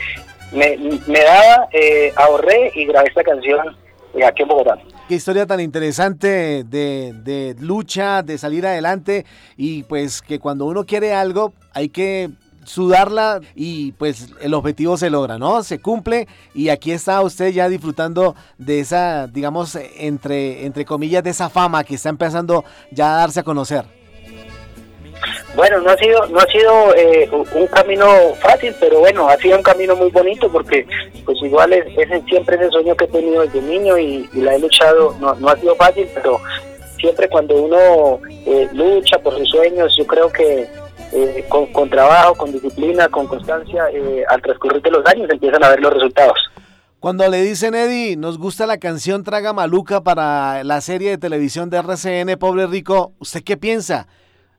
me, 0.53 0.77
me 1.07 1.21
daba, 1.21 1.69
eh, 1.73 2.13
ahorré 2.17 2.73
y 2.75 2.85
grabé 2.87 3.09
esta 3.09 3.23
canción 3.23 3.77
eh, 4.15 4.25
aquí 4.25 4.43
en 4.43 4.49
Bogotá. 4.49 4.79
Qué 5.09 5.15
historia 5.15 5.47
tan 5.47 5.61
interesante 5.61 6.65
de, 6.65 7.15
de 7.15 7.57
lucha, 7.59 8.23
de 8.23 8.37
salir 8.37 8.67
adelante. 8.67 9.25
Y 9.57 9.85
pues 9.85 10.21
que 10.21 10.39
cuando 10.39 10.67
uno 10.67 10.85
quiere 10.85 11.15
algo 11.15 11.55
hay 11.73 11.89
que 11.89 12.29
sudarla 12.69 13.41
y 13.55 13.93
pues 13.93 14.29
el 14.41 14.55
objetivo 14.55 14.97
se 14.97 15.11
logra, 15.11 15.39
¿no? 15.39 15.63
Se 15.63 15.81
cumple 15.81 16.29
y 16.55 16.69
aquí 16.69 16.93
está 16.93 17.21
usted 17.23 17.49
ya 17.49 17.69
disfrutando 17.69 18.37
de 18.59 18.81
esa, 18.81 19.27
digamos, 19.27 19.77
entre, 19.97 20.67
entre 20.67 20.85
comillas, 20.85 21.25
de 21.25 21.31
esa 21.31 21.49
fama 21.49 21.85
que 21.85 21.95
está 21.95 22.11
empezando 22.11 22.65
ya 22.91 23.15
a 23.15 23.19
darse 23.21 23.41
a 23.41 23.43
conocer. 23.43 23.85
Bueno, 25.57 25.81
no 25.81 25.91
ha 25.91 25.97
sido 25.97 26.27
no 26.29 26.39
ha 26.39 26.47
sido 26.47 26.95
eh, 26.95 27.29
un 27.33 27.67
camino 27.67 28.07
fácil, 28.41 28.73
pero 28.79 29.01
bueno, 29.01 29.29
ha 29.29 29.37
sido 29.39 29.57
un 29.57 29.63
camino 29.65 29.97
muy 29.97 30.11
bonito 30.11 30.49
porque 30.53 30.87
pues 31.25 31.39
igual 31.43 31.73
es, 31.73 31.87
es 31.99 32.25
siempre 32.27 32.57
ese 32.57 32.71
sueño 32.71 32.95
que 32.95 33.07
he 33.07 33.09
tenido 33.09 33.43
desde 33.43 33.61
niño 33.63 33.99
y, 33.99 34.29
y 34.33 34.41
la 34.41 34.55
he 34.55 34.61
luchado, 34.61 35.17
no, 35.19 35.35
no 35.35 35.49
ha 35.49 35.57
sido 35.57 35.75
fácil, 35.75 36.09
pero 36.15 36.41
siempre 37.01 37.29
cuando 37.29 37.57
uno 37.57 38.21
eh, 38.47 38.69
lucha 38.73 39.19
por 39.19 39.37
sus 39.39 39.51
sueños, 39.51 39.95
yo 39.97 40.07
creo 40.07 40.31
que 40.31 40.69
eh, 41.13 41.45
con, 41.49 41.67
con 41.73 41.89
trabajo, 41.89 42.35
con 42.35 42.53
disciplina, 42.53 43.09
con 43.09 43.27
constancia, 43.27 43.85
eh, 43.93 44.25
al 44.29 44.43
transcurrir 44.43 44.83
de 44.83 44.91
los 44.91 45.07
años 45.07 45.29
empiezan 45.31 45.63
a 45.65 45.71
ver 45.71 45.81
los 45.81 45.93
resultados. 45.93 46.39
Cuando 47.01 47.29
le 47.29 47.43
dicen, 47.43 47.77
Eddie, 47.77 48.17
nos 48.17 48.39
gusta 48.39 48.67
la 48.67 48.79
canción 48.79 49.23
Traga 49.23 49.53
Maluca 49.53 50.03
para 50.03 50.65
la 50.65 50.81
serie 50.81 51.11
de 51.11 51.19
televisión 51.19 51.71
de 51.71 51.79
RCN 51.79 52.37
Pobre 52.39 52.67
Rico, 52.67 53.13
¿usted 53.21 53.45
qué 53.45 53.57
piensa? 53.57 54.09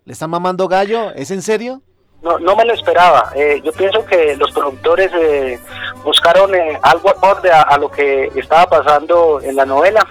¿Le 0.06 0.14
están 0.14 0.30
mamando 0.30 0.70
gallo? 0.70 1.12
¿Es 1.12 1.32
en 1.32 1.42
serio? 1.42 1.82
No, 2.22 2.40
no 2.40 2.56
me 2.56 2.66
lo 2.66 2.74
esperaba. 2.74 3.32
Eh, 3.36 3.62
yo 3.64 3.72
pienso 3.72 4.06
que 4.06 4.36
los 4.38 4.52
productores 4.52 5.12
eh, 5.14 5.60
buscaron 6.04 6.54
eh, 6.56 6.80
algo 6.82 7.10
acorde 7.10 7.52
a, 7.52 7.62
a 7.62 7.78
lo 7.78 7.90
que 7.90 8.32
estaba 8.36 8.66
pasando 8.68 9.42
en 9.42 9.56
la 9.56 9.66
novela. 9.66 10.06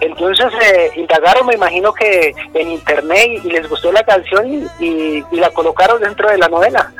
Entonces 0.00 0.46
eh, 0.62 0.90
indagaron, 0.96 1.46
me 1.46 1.54
imagino 1.54 1.92
que 1.92 2.34
en 2.54 2.70
internet 2.70 3.40
y 3.44 3.50
les 3.50 3.68
gustó 3.68 3.92
la 3.92 4.02
canción 4.02 4.46
y, 4.46 4.66
y- 4.84 5.24
y 5.30 5.36
la 5.36 5.50
colocaron 5.50 6.00
dentro 6.00 6.28
de 6.30 6.38
la 6.38 6.48
novela. 6.48 6.92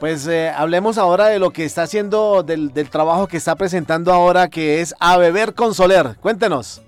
Pues 0.00 0.26
eh, 0.28 0.52
hablemos 0.56 0.96
ahora 0.96 1.26
de 1.26 1.38
lo 1.40 1.50
que 1.50 1.64
está 1.64 1.82
haciendo, 1.82 2.42
del, 2.44 2.72
del 2.72 2.88
trabajo 2.88 3.26
que 3.26 3.36
está 3.36 3.56
presentando 3.56 4.12
ahora, 4.12 4.48
que 4.48 4.80
es 4.80 4.94
A 5.00 5.16
Beber 5.16 5.54
con 5.54 5.74
Soler. 5.74 6.16
Cuéntenos. 6.20 6.82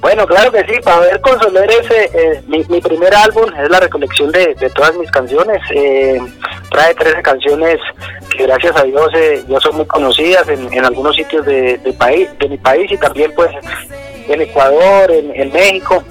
Bueno, 0.00 0.26
claro 0.26 0.50
que 0.50 0.64
sí, 0.64 0.80
para 0.82 1.00
ver 1.00 1.20
con 1.20 1.38
Soler 1.40 1.70
es 1.70 1.90
eh, 1.90 2.10
eh, 2.14 2.42
mi, 2.48 2.64
mi 2.64 2.80
primer 2.80 3.14
álbum, 3.14 3.44
es 3.56 3.68
la 3.70 3.78
recolección 3.80 4.32
de, 4.32 4.54
de 4.54 4.70
todas 4.70 4.94
mis 4.96 5.10
canciones. 5.10 5.60
eh, 5.74 6.20
trae 6.70 6.94
13 6.94 7.22
canciones 7.22 7.78
que 8.36 8.44
gracias 8.44 8.76
a 8.76 8.82
Dios 8.84 9.08
eh, 9.14 9.44
ya 9.48 9.60
son 9.60 9.76
muy 9.76 9.86
conocidas 9.86 10.48
en, 10.48 10.72
en 10.72 10.84
algunos 10.84 11.14
sitios 11.16 11.44
de, 11.46 11.78
de 11.78 11.92
país, 11.92 12.28
de 12.38 12.48
mi 12.48 12.58
país 12.58 12.90
y 12.90 12.96
también 12.96 13.32
pues 13.34 13.50
en 14.32 14.42
Ecuador, 14.42 15.10
en, 15.10 15.34
en 15.34 15.52
México. 15.52 16.02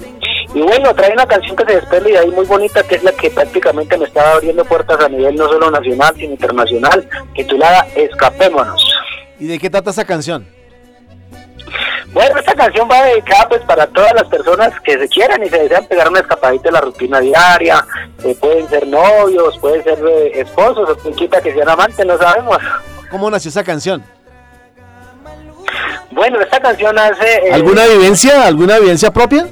Y 0.54 0.60
bueno, 0.62 0.92
trae 0.94 1.12
una 1.12 1.26
canción 1.26 1.56
que 1.56 1.64
se 1.64 1.74
desprende 1.74 2.10
de 2.10 2.18
ahí 2.18 2.30
muy 2.30 2.44
bonita, 2.44 2.82
que 2.82 2.96
es 2.96 3.04
la 3.04 3.12
que 3.12 3.30
prácticamente 3.30 3.96
me 3.96 4.06
estaba 4.06 4.32
abriendo 4.32 4.64
puertas 4.64 5.00
a 5.00 5.08
nivel 5.08 5.36
no 5.36 5.48
solo 5.48 5.70
nacional, 5.70 6.12
sino 6.16 6.32
internacional, 6.32 7.08
titulada 7.34 7.86
Escapémonos. 7.94 8.84
¿Y 9.38 9.46
de 9.46 9.58
qué 9.58 9.70
trata 9.70 9.90
esa 9.90 10.04
canción? 10.04 10.46
Bueno, 12.12 12.40
esta 12.40 12.54
canción 12.54 12.88
va 12.90 13.04
dedicada 13.04 13.48
pues 13.48 13.60
para 13.62 13.86
todas 13.86 14.12
las 14.14 14.24
personas 14.24 14.72
que 14.80 14.98
se 14.98 15.08
quieran 15.08 15.44
y 15.44 15.48
se 15.48 15.60
desean 15.60 15.86
pegar 15.86 16.08
una 16.08 16.20
escapadita 16.20 16.64
de 16.64 16.72
la 16.72 16.80
rutina 16.80 17.20
diaria. 17.20 17.86
Eh, 18.24 18.36
pueden 18.40 18.68
ser 18.68 18.86
novios, 18.88 19.56
pueden 19.58 19.84
ser 19.84 19.98
eh, 20.04 20.40
esposos 20.40 20.90
o 20.90 20.96
quien 20.96 21.14
quita 21.14 21.40
que 21.40 21.52
sean 21.52 21.68
amantes, 21.68 22.04
no 22.04 22.18
sabemos. 22.18 22.58
¿Cómo 23.10 23.30
nació 23.30 23.50
esa 23.50 23.62
canción? 23.62 24.02
Bueno, 26.10 26.40
esta 26.40 26.60
canción 26.60 26.98
hace... 26.98 27.48
eh, 27.48 27.52
¿Alguna 27.52 27.86
vivencia? 27.86 28.46
¿Alguna 28.46 28.78
vivencia 28.78 29.10
propia? 29.10 29.46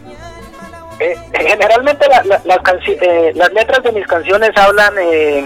eh, 1.00 1.14
generalmente 1.32 2.08
la- 2.08 2.24
la- 2.44 2.60
eh, 2.86 3.32
las 3.36 3.52
letras 3.52 3.84
de 3.84 3.92
mis 3.92 4.04
canciones 4.08 4.50
hablan 4.56 4.92
eh, 5.00 5.44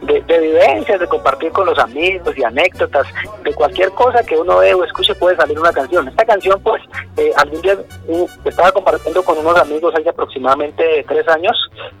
de, 0.00 0.22
de 0.22 0.38
vivencias, 0.40 0.98
de 0.98 1.06
compartir 1.06 1.52
con 1.52 1.66
los 1.66 1.78
amigos 1.78 2.34
y 2.38 2.42
anécdotas, 2.42 3.06
de 3.44 3.52
cualquier 3.52 3.90
cosa 3.90 4.22
que 4.22 4.38
uno 4.38 4.56
ve 4.56 4.72
o 4.72 4.84
escuche 4.84 5.14
puede 5.16 5.36
salir 5.36 5.58
una 5.58 5.70
canción. 5.70 6.08
Esta 6.08 6.24
canción 6.24 6.58
pues 6.62 6.82
eh, 7.18 7.30
algún 7.36 7.60
día 7.60 7.76
uh, 8.08 8.26
estaba 8.46 8.72
compartiendo 8.72 9.22
con 9.22 9.36
unos 9.36 9.58
amigos 9.60 9.92
hace 9.94 10.08
aproximadamente 10.08 11.04
tres 11.06 11.28
años 11.28 11.54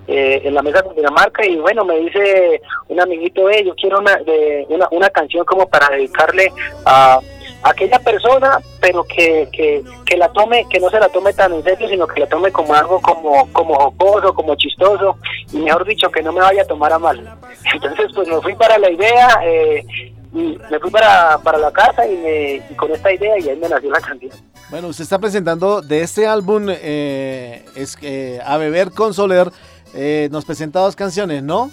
eh, 0.08 0.40
en 0.44 0.54
la 0.54 0.62
mesa 0.62 0.82
con 0.82 0.96
Dinamarca 0.96 1.44
y 1.44 1.56
bueno 1.56 1.84
me 1.84 1.98
dice 1.98 2.62
un 2.88 2.98
amiguito, 2.98 3.50
eh, 3.50 3.62
yo 3.66 3.74
quiero 3.74 3.98
una, 3.98 4.16
de, 4.16 4.64
una, 4.70 4.88
una 4.90 5.10
canción 5.10 5.44
como 5.44 5.68
para 5.68 5.88
dedicarle 5.94 6.50
a 6.86 7.20
aquella 7.70 7.98
persona, 7.98 8.58
pero 8.80 9.04
que, 9.04 9.48
que, 9.52 9.82
que 10.04 10.16
la 10.16 10.28
tome, 10.32 10.66
que 10.68 10.80
no 10.80 10.90
se 10.90 11.00
la 11.00 11.08
tome 11.08 11.32
tan 11.32 11.52
en 11.52 11.62
serio, 11.62 11.88
sino 11.88 12.06
que 12.06 12.20
la 12.20 12.26
tome 12.26 12.50
como 12.52 12.74
algo 12.74 13.00
como, 13.00 13.52
como 13.52 13.74
jocoso, 13.74 14.34
como 14.34 14.54
chistoso, 14.56 15.16
y 15.52 15.58
mejor 15.58 15.84
dicho, 15.86 16.10
que 16.10 16.22
no 16.22 16.32
me 16.32 16.40
vaya 16.40 16.62
a 16.62 16.66
tomar 16.66 16.92
a 16.92 16.98
mal. 16.98 17.18
Entonces, 17.74 18.06
pues 18.14 18.28
me 18.28 18.40
fui 18.40 18.54
para 18.54 18.78
la 18.78 18.90
idea, 18.90 19.40
eh, 19.44 19.84
y 20.32 20.58
me 20.70 20.78
fui 20.80 20.90
para, 20.90 21.38
para 21.38 21.58
la 21.58 21.72
casa 21.72 22.06
y, 22.06 22.16
me, 22.16 22.54
y 22.68 22.74
con 22.74 22.90
esta 22.92 23.12
idea 23.12 23.38
y 23.38 23.48
ahí 23.48 23.56
me 23.56 23.68
nació 23.68 23.90
la 23.90 24.00
canción. 24.00 24.32
Bueno, 24.68 24.88
usted 24.88 25.04
está 25.04 25.18
presentando 25.18 25.80
de 25.80 26.02
este 26.02 26.26
álbum 26.26 26.66
eh, 26.68 27.64
es, 27.74 27.96
eh, 28.02 28.40
A 28.44 28.56
Beber 28.56 28.90
con 28.90 29.14
Soler. 29.14 29.50
eh, 29.94 30.28
nos 30.32 30.44
presenta 30.44 30.80
dos 30.80 30.96
canciones, 30.96 31.42
¿no? 31.42 31.70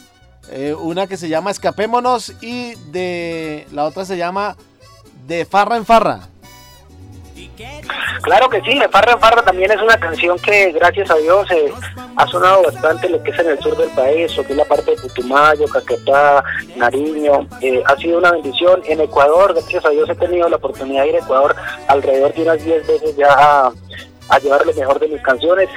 Una 0.81 1.07
que 1.07 1.15
se 1.15 1.29
llama 1.29 1.51
Escapémonos 1.51 2.33
y 2.41 2.75
de 2.91 3.65
la 3.71 3.85
otra 3.85 4.03
se 4.05 4.17
llama 4.17 4.57
De 5.25 5.45
Farra 5.45 5.77
en 5.77 5.85
Farra. 5.85 6.27
Claro 8.23 8.49
que 8.49 8.61
sí, 8.61 8.77
de 8.77 8.89
Farra 8.89 9.13
en 9.13 9.19
Farra 9.19 9.41
también 9.41 9.71
es 9.71 9.81
una 9.81 9.97
canción 9.97 10.37
que 10.39 10.71
gracias 10.71 11.09
a 11.11 11.15
Dios 11.15 11.49
eh, 11.51 11.73
ha 12.15 12.27
sonado 12.27 12.63
bastante 12.63 13.09
lo 13.09 13.21
que 13.23 13.31
es 13.31 13.39
en 13.39 13.49
el 13.49 13.59
sur 13.59 13.75
del 13.77 13.89
país, 13.89 14.35
lo 14.35 14.45
que 14.45 14.53
es 14.53 14.57
la 14.57 14.65
parte 14.65 14.91
de 14.91 15.01
Putumayo, 15.01 15.65
Caquetá, 15.67 16.43
Nariño, 16.75 17.47
eh, 17.61 17.81
ha 17.85 17.95
sido 17.97 18.19
una 18.19 18.31
bendición. 18.31 18.81
En 18.85 19.01
Ecuador, 19.01 19.53
gracias 19.53 19.85
a 19.85 19.89
Dios 19.89 20.09
he 20.09 20.15
tenido 20.15 20.47
la 20.49 20.57
oportunidad 20.57 21.03
de 21.03 21.09
ir 21.09 21.15
a 21.15 21.19
Ecuador 21.19 21.55
alrededor 21.87 22.33
de 22.33 22.41
unas 22.43 22.63
10 22.63 22.87
veces 22.87 23.15
ya 23.15 23.33
a, 23.33 23.71
a 24.29 24.39
llevar 24.39 24.65
lo 24.65 24.73
mejor 24.73 24.99
de 24.99 25.07
mis 25.07 25.21
canciones. 25.21 25.69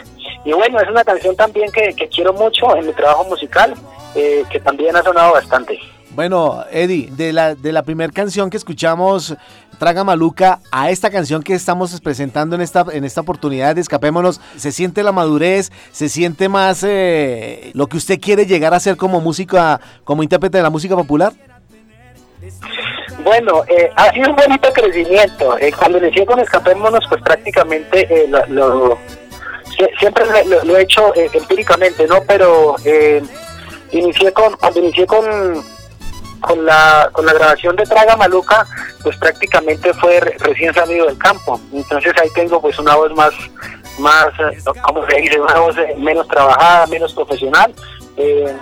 Y 0.44 0.52
bueno, 0.52 0.80
es 0.80 0.88
una 0.88 1.04
canción 1.04 1.34
también 1.36 1.70
que, 1.72 1.94
que 1.94 2.08
quiero 2.08 2.32
mucho 2.32 2.76
en 2.76 2.86
mi 2.86 2.92
trabajo 2.92 3.24
musical, 3.24 3.74
eh, 4.14 4.44
que 4.50 4.60
también 4.60 4.96
ha 4.96 5.02
sonado 5.02 5.32
bastante. 5.32 5.78
Bueno, 6.16 6.64
Eddie, 6.72 7.10
de 7.12 7.30
la, 7.34 7.54
de 7.54 7.72
la 7.72 7.82
primera 7.82 8.10
canción 8.10 8.48
que 8.48 8.56
escuchamos, 8.56 9.36
Traga 9.78 10.02
Maluca, 10.02 10.60
a 10.72 10.88
esta 10.90 11.10
canción 11.10 11.42
que 11.42 11.52
estamos 11.52 12.00
presentando 12.00 12.56
en 12.56 12.62
esta, 12.62 12.86
en 12.90 13.04
esta 13.04 13.20
oportunidad 13.20 13.74
de 13.74 13.82
Escapémonos, 13.82 14.40
¿se 14.56 14.72
siente 14.72 15.02
la 15.02 15.12
madurez? 15.12 15.70
¿Se 15.92 16.08
siente 16.08 16.48
más 16.48 16.82
eh, 16.88 17.70
lo 17.74 17.86
que 17.86 17.98
usted 17.98 18.18
quiere 18.18 18.46
llegar 18.46 18.72
a 18.72 18.80
ser 18.80 18.96
como 18.96 19.20
música, 19.20 19.78
como 20.04 20.22
intérprete 20.22 20.56
de 20.56 20.62
la 20.62 20.70
música 20.70 20.96
popular? 20.96 21.34
Bueno, 23.22 23.62
eh, 23.68 23.90
ha 23.96 24.10
sido 24.14 24.30
un 24.30 24.36
bonito 24.36 24.72
crecimiento. 24.72 25.58
Eh, 25.58 25.70
cuando 25.78 25.98
inicié 25.98 26.24
con 26.24 26.40
Escapémonos, 26.40 27.04
pues 27.10 27.20
prácticamente 27.22 28.06
eh, 28.10 28.26
lo, 28.28 28.46
lo- 28.46 28.98
sie- 29.76 29.90
siempre 30.00 30.24
lo, 30.46 30.64
lo 30.64 30.76
he 30.78 30.82
hecho 30.82 31.14
eh, 31.14 31.28
empíricamente, 31.34 32.06
¿no? 32.06 32.22
Pero 32.26 32.76
eh, 32.86 33.22
inicié 33.92 34.32
con, 34.32 34.54
cuando 34.56 34.80
inicié 34.80 35.06
con, 35.06 35.26
con 36.46 36.64
la, 36.64 37.10
con 37.12 37.26
la 37.26 37.32
grabación 37.32 37.74
de 37.76 37.84
Traga 37.84 38.16
Maluca, 38.16 38.64
pues 39.02 39.16
prácticamente 39.16 39.92
fue 39.94 40.20
re- 40.20 40.36
recién 40.38 40.72
salido 40.72 41.06
del 41.06 41.18
campo. 41.18 41.60
Entonces 41.72 42.12
ahí 42.22 42.30
tengo 42.34 42.60
pues 42.60 42.78
una 42.78 42.94
voz 42.94 43.12
más, 43.14 43.32
más 43.98 44.28
eh, 44.38 44.58
¿cómo 44.82 45.04
se 45.06 45.16
dice? 45.20 45.40
Una 45.40 45.58
voz 45.58 45.76
eh, 45.76 45.94
menos 45.98 46.26
trabajada, 46.28 46.86
menos 46.86 47.12
profesional. 47.12 47.74
Eh, 48.16 48.56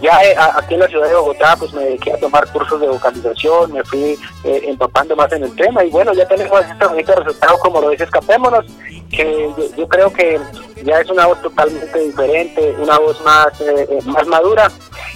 ya 0.00 0.16
aquí 0.56 0.74
en 0.74 0.80
la 0.80 0.86
ciudad 0.86 1.08
de 1.08 1.14
Bogotá 1.14 1.56
pues 1.58 1.72
me 1.72 1.82
dediqué 1.82 2.12
a 2.12 2.18
tomar 2.18 2.46
cursos 2.52 2.80
de 2.80 2.86
vocalización, 2.86 3.72
me 3.72 3.82
fui 3.82 4.16
eh, 4.44 4.62
empapando 4.64 5.16
más 5.16 5.32
en 5.32 5.42
el 5.42 5.56
tema 5.56 5.84
y 5.84 5.90
bueno, 5.90 6.12
ya 6.14 6.26
tenemos 6.28 6.60
este 6.64 6.86
bonito 6.86 7.14
resultado 7.16 7.58
como 7.58 7.80
lo 7.80 7.90
dice 7.90 8.04
Escapémonos, 8.04 8.64
que 9.10 9.50
yo, 9.56 9.76
yo 9.76 9.88
creo 9.88 10.12
que 10.12 10.38
ya 10.84 11.00
es 11.00 11.10
una 11.10 11.26
voz 11.26 11.40
totalmente 11.42 11.98
diferente, 11.98 12.74
una 12.80 12.98
voz 12.98 13.20
más, 13.22 13.60
eh, 13.60 13.86
eh, 13.90 13.98
más 14.06 14.26
madura 14.26 14.70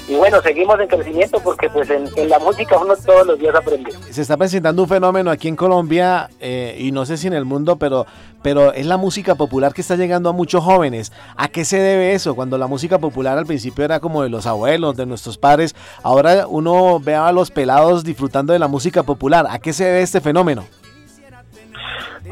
y 0.09 0.15
bueno, 0.15 0.43
seguimos 0.43 0.81
en 0.81 0.89
crecimiento 0.89 1.39
porque 1.41 1.71
pues 1.71 1.89
en, 1.91 2.09
en 2.17 2.29
la 2.29 2.39
música 2.39 2.77
uno 2.77 2.95
todos 2.97 3.27
los 3.27 3.39
días 3.39 3.55
aprende. 3.55 3.93
Se 4.11 4.23
está 4.23 4.37
presentando 4.37 4.83
un 4.83 4.89
fenómeno 4.89 5.31
aquí 5.31 5.49
en 5.49 5.57
Colombia 5.57 6.29
eh, 6.41 6.77
y 6.79 6.91
no 6.91 7.07
sé 7.07 7.17
si 7.17 7.29
en 7.29 7.35
el 7.35 7.45
mundo, 7.45 7.77
pero, 7.77 8.07
pero 8.43 8.73
es 8.73 8.87
la 8.87 8.97
música 8.97 9.37
popular 9.37 9.73
que 9.73 9.81
está 9.81 9.95
llegando 9.95 10.29
a 10.29 10.33
muchos 10.33 10.65
jóvenes. 10.65 11.13
¿A 11.37 11.49
qué 11.49 11.65
se 11.65 11.79
debe 11.79 12.15
eso? 12.15 12.35
Cuando 12.35 12.59
la 12.59 12.67
música 12.67 12.99
popular 12.99 13.39
al 13.39 13.47
principio 13.47 13.85
era 13.85 14.01
como 14.01 14.23
de 14.23 14.29
los 14.29 14.47
abuelos, 14.47 14.97
de 14.97 15.07
nuestros 15.07 15.39
padres, 15.39 15.77
ahora 16.03 16.47
uno 16.49 16.99
ve 16.99 17.15
a 17.15 17.31
los 17.31 17.51
pelados 17.51 18.03
disfrutando 18.03 18.53
de 18.53 18.59
la 18.59 18.69
música 18.69 19.05
popular. 19.05 19.47
¿A 19.49 19.61
qué 19.61 19.73
se 19.73 19.85
debe 19.85 20.03
este 20.03 20.21
fenómeno? 20.21 20.65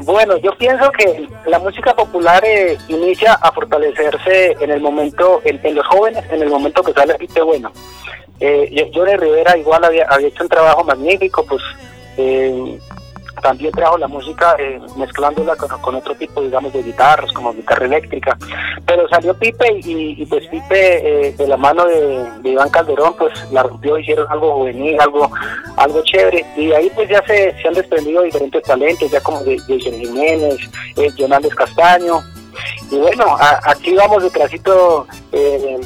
Bueno, 0.03 0.37
yo 0.37 0.55
pienso 0.57 0.91
que 0.91 1.27
la 1.45 1.59
música 1.59 1.93
popular 1.93 2.43
eh, 2.45 2.77
inicia 2.87 3.33
a 3.33 3.51
fortalecerse 3.51 4.55
en 4.59 4.71
el 4.71 4.81
momento, 4.81 5.41
en, 5.43 5.59
en 5.63 5.75
los 5.75 5.85
jóvenes, 5.87 6.23
en 6.31 6.41
el 6.41 6.49
momento 6.49 6.83
que 6.83 6.93
sale 6.93 7.15
Pipe 7.15 7.41
Bueno. 7.41 7.71
Eh, 8.39 8.91
Rivera 9.17 9.55
igual 9.55 9.83
había, 9.83 10.05
había 10.09 10.29
hecho 10.29 10.43
un 10.43 10.49
trabajo 10.49 10.83
magnífico, 10.83 11.45
pues 11.45 11.61
eh, 12.17 12.79
también 13.41 13.71
trajo 13.71 13.97
la 13.97 14.07
música 14.07 14.55
eh, 14.59 14.79
mezclándola 14.97 15.55
con, 15.55 15.95
otro 15.95 16.15
tipo, 16.15 16.41
digamos, 16.41 16.73
de 16.73 16.83
guitarras, 16.83 17.31
como 17.33 17.53
guitarra 17.53 17.85
eléctrica. 17.85 18.37
Pero 18.85 19.07
salió 19.09 19.33
Pipe 19.33 19.79
y, 19.83 20.21
y, 20.21 20.25
pues 20.25 20.47
Pipe, 20.47 21.27
eh, 21.27 21.33
de 21.33 21.47
la 21.47 21.57
mano 21.57 21.85
de, 21.85 22.27
Iván 22.43 22.69
Calderón, 22.69 23.13
pues 23.17 23.31
la 23.51 23.63
rompió, 23.63 23.97
hicieron 23.97 24.27
algo 24.29 24.53
juvenil, 24.55 24.99
algo 24.99 25.29
algo 25.77 26.01
chévere. 26.03 26.45
Y 26.57 26.71
ahí 26.73 26.91
pues 26.95 27.09
ya 27.09 27.23
se, 27.25 27.55
se 27.61 27.67
han 27.67 27.73
desprendido 27.73 28.21
diferentes 28.23 28.63
talentos, 28.63 29.09
ya 29.11 29.21
como 29.21 29.41
de, 29.43 29.57
Jiménez, 29.59 30.57
eh, 30.97 31.09
Jonández 31.17 31.53
Castaño. 31.55 32.21
Y 32.91 32.97
bueno, 32.97 33.25
a- 33.39 33.61
aquí 33.63 33.93
vamos 33.95 34.23
detrásito 34.23 35.07
eh, 35.31 35.79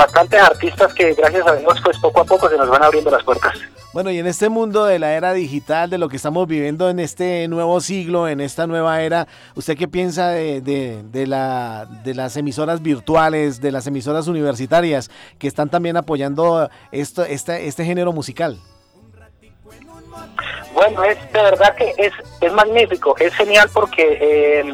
bastantes 0.00 0.40
artistas 0.40 0.94
que 0.94 1.12
gracias 1.14 1.46
a 1.46 1.54
Dios 1.56 1.78
pues 1.84 1.98
poco 1.98 2.20
a 2.20 2.24
poco 2.24 2.48
se 2.48 2.56
nos 2.56 2.68
van 2.68 2.82
abriendo 2.82 3.10
las 3.10 3.22
puertas. 3.22 3.54
Bueno, 3.92 4.10
y 4.10 4.18
en 4.18 4.26
este 4.26 4.48
mundo 4.48 4.84
de 4.84 4.98
la 4.98 5.12
era 5.14 5.32
digital, 5.32 5.90
de 5.90 5.98
lo 5.98 6.08
que 6.08 6.16
estamos 6.16 6.46
viviendo 6.46 6.88
en 6.88 7.00
este 7.00 7.48
nuevo 7.48 7.80
siglo, 7.80 8.28
en 8.28 8.40
esta 8.40 8.66
nueva 8.66 9.02
era, 9.02 9.26
¿usted 9.56 9.76
qué 9.76 9.88
piensa 9.88 10.28
de, 10.28 10.60
de- 10.60 11.02
de 11.02 11.26
la, 11.26 11.86
de 12.04 12.14
las 12.14 12.36
emisoras 12.36 12.80
virtuales, 12.82 13.60
de 13.60 13.72
las 13.72 13.86
emisoras 13.86 14.28
universitarias 14.28 15.10
que 15.38 15.48
están 15.48 15.68
también 15.70 15.96
apoyando 15.96 16.70
esto, 16.92 17.24
este, 17.24 17.66
este 17.66 17.84
género 17.84 18.12
musical? 18.12 18.58
Bueno, 20.72 21.02
es 21.04 21.18
de 21.32 21.42
verdad 21.42 21.74
que 21.76 21.92
es, 21.98 22.12
es 22.40 22.52
magnífico, 22.52 23.16
es 23.18 23.34
genial 23.34 23.68
porque 23.72 24.02
eh, 24.20 24.72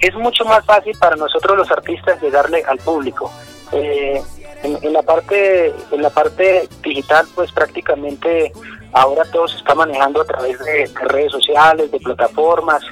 es 0.00 0.14
mucho 0.16 0.44
más 0.44 0.64
fácil 0.64 0.96
para 0.98 1.16
nosotros 1.16 1.56
los 1.56 1.70
artistas 1.70 2.20
llegarle 2.22 2.62
al 2.68 2.78
público. 2.78 3.32
Eh, 3.72 4.22
en, 4.64 4.92
la 4.92 5.02
parte 5.02 5.68
en 5.92 6.02
la 6.02 6.10
parte 6.10 6.68
digital, 6.82 7.26
pues 7.34 7.52
prácticamente 7.52 8.52
ahora 8.92 9.24
todo 9.32 9.46
se 9.48 9.56
está 9.58 9.74
manejando 9.74 10.20
a 10.20 10.24
través 10.24 10.58
de, 10.60 10.72
de 10.88 11.08
redes 11.08 11.32
sociales, 11.32 11.90
de 11.90 11.98
plataformas. 12.00 12.82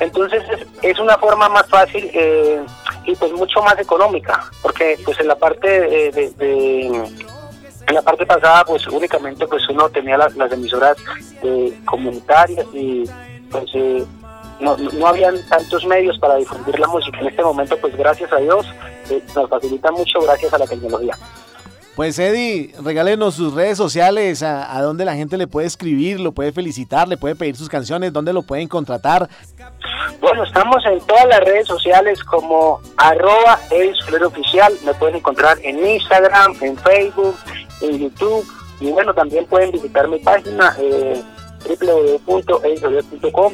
Entonces 0.00 0.42
es, 0.50 0.66
es 0.82 0.98
una 0.98 1.16
forma 1.18 1.48
más 1.48 1.68
fácil 1.68 2.10
eh, 2.12 2.60
y 3.06 3.14
pues 3.14 3.32
mucho 3.32 3.62
más 3.62 3.78
económica, 3.78 4.42
porque 4.62 4.98
pues 5.04 5.18
en 5.20 5.28
la 5.28 5.36
parte 5.36 5.68
de- 5.68 6.30
de- 6.30 7.04
en 7.86 7.94
la 7.94 8.00
parte 8.02 8.24
pasada 8.24 8.64
pues 8.64 8.86
únicamente 8.88 9.46
pues 9.46 9.68
uno 9.68 9.90
tenía 9.90 10.16
las, 10.16 10.34
las 10.36 10.50
emisoras 10.52 10.96
eh, 11.42 11.78
comunitarias 11.84 12.66
y 12.72 13.04
pues 13.50 13.64
eh, 13.74 14.02
no, 14.60 14.74
no 14.78 15.06
habían 15.06 15.36
tantos 15.50 15.84
medios 15.84 16.18
para 16.18 16.36
difundir 16.36 16.78
la 16.80 16.86
música 16.86 17.20
en 17.20 17.28
este 17.28 17.42
momento 17.44 17.76
pues 17.78 17.94
gracias 17.94 18.32
a 18.32 18.36
Dios 18.36 18.66
eh, 18.66 18.93
nos 19.34 19.48
facilita 19.48 19.90
mucho 19.92 20.20
gracias 20.20 20.52
a 20.52 20.58
la 20.58 20.66
tecnología. 20.66 21.16
Pues 21.96 22.18
Eddie, 22.18 22.74
regálenos 22.82 23.36
sus 23.36 23.54
redes 23.54 23.78
sociales, 23.78 24.42
a, 24.42 24.76
a 24.76 24.82
dónde 24.82 25.04
la 25.04 25.14
gente 25.14 25.36
le 25.36 25.46
puede 25.46 25.68
escribir, 25.68 26.18
lo 26.18 26.32
puede 26.32 26.50
felicitar, 26.50 27.06
le 27.06 27.16
puede 27.16 27.36
pedir 27.36 27.54
sus 27.54 27.68
canciones, 27.68 28.12
dónde 28.12 28.32
lo 28.32 28.42
pueden 28.42 28.66
contratar. 28.66 29.28
bueno 30.20 30.42
estamos 30.42 30.84
en 30.86 30.98
todas 31.02 31.26
las 31.28 31.40
redes 31.40 31.68
sociales 31.68 32.22
como 32.24 32.80
arroba 32.96 33.60
el 33.70 34.24
oficial. 34.24 34.72
Me 34.84 34.92
pueden 34.94 35.16
encontrar 35.16 35.56
en 35.62 35.86
Instagram 35.86 36.56
en 36.62 36.76
Facebook 36.78 37.36
en 37.80 37.98
YouTube. 37.98 38.44
Y 38.80 38.90
bueno 38.90 39.14
también 39.14 39.46
pueden 39.46 39.70
visitar 39.70 40.08
mi 40.08 40.18
página 40.18 40.76
eh, 40.80 41.22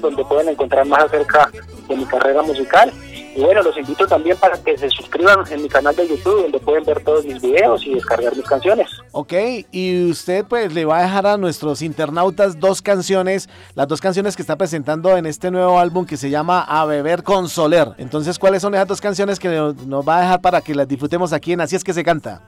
donde 0.00 0.24
pueden 0.24 0.48
encontrar 0.48 0.86
más 0.86 1.04
acerca 1.04 1.50
de 1.88 1.96
mi 1.96 2.06
carrera 2.06 2.42
musical 2.42 2.90
y 3.34 3.40
bueno 3.40 3.62
los 3.62 3.76
invito 3.76 4.06
también 4.06 4.36
para 4.36 4.56
que 4.58 4.76
se 4.76 4.90
suscriban 4.90 5.44
en 5.50 5.62
mi 5.62 5.68
canal 5.68 5.94
de 5.94 6.08
YouTube 6.08 6.42
donde 6.42 6.58
pueden 6.58 6.84
ver 6.84 7.02
todos 7.04 7.24
mis 7.24 7.40
videos 7.40 7.84
y 7.86 7.94
descargar 7.94 8.36
mis 8.36 8.46
canciones 8.46 8.90
Ok, 9.12 9.32
y 9.72 10.08
usted 10.08 10.44
pues 10.44 10.72
le 10.72 10.84
va 10.84 10.98
a 10.98 11.02
dejar 11.02 11.26
a 11.26 11.36
nuestros 11.36 11.82
internautas 11.82 12.60
dos 12.60 12.80
canciones, 12.80 13.48
las 13.74 13.88
dos 13.88 14.00
canciones 14.00 14.36
que 14.36 14.42
está 14.42 14.54
presentando 14.54 15.16
en 15.16 15.26
este 15.26 15.50
nuevo 15.50 15.80
álbum 15.80 16.06
que 16.06 16.16
se 16.16 16.30
llama 16.30 16.62
A 16.62 16.84
Beber 16.84 17.24
con 17.24 17.48
Soler. 17.48 17.88
Entonces, 17.98 18.38
¿cuáles 18.38 18.62
son 18.62 18.74
esas 18.74 18.86
dos 18.86 19.00
canciones 19.00 19.40
que 19.40 19.48
nos 19.48 20.08
va 20.08 20.18
a 20.18 20.20
dejar 20.20 20.40
para 20.40 20.60
que 20.60 20.76
las 20.76 20.86
disfrutemos 20.86 21.32
aquí 21.32 21.52
en 21.52 21.60
Así 21.60 21.74
es 21.74 21.82
que 21.82 21.92
se 21.92 22.04
canta? 22.04 22.42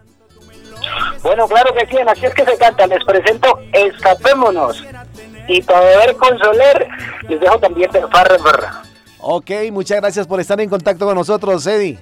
Bueno, 1.23 1.49
claro 1.49 1.75
que 1.75 1.85
sí, 1.87 1.97
en 1.97 2.09
así 2.09 2.27
es 2.27 2.35
que 2.35 2.45
se 2.45 2.57
canta. 2.57 2.87
Les 2.87 3.05
presento 3.05 3.59
Escapémonos. 3.73 4.85
Y 5.49 5.63
para 5.63 5.81
beber 5.81 6.17
con 6.17 6.39
Soler, 6.39 6.89
les 7.29 7.41
dejo 7.41 7.59
también 7.59 7.91
de 7.91 8.07
Farra 8.07 8.37
Barra. 8.39 8.83
Ok, 9.23 9.51
muchas 9.71 10.01
gracias 10.01 10.27
por 10.27 10.41
estar 10.41 10.61
en 10.61 10.69
contacto 10.69 11.07
con 11.07 11.15
nosotros, 11.15 11.67
Eddie. 11.67 11.99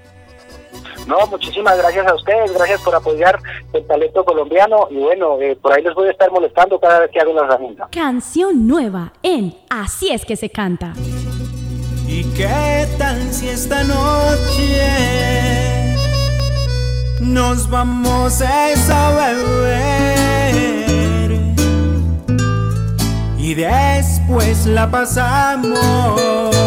No, 1.06 1.26
muchísimas 1.26 1.76
gracias 1.76 2.06
a 2.06 2.14
ustedes, 2.14 2.52
gracias 2.52 2.80
por 2.82 2.94
apoyar 2.94 3.38
el 3.72 3.86
talento 3.86 4.24
colombiano. 4.24 4.88
Y 4.90 4.96
bueno, 4.96 5.40
eh, 5.40 5.56
por 5.60 5.72
ahí 5.72 5.82
les 5.82 5.94
voy 5.94 6.08
a 6.08 6.12
estar 6.12 6.30
molestando 6.30 6.78
cada 6.78 7.00
vez 7.00 7.10
que 7.10 7.20
hago 7.20 7.32
un 7.32 7.36
lanzamiento. 7.36 7.88
Canción 7.90 8.66
nueva 8.66 9.12
en 9.22 9.54
Así 9.68 10.10
es 10.10 10.24
que 10.24 10.36
se 10.36 10.50
canta. 10.50 10.94
¿Y 12.06 12.24
qué 12.34 12.86
tal 12.98 13.20
si 13.32 13.48
esta 13.48 13.84
noche 13.84 15.20
nos 17.20 17.68
vamos 17.70 18.40
a 18.40 18.70
esa 18.70 19.10
beber 19.12 20.50
y 23.38 23.54
después 23.54 24.66
la 24.66 24.90
pasamos 24.90 26.59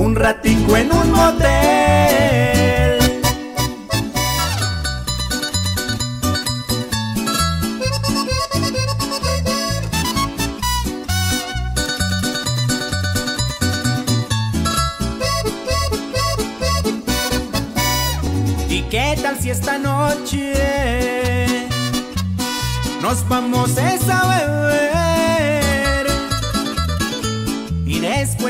un 0.00 0.16
ratico 0.16 0.76
en 0.78 0.90
un 0.92 1.12
motel? 1.12 1.60
¿Y 18.70 18.82
qué 18.84 19.18
tal 19.20 19.38
si 19.38 19.50
esta 19.50 19.78
noche 19.78 20.54
nos 23.02 23.28
vamos 23.28 23.76
a 23.76 24.26
beber 24.28 25.09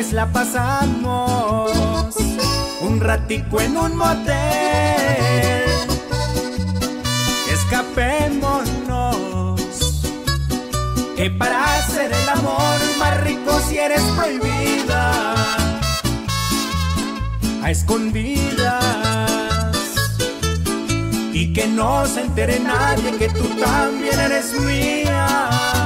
después 0.00 0.12
la 0.14 0.26
pasamos 0.32 1.70
un 2.80 3.00
ratico 3.00 3.60
en 3.60 3.76
un 3.76 3.96
motel? 3.96 4.34
Escapémonos 7.52 9.16
que 11.16 11.30
para 11.30 11.76
hacer 11.76 12.12
el 12.12 12.28
amor 12.30 12.78
más 12.98 13.20
rico 13.24 13.60
si 13.68 13.76
eres 13.78 14.02
prohibida 14.16 15.34
a 17.62 17.70
escondidas 17.70 18.84
y 21.32 21.52
que 21.52 21.66
no 21.66 22.06
se 22.06 22.22
entere 22.22 22.58
nadie 22.60 23.16
que 23.18 23.28
tú 23.28 23.46
también 23.60 24.18
eres 24.18 24.54
mía. 24.60 25.79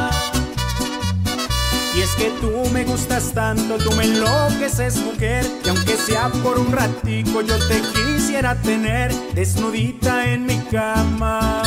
Que 2.16 2.30
tú 2.40 2.70
me 2.72 2.84
gustas 2.84 3.32
tanto, 3.32 3.76
tú 3.78 3.90
me 3.92 4.04
enloqueces 4.04 4.96
mujer, 4.98 5.44
y 5.64 5.68
aunque 5.68 5.96
sea 5.96 6.28
por 6.42 6.58
un 6.58 6.70
ratico 6.72 7.40
yo 7.42 7.58
te 7.68 7.80
quisiera 7.80 8.54
tener 8.62 9.12
desnudita 9.34 10.26
en 10.30 10.46
mi 10.46 10.58
cama. 10.70 11.62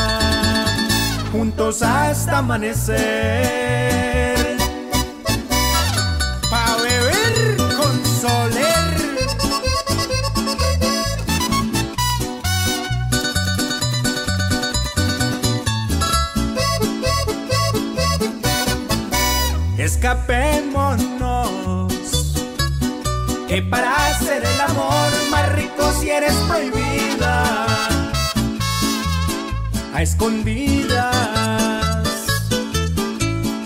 juntos 1.32 1.82
hasta 1.84 2.38
amanecer. 2.40 4.37
Escapémonos. 19.98 21.92
Que 23.48 23.64
para 23.64 23.96
hacer 24.10 24.44
el 24.46 24.62
amor 24.62 25.10
más 25.32 25.52
rico 25.54 25.92
si 26.00 26.12
eres 26.12 26.36
prohibida. 26.48 27.66
A 29.96 30.02
escondidas. 30.04 31.16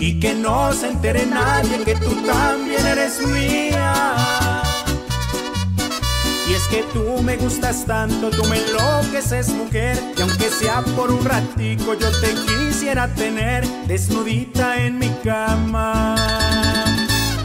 Y 0.00 0.18
que 0.20 0.32
no 0.32 0.72
se 0.72 0.88
entere 0.88 1.26
nadie 1.26 1.84
que 1.84 1.96
tú 1.96 2.14
también 2.22 2.86
eres 2.86 3.20
mía. 3.26 4.51
Que 6.72 6.82
tú 6.94 7.22
me 7.22 7.36
gustas 7.36 7.84
tanto, 7.84 8.30
tú 8.30 8.44
me 8.46 8.56
enloqueces 8.56 9.50
mujer. 9.50 10.02
Y 10.16 10.22
aunque 10.22 10.48
sea 10.48 10.80
por 10.96 11.10
un 11.12 11.22
ratico 11.22 11.92
yo 11.92 12.10
te 12.22 12.32
quisiera 12.46 13.08
tener 13.08 13.66
Desnudita 13.86 14.82
en 14.82 14.98
mi 14.98 15.10
cama 15.22 16.16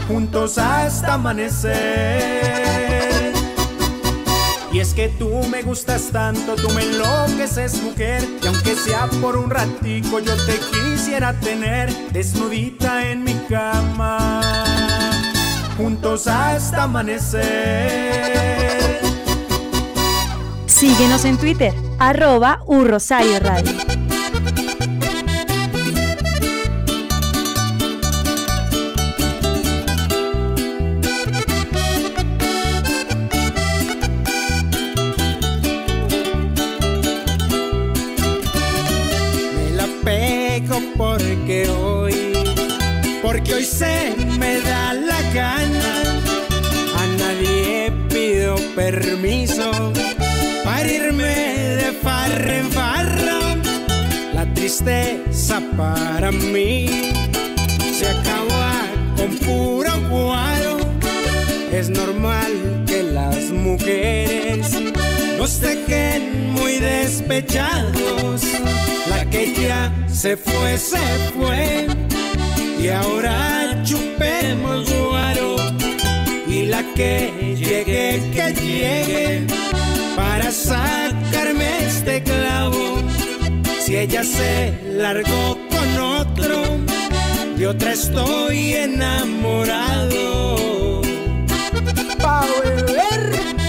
Juntos 0.08 0.56
hasta 0.56 1.12
amanecer. 1.12 1.74
Y 4.72 4.80
es 4.80 4.94
que 4.94 5.10
tú 5.10 5.28
me 5.50 5.60
gustas 5.62 6.08
tanto, 6.10 6.54
tú 6.54 6.70
me 6.70 6.84
enloqueces 6.84 7.82
mujer. 7.82 8.26
Y 8.42 8.46
aunque 8.46 8.74
sea 8.76 9.08
por 9.20 9.36
un 9.36 9.50
ratico 9.50 10.20
yo 10.20 10.34
te 10.46 10.58
quisiera 10.72 11.38
tener 11.38 11.92
Desnudita 12.12 13.06
en 13.10 13.24
mi 13.24 13.34
cama 13.50 14.40
Juntos 15.76 16.26
hasta 16.26 16.84
amanecer 16.84 17.98
Síguenos 20.78 21.24
en 21.24 21.36
Twitter, 21.38 21.74
arroba 21.98 22.62
Radio. 23.40 23.87
Farra 52.02 52.58
en 52.58 52.70
farra. 52.70 53.38
La 54.34 54.44
tristeza 54.54 55.60
para 55.76 56.30
mí 56.30 56.86
se 57.92 58.08
acaba 58.08 58.72
con 59.16 59.36
puro 59.38 59.92
guaro. 60.08 60.78
Es 61.72 61.90
normal 61.90 62.84
que 62.86 63.02
las 63.02 63.50
mujeres 63.50 64.70
nos 65.38 65.60
dejen 65.60 66.52
muy 66.52 66.78
despechados. 66.78 68.42
La 69.10 69.24
que 69.30 69.52
ya 69.54 69.92
se 70.08 70.36
fue, 70.36 70.78
se 70.78 71.06
fue. 71.34 71.86
Y 72.80 72.88
ahora 72.88 73.82
chupemos 73.84 74.88
guaro. 74.92 75.56
Y 76.46 76.66
la 76.66 76.82
que 76.94 77.32
llegue, 77.56 78.22
que 78.32 78.54
llegue. 78.60 79.46
Para 80.16 80.50
sacarme 80.50 81.77
clavo. 82.22 83.02
Si 83.80 83.96
ella 83.96 84.24
se 84.24 84.72
largó 84.96 85.58
con 85.70 86.00
otro. 86.00 86.62
De 87.56 87.66
otra 87.66 87.92
estoy 87.92 88.74
enamorado. 88.74 90.22
Pa' 92.18 92.46
beber 92.62 93.67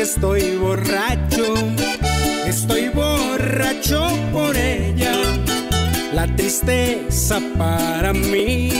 estoy 0.00 0.56
borracho, 0.56 1.54
estoy 2.46 2.88
borracho 2.88 4.08
por 4.32 4.56
ella. 4.56 5.12
La 6.14 6.26
tristeza 6.36 7.38
para 7.58 8.14
mí 8.14 8.70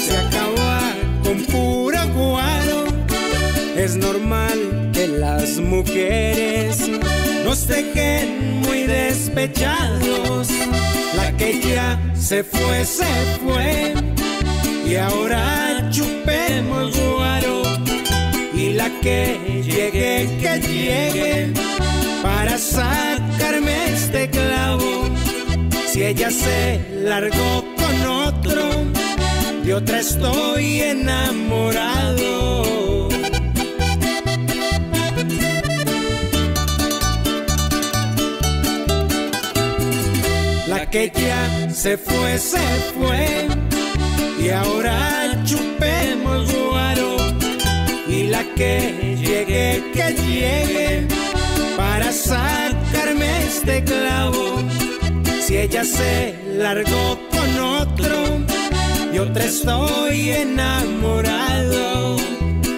se 0.00 0.16
acaba 0.16 0.80
con 1.22 1.44
puro 1.44 1.98
guaro. 2.14 2.84
Es 3.76 3.96
normal 3.96 4.90
que 4.94 5.08
las 5.08 5.58
mujeres 5.58 6.88
nos 7.44 7.66
dejen 7.66 8.60
muy 8.60 8.84
despechados. 8.84 10.48
La 11.16 11.36
que 11.36 11.60
ya 11.60 12.00
se 12.14 12.42
fue, 12.42 12.84
se 12.86 13.12
fue. 13.44 13.92
Y 14.86 14.96
ahora 14.96 15.86
chupemos 15.90 16.96
guaro. 16.98 17.73
La 18.76 18.90
que 19.00 19.62
llegue, 19.64 20.28
que 20.40 20.60
llegue. 20.60 21.52
Para 22.22 22.58
sacarme 22.58 23.92
este 23.92 24.28
clavo. 24.28 25.08
Si 25.86 26.02
ella 26.02 26.30
se 26.30 26.80
largó 26.90 27.64
con 27.76 28.06
otro. 28.06 28.64
De 29.62 29.74
otra 29.74 30.00
estoy 30.00 30.80
enamorado. 30.80 32.24
La 40.66 40.90
que 40.90 41.12
ya 41.14 41.70
se 41.70 41.96
fue, 41.96 42.38
se 42.38 42.66
fue. 42.98 43.46
Y 44.44 44.50
ahora 44.50 45.42
chupemos 45.44 46.52
guaro. 46.52 47.33
La 48.34 48.42
que 48.56 49.16
llegue, 49.16 49.84
que 49.92 50.06
llegue. 50.26 51.06
Para 51.76 52.10
sacarme 52.10 53.28
este 53.46 53.84
clavo. 53.84 54.60
Si 55.40 55.56
ella 55.56 55.84
se 55.84 56.34
largó 56.58 57.16
con 57.30 57.50
otro. 57.80 58.16
Y 59.12 59.18
otra 59.18 59.44
estoy 59.44 60.30
enamorado. 60.30 62.16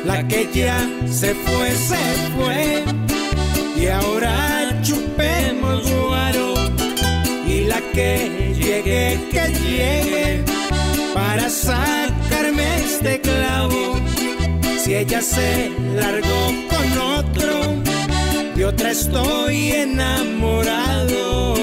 La 0.05 0.29
que 0.29 0.47
ya 0.53 0.79
se 1.11 1.35
fue, 1.35 1.71
se 1.91 2.05
fue. 2.35 2.85
Y 3.83 3.87
ahora 3.87 4.79
chupemos 4.83 5.91
guaro. 5.91 6.53
Y 7.49 7.65
la 7.65 7.81
que 7.95 8.53
llegue, 8.61 9.19
que 9.33 9.45
llegue. 9.65 10.45
Para 11.15 11.49
sacarme 11.49 12.67
este 12.85 13.23
clavo. 13.23 13.97
Si 14.87 14.95
ella 14.95 15.21
se 15.21 15.69
largó 15.97 16.47
con 16.71 16.99
otro. 17.19 17.75
De 18.55 18.65
otra 18.65 18.93
estoy 18.93 19.73
enamorado. 19.73 21.57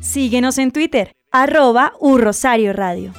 Síguenos 0.00 0.56
en 0.56 0.70
Twitter, 0.70 1.14
arroba 1.30 1.92
Urrosario 2.00 2.72
Radio. 2.72 3.12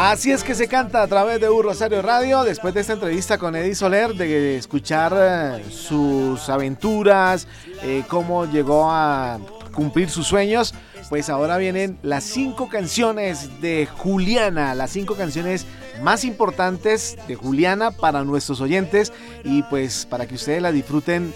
Así 0.00 0.30
es 0.30 0.44
que 0.44 0.54
se 0.54 0.68
canta 0.68 1.02
a 1.02 1.08
través 1.08 1.40
de 1.40 1.50
Un 1.50 1.64
Rosario 1.64 2.00
Radio. 2.02 2.44
Después 2.44 2.72
de 2.72 2.82
esta 2.82 2.92
entrevista 2.92 3.36
con 3.36 3.56
Eddie 3.56 3.74
Soler, 3.74 4.14
de 4.14 4.56
escuchar 4.56 5.12
eh, 5.16 5.64
sus 5.72 6.48
aventuras, 6.48 7.48
eh, 7.82 8.04
cómo 8.06 8.44
llegó 8.44 8.88
a 8.92 9.40
cumplir 9.74 10.08
sus 10.08 10.28
sueños, 10.28 10.72
pues 11.08 11.28
ahora 11.28 11.56
vienen 11.56 11.98
las 12.02 12.22
cinco 12.22 12.68
canciones 12.68 13.60
de 13.60 13.86
Juliana, 13.86 14.76
las 14.76 14.92
cinco 14.92 15.16
canciones 15.16 15.66
más 16.00 16.24
importantes 16.24 17.18
de 17.26 17.34
Juliana 17.34 17.90
para 17.90 18.22
nuestros 18.22 18.60
oyentes 18.60 19.12
y 19.42 19.64
pues 19.64 20.06
para 20.06 20.28
que 20.28 20.36
ustedes 20.36 20.62
la 20.62 20.70
disfruten 20.70 21.34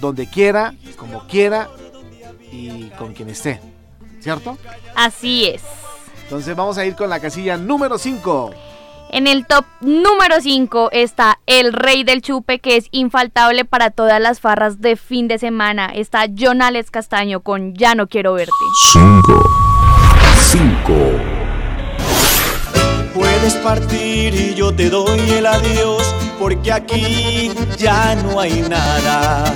donde 0.00 0.26
quiera, 0.26 0.74
como 0.96 1.28
quiera 1.28 1.70
y 2.50 2.90
con 2.98 3.14
quien 3.14 3.28
esté. 3.28 3.60
¿Cierto? 4.18 4.58
Así 4.96 5.46
es. 5.46 5.62
Entonces 6.30 6.54
vamos 6.54 6.78
a 6.78 6.86
ir 6.86 6.94
con 6.94 7.10
la 7.10 7.18
casilla 7.18 7.56
número 7.56 7.98
5. 7.98 8.52
En 9.10 9.26
el 9.26 9.46
top 9.46 9.64
número 9.80 10.40
5 10.40 10.90
está 10.92 11.40
El 11.44 11.72
Rey 11.72 12.04
del 12.04 12.22
Chupe, 12.22 12.60
que 12.60 12.76
es 12.76 12.86
infaltable 12.92 13.64
para 13.64 13.90
todas 13.90 14.20
las 14.20 14.38
farras 14.38 14.80
de 14.80 14.94
fin 14.94 15.26
de 15.26 15.38
semana. 15.40 15.86
Está 15.86 16.26
John 16.38 16.62
Alex 16.62 16.92
Castaño 16.92 17.40
con 17.40 17.74
Ya 17.74 17.96
no 17.96 18.06
quiero 18.06 18.34
verte. 18.34 18.52
5 18.92 19.42
5 20.52 20.94
Puedes 23.12 23.54
partir 23.54 24.32
y 24.32 24.54
yo 24.54 24.72
te 24.72 24.88
doy 24.88 25.18
el 25.30 25.46
adiós, 25.46 26.14
porque 26.38 26.70
aquí 26.70 27.50
ya 27.76 28.14
no 28.14 28.38
hay 28.38 28.62
nada. 28.68 29.52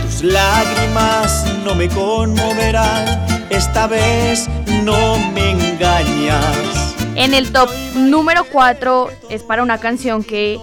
Tus 0.00 0.22
lágrimas 0.22 1.44
no 1.62 1.74
me 1.74 1.90
conmoverán, 1.90 3.26
esta 3.50 3.86
vez 3.86 4.48
no 4.84 5.18
me 5.32 5.50
engañas. 5.50 6.94
En 7.16 7.34
el 7.34 7.52
top 7.52 7.68
número 7.94 8.44
4 8.44 9.08
es 9.28 9.42
para 9.42 9.62
una 9.62 9.78
canción 9.78 10.24
que 10.24 10.58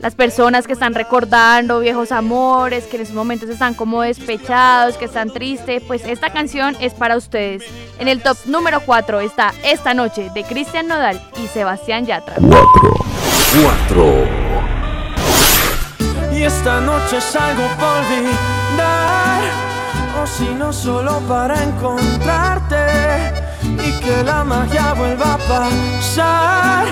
las 0.00 0.14
personas 0.14 0.66
que 0.66 0.72
están 0.72 0.94
recordando 0.94 1.80
viejos 1.80 2.10
amores, 2.10 2.84
que 2.84 2.96
en 2.96 3.02
esos 3.02 3.14
momentos 3.14 3.50
están 3.50 3.74
como 3.74 4.00
despechados, 4.00 4.96
que 4.96 5.04
están 5.04 5.30
tristes, 5.30 5.82
pues 5.86 6.04
esta 6.06 6.30
canción 6.30 6.74
es 6.80 6.94
para 6.94 7.16
ustedes. 7.16 7.62
En 7.98 8.08
el 8.08 8.22
top 8.22 8.38
número 8.46 8.80
4 8.80 9.20
está 9.20 9.52
Esta 9.62 9.92
Noche 9.92 10.30
de 10.34 10.42
Cristian 10.44 10.88
Nodal 10.88 11.20
y 11.42 11.46
Sebastián 11.48 12.06
Yatra. 12.06 12.36
4 12.36 14.28
Y 16.32 16.44
esta 16.44 16.80
noche 16.80 17.20
salgo 17.20 17.64
por 17.78 17.98
olvidar, 17.98 19.09
o 20.30 20.42
si 20.42 20.54
no 20.54 20.72
solo 20.72 21.20
para 21.28 21.62
encontrarte 21.62 22.76
y 23.62 24.00
que 24.00 24.22
la 24.24 24.44
magia 24.44 24.94
vuelva 24.94 25.34
a 25.34 25.38
pasar. 25.38 26.86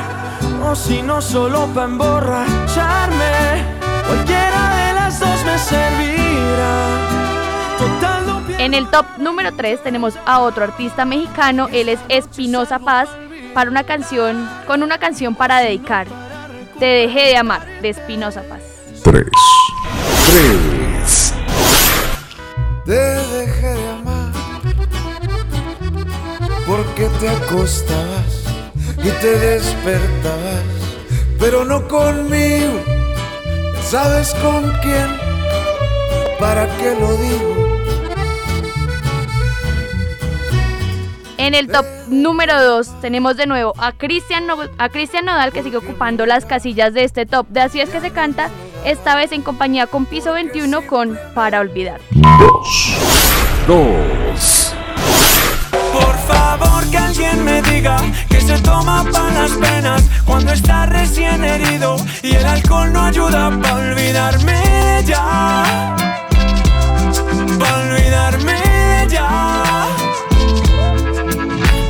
O 0.64 0.74
si 0.74 1.03
no, 1.03 1.22
solo 1.22 1.66
para 1.68 1.86
emborracharme. 1.86 3.64
Cualquiera 4.07 4.76
de 4.76 4.93
las 4.95 5.20
dos 5.20 5.45
me 5.45 5.59
servirá. 5.59 6.86
Total, 7.78 8.26
no 8.26 8.43
En 8.59 8.74
el 8.74 8.89
top 8.89 9.07
número 9.18 9.53
3 9.55 9.82
tenemos 9.82 10.14
a 10.26 10.41
otro 10.41 10.64
artista 10.64 11.05
mexicano, 11.05 11.68
él 11.72 11.89
es 11.89 12.01
Espinosa 12.09 12.78
Paz, 12.78 13.09
para 13.55 13.70
una 13.70 13.84
canción, 13.84 14.49
con 14.66 14.82
una 14.82 14.99
canción 14.99 15.34
para 15.34 15.59
dedicar. 15.59 16.07
Te 16.78 16.86
dejé 16.86 17.20
de 17.28 17.36
amar, 17.36 17.64
de 17.80 17.91
Espinosa 17.91 18.43
Paz. 18.43 18.62
3 19.05 19.24
3 20.26 20.78
Te 22.89 22.95
dejé 22.95 23.74
de 23.74 23.89
amar 23.91 24.32
porque 26.66 27.07
te 27.20 27.28
acostabas 27.28 28.45
y 28.97 29.11
te 29.20 29.39
despertabas, 29.39 30.64
pero 31.39 31.66
no 31.66 31.86
conmigo. 31.86 32.82
¿Sabes 33.82 34.34
con 34.36 34.72
quién? 34.80 35.07
¿Para 36.41 36.66
qué 36.78 36.97
lo 36.99 37.14
digo? 37.18 37.78
En 41.36 41.55
el 41.55 41.68
top 41.68 41.84
número 42.09 42.62
2 42.62 43.03
tenemos 43.03 43.36
de 43.36 43.47
nuevo 43.47 43.74
a 43.76 43.93
Cristian, 43.93 44.47
Nodal 44.47 45.53
que 45.53 45.62
sigue 45.62 45.76
ocupando 45.76 46.24
las 46.24 46.47
casillas 46.47 46.95
de 46.95 47.05
este 47.05 47.26
top 47.26 47.49
de 47.51 47.61
Así 47.61 47.82
es 47.82 47.91
que 47.91 48.01
se 48.01 48.12
canta, 48.12 48.49
esta 48.85 49.14
vez 49.16 49.33
en 49.33 49.43
compañía 49.43 49.87
con 49.87 50.07
Piso 50.07 50.33
21 50.33 50.87
con 50.87 51.18
Para 51.35 51.61
Olvidar. 51.61 52.01
2 53.66 54.74
Por 55.93 56.18
favor 56.26 56.91
que 56.91 56.99
alguien 56.99 57.45
me 57.45 57.62
diga 57.62 57.99
que 58.29 58.41
se 58.41 58.59
toma 58.61 59.05
para 59.12 59.31
las 59.31 59.53
penas 59.53 60.05
cuando 60.24 60.53
está 60.53 60.87
recién 60.87 61.45
herido 61.45 61.97
y 62.22 62.35
el 62.35 62.47
alcohol 62.47 62.93
no 62.93 63.03
ayuda 63.03 63.51
para 63.61 63.74
olvidarme 63.74 64.53
de 64.53 65.05
ya. 65.05 65.97
Para 67.59 67.76
olvidarme 67.79 68.53
de 68.53 69.09
ya. 69.11 69.62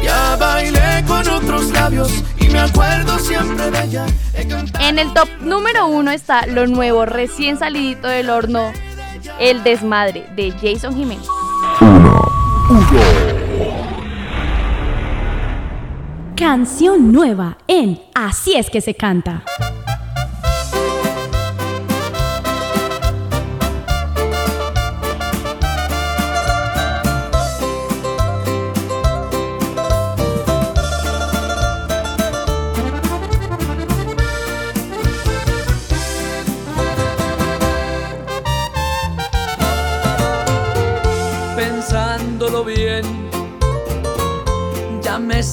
Ya 0.02 0.36
bailé 0.36 1.04
con 1.06 1.28
otros 1.28 1.70
labios 1.70 2.24
y 2.48 2.52
me 2.52 2.60
acuerdo 2.60 3.18
siempre 3.18 3.70
de 3.70 3.84
ella. 3.84 4.06
He 4.34 4.46
cantado 4.46 4.84
En 4.84 4.98
el 4.98 5.12
top 5.12 5.28
número 5.40 5.86
1 5.86 6.10
está 6.10 6.46
lo 6.46 6.66
nuevo, 6.66 7.04
recién 7.06 7.58
salidito 7.58 8.08
del 8.08 8.30
horno, 8.30 8.72
El 9.38 9.62
Desmadre 9.62 10.26
de 10.36 10.52
Jason 10.52 10.94
Jiménez. 10.94 11.26
1 11.80 12.18
Canción 16.36 17.10
nueva 17.10 17.58
en 17.66 18.00
Así 18.14 18.54
es 18.54 18.70
que 18.70 18.80
se 18.80 18.94
canta. 18.94 19.42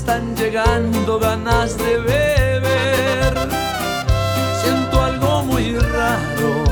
Están 0.05 0.35
llegando 0.35 1.17
ganas 1.17 1.75
de 1.79 1.97
beber. 1.97 3.33
Siento 4.61 5.01
algo 5.01 5.43
muy 5.45 5.79
raro 5.79 6.63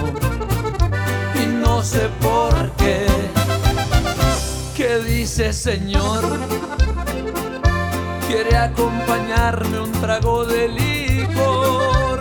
y 1.34 1.48
no 1.48 1.82
sé 1.82 2.10
por 2.22 2.54
qué. 2.74 3.08
¿Qué 4.76 5.00
dice 5.00 5.52
señor? 5.52 6.24
Quiere 8.28 8.56
acompañarme 8.56 9.80
un 9.80 9.92
trago 9.94 10.46
de 10.46 10.68
licor. 10.68 12.20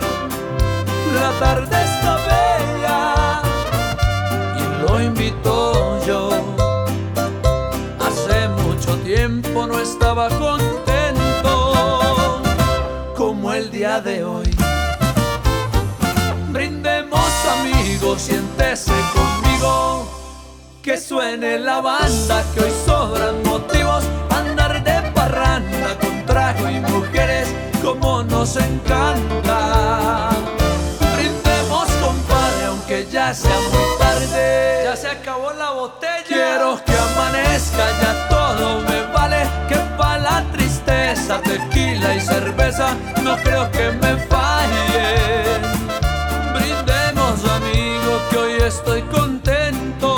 La 1.13 1.31
tarde 1.39 1.77
está 1.83 2.15
bella 2.31 3.41
y 4.57 4.81
lo 4.81 4.99
invito 4.99 6.03
yo. 6.07 6.31
Hace 7.99 8.47
mucho 8.63 8.97
tiempo 9.03 9.67
no 9.67 9.79
estaba 9.79 10.27
contento 10.29 10.72
día 13.93 14.01
de 14.01 14.23
hoy. 14.23 14.49
Brindemos 16.49 17.29
amigos, 17.57 18.21
siéntese 18.21 18.93
conmigo. 19.13 20.07
Que 20.81 20.97
suene 20.97 21.59
la 21.59 21.79
banda, 21.81 22.43
que 22.53 22.61
hoy 22.61 22.71
sobran 22.85 23.43
motivos. 23.43 24.03
Andar 24.29 24.83
de 24.83 25.11
parranda 25.11 25.97
con 25.99 26.25
trago 26.25 26.69
y 26.69 26.79
mujeres 26.79 27.47
como 27.81 28.23
nos 28.23 28.55
encanta. 28.55 30.29
Brindemos, 31.15 31.87
compadre, 32.01 32.65
aunque 32.67 33.07
ya 33.11 33.33
sea 33.33 33.57
muy 33.71 33.97
tarde. 33.99 34.81
Ya 34.85 34.95
se 34.95 35.07
acabó 35.07 35.51
la 35.53 35.71
botella. 35.71 36.23
Quiero 36.27 36.79
que 36.83 36.93
amanezca, 36.93 37.85
ya 38.01 38.27
todo 38.29 38.79
me 38.81 39.01
vale. 39.13 39.43
Que 39.69 39.75
pa' 39.97 40.17
la 40.17 40.43
tequila 41.43 42.15
y 42.15 42.21
cerveza, 42.21 42.95
no 43.23 43.35
creo 43.37 43.69
que 43.71 43.91
me 43.91 44.17
fallen. 44.27 45.61
Brindemos, 46.53 47.43
amigo, 47.45 48.21
que 48.29 48.37
hoy 48.37 48.53
estoy 48.61 49.01
contento. 49.03 50.15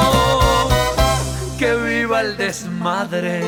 Que 1.57 1.75
viva 1.75 2.21
el 2.21 2.37
desmadre. 2.37 3.41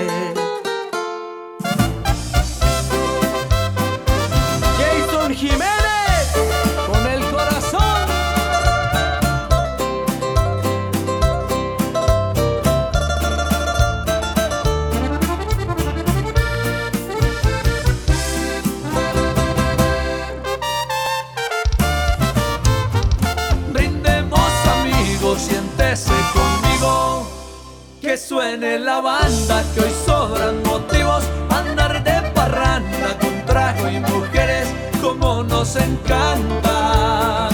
Siéntese 25.37 26.13
conmigo. 26.33 27.27
Que 28.01 28.17
suene 28.17 28.79
la 28.79 29.01
banda, 29.01 29.63
que 29.73 29.81
hoy 29.81 29.93
sobran 30.05 30.63
motivos. 30.63 31.23
Andar 31.49 32.03
de 32.03 32.31
parranda 32.31 33.17
con 33.19 33.45
trago 33.45 33.89
y 33.89 33.99
mujeres 33.99 34.67
como 35.01 35.43
nos 35.43 35.75
encanta. 35.75 37.49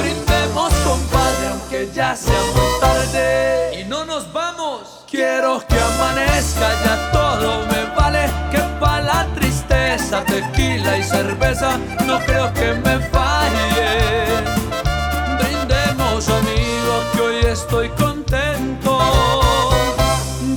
Brindemos 0.00 0.72
compadre, 0.84 1.48
aunque 1.52 1.90
ya 1.94 2.16
sea 2.16 2.40
muy 2.54 2.80
tarde. 2.80 3.80
Y 3.80 3.84
no 3.84 4.04
nos 4.04 4.32
vamos. 4.32 5.04
Quiero 5.10 5.62
que 5.68 5.78
amanezca, 5.78 6.68
ya 6.84 7.10
todo 7.12 7.66
me 7.66 7.84
vale. 7.96 8.30
Que 8.50 8.58
pa' 8.80 9.00
la 9.00 9.26
tristeza, 9.34 10.24
tequila 10.24 10.98
y 10.98 11.04
cerveza, 11.04 11.78
no 12.06 12.18
creo 12.20 12.52
que 12.54 12.74
me 12.74 12.98
falle. 13.00 13.19
Estoy 17.60 17.88
contento. 17.90 18.98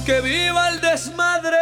Que 0.06 0.22
viva 0.22 0.70
el 0.70 0.82
desmadre. 0.82 1.58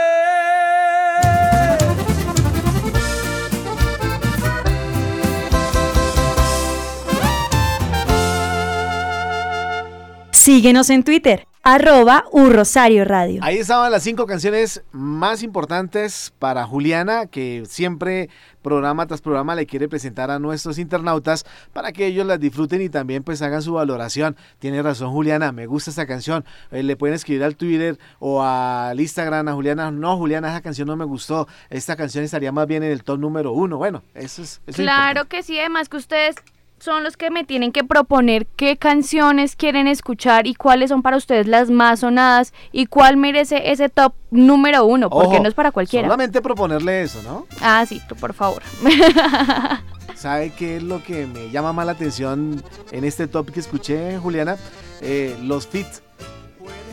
Síguenos 10.32 10.90
en 10.90 11.04
Twitter, 11.04 11.48
arroba 11.64 12.26
Rosario 12.34 13.06
Radio. 13.06 13.40
Ahí 13.44 13.58
estaban 13.58 13.92
las 13.92 14.04
cinco 14.04 14.26
canciones 14.26 14.84
más 14.92 15.44
importantes 15.44 16.34
para 16.40 16.66
Juliana, 16.66 17.28
que 17.28 17.64
siempre 17.68 18.30
programa 18.62 19.08
tras 19.08 19.22
programa 19.22 19.56
le 19.56 19.66
quiere 19.66 19.90
presentar 19.90 20.30
a 20.30 20.40
nuestros 20.40 20.78
internautas 20.78 21.46
para 21.74 21.92
que 21.92 22.06
ellos 22.06 22.26
las 22.26 22.40
disfruten 22.40 22.82
y 22.82 22.90
también 22.90 23.24
pues 23.24 23.42
hagan 23.42 23.62
su 23.62 23.74
valoración. 23.74 24.36
Tiene 24.60 24.82
razón 24.82 25.12
Juliana, 25.12 25.52
me 25.52 25.66
gusta 25.66 25.90
esta 25.90 26.06
canción. 26.06 26.46
Eh, 26.72 26.84
le 26.84 26.96
pueden 26.96 27.16
escribir 27.16 27.44
al 27.44 27.56
Twitter 27.56 27.98
o 28.20 28.44
al 28.44 29.00
Instagram 29.00 29.48
a 29.48 29.54
Juliana, 29.54 29.92
no 29.92 30.18
Juliana, 30.18 30.50
esa 30.50 30.62
canción 30.62 30.88
no 30.88 30.96
me 30.96 31.06
gustó, 31.06 31.48
esta 31.70 31.96
canción 31.96 32.24
estaría 32.24 32.52
más 32.52 32.68
bien 32.68 32.84
en 32.84 32.92
el 32.92 33.04
top 33.04 33.20
número 33.20 33.52
uno. 33.52 33.78
Bueno, 33.78 34.04
eso 34.14 34.42
es... 34.42 34.62
eso 34.62 34.62
es 34.68 34.76
Claro 34.76 35.26
que 35.26 35.44
sí, 35.44 35.60
además 35.60 35.90
que 35.90 35.98
ustedes 35.98 36.36
son 36.82 37.04
los 37.04 37.16
que 37.16 37.30
me 37.30 37.44
tienen 37.44 37.72
que 37.72 37.84
proponer 37.84 38.48
qué 38.56 38.76
canciones 38.78 39.56
quieren 39.56 39.88
escuchar 39.88 40.48
y 40.48 40.56
cuáles 40.56 40.90
son 40.90 41.02
para 41.04 41.18
ustedes 41.18 41.48
las 41.48 41.70
más 41.70 42.00
sonadas 42.00 42.54
y 42.72 42.88
cuál 42.88 43.18
merece 43.18 43.72
ese 43.72 43.88
top 43.90 44.14
número 44.32 44.86
uno, 44.86 45.10
porque 45.10 45.36
Ojo, 45.36 45.44
no 45.44 45.48
es 45.48 45.54
para 45.54 45.72
cualquiera. 45.72 46.08
Solamente 46.08 46.42
proponerle 46.42 47.04
eso, 47.04 47.22
¿no? 47.24 47.46
Ah, 47.62 47.86
sí, 47.86 48.02
tú, 48.10 48.16
por 48.16 48.34
favor. 48.34 48.64
¿Sabe 50.16 50.52
qué 50.52 50.78
es 50.78 50.84
lo 50.84 51.04
que 51.04 51.26
me 51.28 51.50
llama 51.52 51.74
más 51.74 51.86
la 51.86 51.94
atención 51.94 52.64
en 52.92 53.04
este 53.04 53.28
top 53.28 53.52
que 53.52 53.60
escuché, 53.60 54.18
Juliana? 54.18 54.58
Eh, 55.02 55.36
los 55.42 55.68
fits 55.68 56.04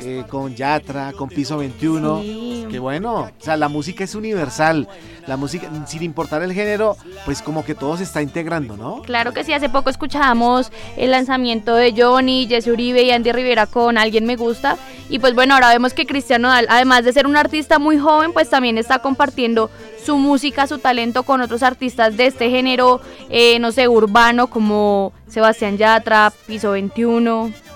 eh, 0.00 0.24
con 0.28 0.54
Yatra, 0.54 1.12
con 1.12 1.28
Piso 1.28 1.58
21. 1.58 2.22
Sí. 2.22 2.66
Que 2.70 2.78
bueno, 2.78 3.20
o 3.20 3.30
sea, 3.38 3.56
la 3.56 3.68
música 3.68 4.04
es 4.04 4.14
universal. 4.14 4.88
La 5.26 5.36
música, 5.36 5.68
sin 5.86 6.02
importar 6.02 6.42
el 6.42 6.52
género, 6.52 6.96
pues 7.24 7.42
como 7.42 7.64
que 7.64 7.74
todo 7.74 7.96
se 7.98 8.04
está 8.04 8.22
integrando, 8.22 8.76
¿no? 8.76 9.02
Claro 9.02 9.32
que 9.34 9.44
sí, 9.44 9.52
hace 9.52 9.68
poco 9.68 9.90
escuchábamos 9.90 10.72
el 10.96 11.10
lanzamiento 11.10 11.74
de 11.74 11.94
Johnny, 11.96 12.46
Jesse 12.48 12.68
Uribe 12.68 13.02
y 13.02 13.10
Andy 13.10 13.32
Rivera 13.32 13.66
con 13.66 13.98
Alguien 13.98 14.24
Me 14.24 14.36
Gusta. 14.36 14.78
Y 15.10 15.18
pues 15.18 15.34
bueno, 15.34 15.54
ahora 15.54 15.68
vemos 15.68 15.92
que 15.94 16.06
Cristian 16.06 16.42
Nodal, 16.42 16.66
además 16.70 17.04
de 17.04 17.12
ser 17.12 17.26
un 17.26 17.36
artista 17.36 17.78
muy 17.78 17.98
joven, 17.98 18.32
pues 18.32 18.48
también 18.48 18.78
está 18.78 19.00
compartiendo 19.00 19.70
su 20.04 20.16
música, 20.16 20.66
su 20.66 20.78
talento 20.78 21.22
con 21.22 21.40
otros 21.40 21.62
artistas 21.62 22.16
de 22.16 22.26
este 22.26 22.50
género, 22.50 23.00
eh, 23.28 23.58
no 23.58 23.72
sé, 23.72 23.88
urbano 23.88 24.48
como 24.48 25.12
Sebastián 25.28 25.76
Yatra, 25.76 26.32
Piso 26.46 26.70
21. 26.70 27.67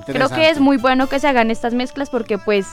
Creo 0.00 0.28
que 0.28 0.50
es 0.50 0.60
muy 0.60 0.76
bueno 0.76 1.08
que 1.08 1.18
se 1.20 1.28
hagan 1.28 1.50
estas 1.50 1.74
mezclas 1.74 2.10
porque 2.10 2.38
pues 2.38 2.66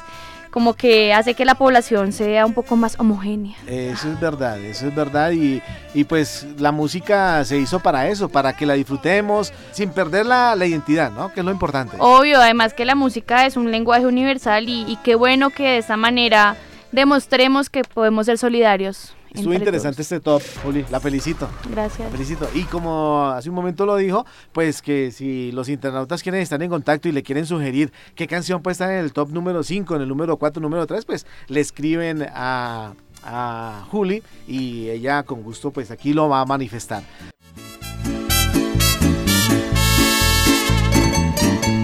como 0.51 0.73
que 0.73 1.13
hace 1.13 1.35
que 1.35 1.45
la 1.45 1.55
población 1.55 2.11
sea 2.11 2.45
un 2.45 2.53
poco 2.53 2.75
más 2.75 2.99
homogénea. 2.99 3.55
Eso 3.67 4.11
es 4.11 4.19
verdad, 4.19 4.59
eso 4.59 4.87
es 4.87 4.95
verdad 4.95 5.31
y, 5.31 5.61
y 5.93 6.03
pues 6.05 6.47
la 6.57 6.71
música 6.71 7.43
se 7.45 7.57
hizo 7.57 7.79
para 7.79 8.07
eso, 8.07 8.29
para 8.29 8.53
que 8.53 8.65
la 8.65 8.73
disfrutemos 8.73 9.53
sin 9.71 9.91
perder 9.91 10.25
la, 10.25 10.55
la 10.55 10.65
identidad, 10.65 11.11
¿no? 11.11 11.31
Que 11.31 11.41
es 11.41 11.45
lo 11.45 11.51
importante. 11.51 11.97
Obvio, 11.99 12.41
además 12.41 12.73
que 12.73 12.85
la 12.85 12.95
música 12.95 13.45
es 13.45 13.57
un 13.57 13.71
lenguaje 13.71 14.05
universal 14.05 14.67
y, 14.69 14.85
y 14.87 14.97
qué 14.97 15.15
bueno 15.15 15.51
que 15.51 15.63
de 15.63 15.77
esta 15.77 15.97
manera 15.97 16.55
demostremos 16.91 17.69
que 17.69 17.83
podemos 17.83 18.25
ser 18.25 18.37
solidarios. 18.37 19.13
Estuvo 19.33 19.53
interesante 19.53 20.01
este 20.01 20.19
top, 20.19 20.41
Juli, 20.63 20.85
la 20.89 20.99
felicito. 20.99 21.47
Gracias. 21.69 21.99
La 21.99 22.09
felicito. 22.09 22.49
Y 22.53 22.63
como 22.63 23.27
hace 23.27 23.49
un 23.49 23.55
momento 23.55 23.85
lo 23.85 23.95
dijo, 23.95 24.25
pues 24.51 24.81
que 24.81 25.11
si 25.11 25.51
los 25.51 25.69
internautas 25.69 26.23
quieren 26.23 26.41
estar 26.41 26.61
en 26.63 26.69
contacto 26.69 27.07
y 27.07 27.11
le 27.11 27.23
quieren 27.23 27.45
sugerir 27.45 27.91
qué 28.15 28.27
canción 28.27 28.61
puede 28.61 28.73
estar 28.73 28.91
en 28.91 28.97
el 28.99 29.13
top 29.13 29.29
número 29.29 29.63
5, 29.63 29.95
en 29.95 30.01
el 30.01 30.07
número 30.07 30.37
4, 30.37 30.61
número 30.61 30.87
3, 30.87 31.05
pues 31.05 31.25
le 31.47 31.59
escriben 31.59 32.25
a, 32.33 32.93
a 33.23 33.85
Juli 33.91 34.23
y 34.47 34.89
ella 34.89 35.23
con 35.23 35.43
gusto 35.43 35.71
pues 35.71 35.91
aquí 35.91 36.13
lo 36.13 36.27
va 36.27 36.41
a 36.41 36.45
manifestar. 36.45 37.03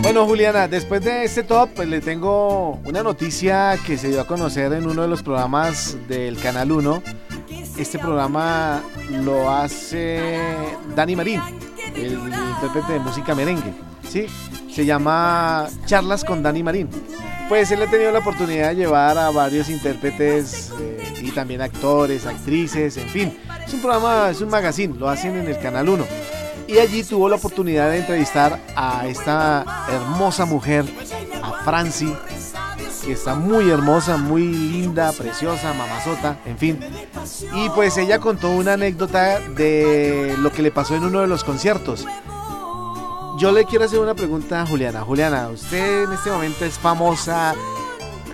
Bueno, 0.06 0.28
Juliana, 0.28 0.68
después 0.68 1.04
de 1.04 1.24
este 1.24 1.42
top, 1.42 1.72
pues 1.76 1.90
le 1.90 2.00
tengo 2.00 2.80
una 2.86 3.02
noticia 3.02 3.76
que 3.88 3.98
se 3.98 4.10
dio 4.10 4.22
a 4.22 4.28
conocer 4.28 4.72
en 4.74 4.86
uno 4.86 5.02
de 5.02 5.08
los 5.08 5.24
programas 5.24 5.98
del 6.08 6.38
Canal 6.38 6.72
1. 6.72 7.02
Este 7.78 8.00
programa 8.00 8.82
lo 9.10 9.50
hace 9.50 10.48
Dani 10.96 11.16
Marín, 11.16 11.42
el 11.96 12.14
intérprete 12.14 12.94
de 12.94 13.00
música 13.00 13.36
merengue. 13.36 13.74
¿sí? 14.08 14.28
Se 14.72 14.86
llama 14.86 15.68
Charlas 15.86 16.24
con 16.24 16.42
Dani 16.42 16.64
Marín. 16.64 16.90
Pues 17.50 17.70
él 17.72 17.82
ha 17.82 17.88
tenido 17.88 18.12
la 18.12 18.20
oportunidad 18.20 18.70
de 18.70 18.76
llevar 18.76 19.18
a 19.18 19.30
varios 19.30 19.70
intérpretes 19.70 20.72
eh, 20.80 21.14
y 21.22 21.32
también 21.32 21.62
actores, 21.62 22.26
actrices, 22.26 22.98
en 22.98 23.10
fin. 23.10 23.38
Es 23.66 23.74
un 23.74 23.82
programa, 23.82 24.30
es 24.30 24.42
un 24.42 24.50
magazine, 24.50 24.96
lo 24.98 25.10
hacen 25.10 25.36
en 25.36 25.48
el 25.48 25.60
Canal 25.60 25.90
1 25.90 26.06
y 26.68 26.80
allí 26.80 27.04
tuvo 27.04 27.30
la 27.30 27.36
oportunidad 27.36 27.92
de 27.92 28.00
entrevistar 28.00 28.60
a 28.76 29.08
esta 29.08 29.66
hermosa 29.90 30.46
mujer, 30.46 30.86
a 31.42 31.64
Franci, 31.64 32.12
que 33.06 33.14
está 33.14 33.36
muy 33.36 33.70
hermosa, 33.70 34.18
muy 34.18 34.48
linda, 34.48 35.12
preciosa, 35.12 35.74
mamazota, 35.74 36.40
en 36.46 36.58
fin. 36.58 36.80
Y 37.54 37.70
pues 37.70 37.98
ella 37.98 38.20
contó 38.20 38.50
una 38.50 38.74
anécdota 38.74 39.40
de 39.40 40.36
lo 40.40 40.52
que 40.52 40.64
le 40.64 40.72
pasó 40.72 40.96
en 40.96 41.04
uno 41.04 41.22
de 41.22 41.28
los 41.28 41.44
conciertos. 41.44 42.06
Yo 43.38 43.52
le 43.52 43.66
quiero 43.66 43.86
hacer 43.86 44.00
una 44.00 44.16
pregunta 44.16 44.62
a 44.62 44.66
Juliana. 44.66 45.02
Juliana, 45.02 45.50
usted 45.50 46.06
en 46.06 46.14
este 46.14 46.32
momento 46.32 46.66
es 46.66 46.80
famosa, 46.80 47.54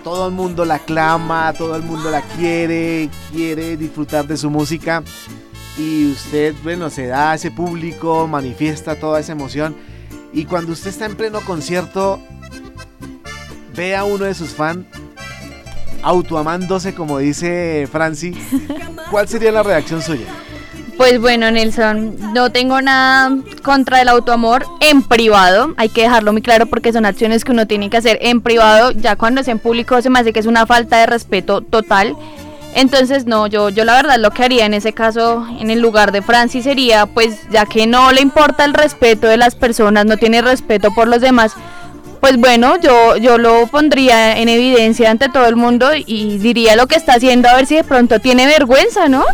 todo 0.02 0.28
el 0.28 0.32
mundo 0.32 0.64
la 0.64 0.78
clama, 0.78 1.52
todo 1.52 1.76
el 1.76 1.82
mundo 1.82 2.10
la 2.10 2.22
quiere, 2.22 3.10
quiere 3.30 3.76
disfrutar 3.76 4.26
de 4.26 4.36
su 4.36 4.48
música 4.48 5.02
y 5.76 6.10
usted, 6.12 6.54
bueno, 6.62 6.88
se 6.88 7.06
da 7.06 7.32
a 7.32 7.34
ese 7.34 7.50
público, 7.50 8.26
manifiesta 8.26 8.98
toda 8.98 9.20
esa 9.20 9.32
emoción 9.32 9.76
y 10.32 10.44
cuando 10.46 10.72
usted 10.72 10.90
está 10.90 11.06
en 11.06 11.16
pleno 11.16 11.40
concierto, 11.42 12.20
ve 13.74 13.96
a 13.96 14.04
uno 14.04 14.24
de 14.24 14.34
sus 14.34 14.50
fans 14.50 14.86
autoamándose, 16.02 16.94
como 16.94 17.18
dice 17.18 17.88
Franci, 17.90 18.36
¿cuál 19.10 19.28
sería 19.28 19.52
la 19.52 19.62
reacción 19.62 20.02
suya? 20.02 20.26
Pues 20.96 21.20
bueno, 21.20 21.50
Nelson, 21.50 22.16
no 22.34 22.50
tengo 22.50 22.80
nada 22.80 23.36
contra 23.62 24.02
el 24.02 24.08
autoamor 24.08 24.66
en 24.80 25.02
privado, 25.02 25.74
hay 25.76 25.88
que 25.88 26.02
dejarlo 26.02 26.32
muy 26.32 26.42
claro 26.42 26.66
porque 26.66 26.92
son 26.92 27.06
acciones 27.06 27.44
que 27.44 27.52
uno 27.52 27.66
tiene 27.66 27.88
que 27.88 27.96
hacer 27.96 28.18
en 28.20 28.40
privado, 28.40 28.90
ya 28.92 29.16
cuando 29.16 29.40
es 29.40 29.48
en 29.48 29.58
público 29.58 30.00
se 30.02 30.10
me 30.10 30.18
hace 30.18 30.32
que 30.32 30.40
es 30.40 30.46
una 30.46 30.66
falta 30.66 30.98
de 30.98 31.06
respeto 31.06 31.60
total. 31.60 32.16
Entonces, 32.74 33.26
no, 33.26 33.46
yo, 33.48 33.68
yo 33.68 33.84
la 33.84 33.96
verdad 33.96 34.18
lo 34.18 34.30
que 34.30 34.44
haría 34.44 34.64
en 34.64 34.74
ese 34.74 34.92
caso, 34.92 35.46
en 35.58 35.70
el 35.70 35.80
lugar 35.80 36.10
de 36.10 36.22
Francis, 36.22 36.64
sería, 36.64 37.04
pues, 37.04 37.38
ya 37.50 37.66
que 37.66 37.86
no 37.86 38.12
le 38.12 38.22
importa 38.22 38.64
el 38.64 38.72
respeto 38.72 39.26
de 39.26 39.36
las 39.36 39.54
personas, 39.54 40.06
no 40.06 40.16
tiene 40.16 40.40
respeto 40.40 40.94
por 40.94 41.06
los 41.06 41.20
demás, 41.20 41.52
pues 42.22 42.36
bueno, 42.36 42.76
yo, 42.80 43.16
yo 43.16 43.36
lo 43.36 43.66
pondría 43.66 44.38
en 44.38 44.48
evidencia 44.48 45.10
ante 45.10 45.28
todo 45.28 45.46
el 45.46 45.56
mundo 45.56 45.88
y 45.92 46.38
diría 46.38 46.76
lo 46.76 46.86
que 46.86 46.94
está 46.94 47.14
haciendo 47.14 47.48
a 47.48 47.56
ver 47.56 47.66
si 47.66 47.74
de 47.74 47.82
pronto 47.82 48.20
tiene 48.20 48.46
vergüenza, 48.46 49.08
¿no? 49.08 49.24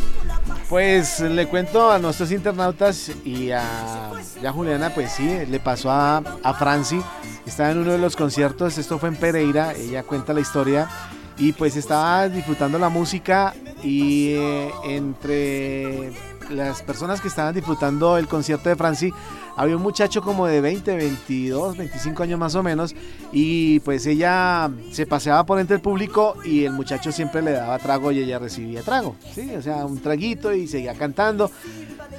Pues 0.70 1.20
le 1.20 1.46
cuento 1.48 1.92
a 1.92 1.98
nuestros 1.98 2.32
internautas 2.32 3.12
y 3.26 3.50
a, 3.50 4.10
Juliana, 4.54 4.88
pues 4.94 5.12
sí, 5.12 5.28
le 5.50 5.60
pasó 5.60 5.90
a, 5.90 6.22
a 6.42 6.54
Franci, 6.54 6.98
estaba 7.44 7.72
en 7.72 7.78
uno 7.80 7.92
de 7.92 7.98
los 7.98 8.16
conciertos, 8.16 8.78
esto 8.78 8.98
fue 8.98 9.10
en 9.10 9.16
Pereira, 9.16 9.74
ella 9.74 10.02
cuenta 10.02 10.32
la 10.32 10.40
historia 10.40 10.88
y 11.36 11.52
pues 11.52 11.76
estaba 11.76 12.26
disfrutando 12.30 12.78
la 12.78 12.88
música 12.88 13.54
y 13.82 14.30
eh, 14.30 14.70
entre 14.84 16.14
las 16.48 16.82
personas 16.82 17.20
que 17.20 17.28
estaban 17.28 17.54
disfrutando 17.54 18.16
el 18.16 18.26
concierto 18.26 18.70
de 18.70 18.76
Franci 18.76 19.12
había 19.58 19.76
un 19.76 19.82
muchacho 19.82 20.22
como 20.22 20.46
de 20.46 20.60
20, 20.60 20.96
22, 20.96 21.76
25 21.76 22.22
años 22.22 22.38
más 22.38 22.54
o 22.54 22.62
menos 22.62 22.94
y 23.32 23.80
pues 23.80 24.06
ella 24.06 24.70
se 24.92 25.04
paseaba 25.04 25.44
por 25.44 25.58
entre 25.58 25.74
el 25.76 25.82
público 25.82 26.36
y 26.44 26.64
el 26.64 26.72
muchacho 26.72 27.10
siempre 27.10 27.42
le 27.42 27.50
daba 27.50 27.76
trago 27.80 28.12
y 28.12 28.20
ella 28.20 28.38
recibía 28.38 28.84
trago, 28.84 29.16
¿sí? 29.34 29.50
O 29.56 29.60
sea, 29.60 29.84
un 29.84 29.98
traguito 29.98 30.54
y 30.54 30.68
seguía 30.68 30.94
cantando. 30.94 31.50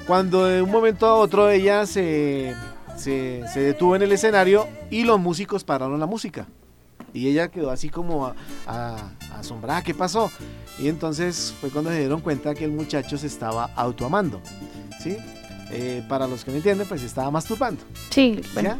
Cuando 0.06 0.44
de 0.44 0.60
un 0.60 0.70
momento 0.70 1.06
a 1.06 1.14
otro 1.14 1.48
ella 1.48 1.86
se, 1.86 2.54
se, 2.98 3.42
detuvo 3.54 3.96
en 3.96 4.02
el 4.02 4.12
escenario 4.12 4.68
y 4.90 5.04
los 5.04 5.18
músicos 5.18 5.64
pararon 5.64 5.98
la 5.98 6.06
música. 6.06 6.46
Y 7.14 7.26
ella 7.26 7.48
quedó 7.48 7.70
así 7.70 7.88
como 7.88 8.34
asombrada, 9.34 9.82
¿qué 9.82 9.94
pasó? 9.94 10.30
Y 10.78 10.88
entonces 10.88 11.54
fue 11.58 11.70
cuando 11.70 11.90
se 11.90 12.00
dieron 12.00 12.20
cuenta 12.20 12.54
que 12.54 12.66
el 12.66 12.72
muchacho 12.72 13.16
se 13.16 13.28
estaba 13.28 13.70
autoamando, 13.76 14.42
¿sí? 15.02 15.16
Eh, 15.72 16.02
para 16.08 16.26
los 16.26 16.44
que 16.44 16.50
no 16.50 16.56
entienden, 16.56 16.86
pues 16.88 17.00
se 17.00 17.06
estaba 17.06 17.30
masturbando. 17.30 17.80
Sí, 18.10 18.40
bueno. 18.54 18.70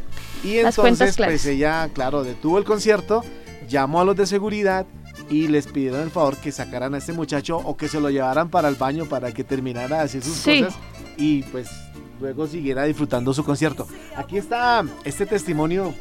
¿ya? 0.43 0.47
Y 0.49 0.57
entonces, 0.57 1.15
pues 1.15 1.45
ella, 1.45 1.89
claro, 1.93 2.23
detuvo 2.23 2.57
el 2.57 2.65
concierto, 2.65 3.23
llamó 3.69 4.01
a 4.01 4.05
los 4.05 4.15
de 4.17 4.25
seguridad 4.27 4.85
y 5.29 5.47
les 5.47 5.67
pidieron 5.67 6.01
el 6.01 6.11
favor 6.11 6.35
que 6.37 6.51
sacaran 6.51 6.93
a 6.93 6.97
este 6.97 7.13
muchacho 7.13 7.57
o 7.57 7.77
que 7.77 7.87
se 7.87 7.99
lo 8.01 8.09
llevaran 8.09 8.49
para 8.49 8.67
el 8.67 8.75
baño 8.75 9.05
para 9.05 9.31
que 9.31 9.43
terminara 9.45 9.97
de 9.99 10.03
hacer 10.03 10.21
sus 10.23 10.35
Sí. 10.35 10.63
cosas 10.63 10.77
y 11.15 11.43
pues 11.43 11.69
luego 12.19 12.45
siguiera 12.47 12.83
disfrutando 12.83 13.33
su 13.33 13.43
concierto. 13.45 13.87
Aquí 14.17 14.37
está 14.37 14.83
este 15.05 15.25
testimonio 15.25 15.93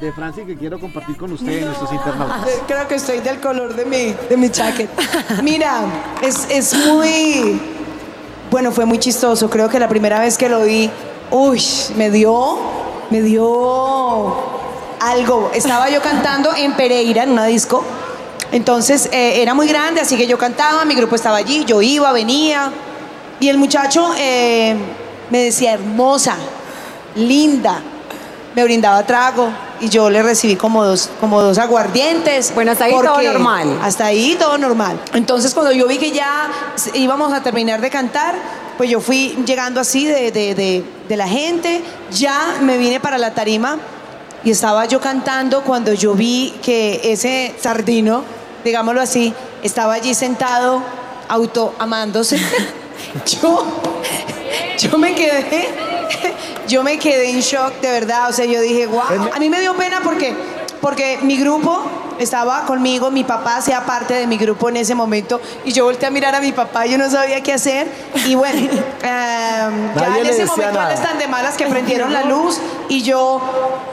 de 0.00 0.12
Franci 0.12 0.42
que 0.42 0.56
quiero 0.56 0.78
compartir 0.78 1.16
con 1.16 1.32
ustedes, 1.32 1.64
nuestros 1.64 1.90
internautas. 1.92 2.46
Creo 2.66 2.86
que 2.86 2.96
estoy 2.96 3.20
del 3.20 3.40
color 3.40 3.74
de 3.74 3.84
mi, 3.86 4.14
de 4.28 4.36
mi 4.36 4.50
chaqueta. 4.50 5.02
Mira, 5.42 5.86
es, 6.22 6.46
es 6.50 6.74
muy... 6.86 7.60
Bueno, 8.54 8.70
fue 8.70 8.84
muy 8.84 9.00
chistoso. 9.00 9.50
Creo 9.50 9.68
que 9.68 9.80
la 9.80 9.88
primera 9.88 10.20
vez 10.20 10.38
que 10.38 10.48
lo 10.48 10.62
vi, 10.62 10.88
uy, 11.32 11.60
me 11.96 12.08
dio, 12.08 12.56
me 13.10 13.20
dio 13.20 14.32
algo. 15.00 15.50
Estaba 15.52 15.90
yo 15.90 16.00
cantando 16.00 16.54
en 16.54 16.72
Pereira, 16.74 17.24
en 17.24 17.30
una 17.30 17.46
disco. 17.46 17.82
Entonces 18.52 19.08
eh, 19.10 19.42
era 19.42 19.54
muy 19.54 19.66
grande, 19.66 20.02
así 20.02 20.16
que 20.16 20.28
yo 20.28 20.38
cantaba, 20.38 20.84
mi 20.84 20.94
grupo 20.94 21.16
estaba 21.16 21.38
allí, 21.38 21.64
yo 21.64 21.82
iba, 21.82 22.12
venía. 22.12 22.70
Y 23.40 23.48
el 23.48 23.58
muchacho 23.58 24.12
eh, 24.16 24.76
me 25.30 25.42
decía, 25.42 25.72
hermosa, 25.72 26.36
linda. 27.16 27.82
Me 28.54 28.62
brindaba 28.64 29.04
trago 29.04 29.48
y 29.80 29.88
yo 29.88 30.10
le 30.10 30.22
recibí 30.22 30.54
como 30.56 30.84
dos, 30.84 31.10
como 31.20 31.42
dos 31.42 31.58
aguardientes. 31.58 32.52
Bueno, 32.54 32.70
hasta 32.72 32.84
ahí 32.84 32.92
todo 32.92 33.20
normal. 33.32 33.78
Hasta 33.82 34.06
ahí 34.06 34.36
todo 34.38 34.58
normal. 34.58 35.00
Entonces 35.12 35.52
cuando 35.54 35.72
yo 35.72 35.86
vi 35.88 35.98
que 35.98 36.12
ya 36.12 36.48
íbamos 36.94 37.32
a 37.32 37.42
terminar 37.42 37.80
de 37.80 37.90
cantar, 37.90 38.34
pues 38.76 38.88
yo 38.90 39.00
fui 39.00 39.36
llegando 39.44 39.80
así 39.80 40.06
de, 40.06 40.30
de- 40.30 40.54
de- 40.54 40.84
de 41.08 41.16
la 41.16 41.26
gente, 41.28 41.82
ya 42.12 42.56
me 42.62 42.78
vine 42.78 43.00
para 43.00 43.18
la 43.18 43.34
tarima 43.34 43.78
y 44.44 44.50
estaba 44.52 44.84
yo 44.86 45.00
cantando 45.00 45.62
cuando 45.62 45.92
yo 45.92 46.14
vi 46.14 46.54
que 46.62 47.00
ese 47.12 47.54
sardino, 47.60 48.22
digámoslo 48.64 49.00
así, 49.00 49.34
estaba 49.62 49.94
allí 49.94 50.14
sentado, 50.14 50.80
autoamándose. 51.28 52.38
yo, 53.42 53.64
yo 54.78 54.98
me 54.98 55.14
quedé, 55.14 55.68
yo 56.68 56.82
me 56.82 56.98
quedé 56.98 57.30
en 57.30 57.40
shock, 57.40 57.80
de 57.80 57.90
verdad. 57.90 58.28
O 58.30 58.32
sea, 58.32 58.44
yo 58.44 58.60
dije, 58.60 58.86
wow. 58.86 59.30
A 59.34 59.38
mí 59.38 59.50
me 59.50 59.60
dio 59.60 59.74
pena 59.74 60.00
porque, 60.02 60.34
porque 60.80 61.18
mi 61.22 61.36
grupo 61.36 61.82
estaba 62.18 62.64
conmigo, 62.64 63.10
mi 63.10 63.24
papá 63.24 63.56
hacía 63.56 63.84
parte 63.84 64.14
de 64.14 64.26
mi 64.26 64.36
grupo 64.36 64.68
en 64.68 64.76
ese 64.76 64.94
momento 64.94 65.40
y 65.64 65.72
yo 65.72 65.84
volteé 65.84 66.08
a 66.08 66.10
mirar 66.10 66.34
a 66.34 66.40
mi 66.40 66.52
papá, 66.52 66.86
yo 66.86 66.96
no 66.98 67.10
sabía 67.10 67.42
qué 67.42 67.52
hacer 67.52 67.88
y 68.26 68.34
bueno, 68.34 68.60
em, 69.02 69.94
ya 69.94 70.18
en 70.18 70.26
ese 70.26 70.46
momento 70.46 70.80
él 70.80 70.92
están 70.92 71.18
de 71.18 71.26
malas 71.26 71.56
que 71.56 71.66
prendieron 71.66 72.12
la 72.12 72.22
luz 72.24 72.60
y 72.88 73.02
yo, 73.02 73.40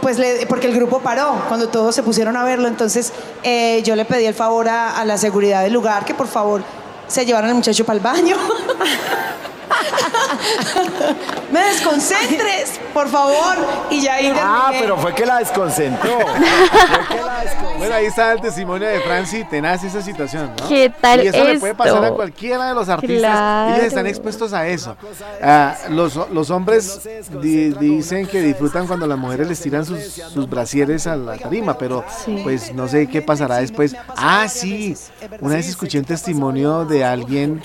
pues, 0.02 0.18
le, 0.20 0.46
porque 0.46 0.68
el 0.68 0.76
grupo 0.76 1.00
paró 1.00 1.44
cuando 1.48 1.70
todos 1.70 1.96
se 1.96 2.04
pusieron 2.04 2.38
a 2.38 2.44
verlo, 2.44 2.68
entonces 2.68 3.12
eh, 3.44 3.82
yo 3.84 3.96
le 3.96 4.06
pedí 4.06 4.26
el 4.26 4.36
favor 4.36 4.70
a, 4.70 5.00
a 5.00 5.06
la 5.06 5.18
seguridad 5.18 5.64
del 5.64 5.74
lugar 5.74 6.06
que 6.06 6.14
por 6.14 6.28
favor 6.28 6.64
se 7.08 7.26
llevaran 7.26 7.50
al 7.50 7.56
muchacho 7.56 7.86
para 7.86 7.98
el 7.98 8.04
baño. 8.04 8.38
Me 11.52 11.60
desconcentres, 11.66 12.80
por 12.94 13.08
favor. 13.10 13.58
Y 13.90 14.02
ya 14.02 14.16
ahí 14.16 14.32
Ah, 14.36 14.72
pero 14.80 14.98
fue 15.02 15.14
que 15.14 15.26
la 15.26 15.40
desconcentró. 15.40 16.18
Bueno, 17.78 17.96
ahí 17.96 18.06
está 18.06 18.32
el 18.34 18.42
testimonio 18.42 18.88
de 18.88 19.00
Franci, 19.02 19.44
tenaz 19.46 19.84
esa 19.84 20.02
situación, 20.02 20.52
¿no? 20.60 20.68
¿Qué 20.68 20.92
tal 21.02 21.24
Y 21.24 21.28
eso 21.28 21.44
le 21.44 21.60
puede 21.60 21.76
pasar 21.76 22.04
a 22.06 22.12
cualquiera 22.12 22.68
de 22.70 22.74
los 22.76 22.88
artistas. 22.90 23.20
Claro. 23.20 23.74
Ellos 23.76 23.86
están 23.88 24.08
expuestos 24.08 24.54
a 24.54 24.68
eso. 24.68 24.96
Ah, 25.42 25.76
los, 25.90 26.16
los 26.32 26.50
hombres 26.52 27.02
di- 27.42 27.72
dicen 27.74 28.28
que 28.28 28.42
disfrutan 28.42 28.88
cuando 28.88 29.08
las 29.08 29.18
mujeres 29.18 29.48
les 29.48 29.60
tiran 29.60 29.86
sus, 29.86 30.00
sus 30.04 30.50
brasieres 30.50 31.08
a 31.08 31.16
la 31.16 31.38
tarima, 31.38 31.78
pero 31.78 32.04
Sí. 32.26 32.40
pues 32.44 32.74
no 32.74 32.88
sé 32.88 33.08
qué 33.08 33.22
pasará 33.22 33.58
después. 33.58 33.96
Ah, 34.16 34.48
sí. 34.48 34.96
Una 35.40 35.56
vez 35.56 35.68
escuché 35.68 36.00
un 36.00 36.06
testimonio 36.06 36.86
de 36.86 37.04
alguien 37.04 37.62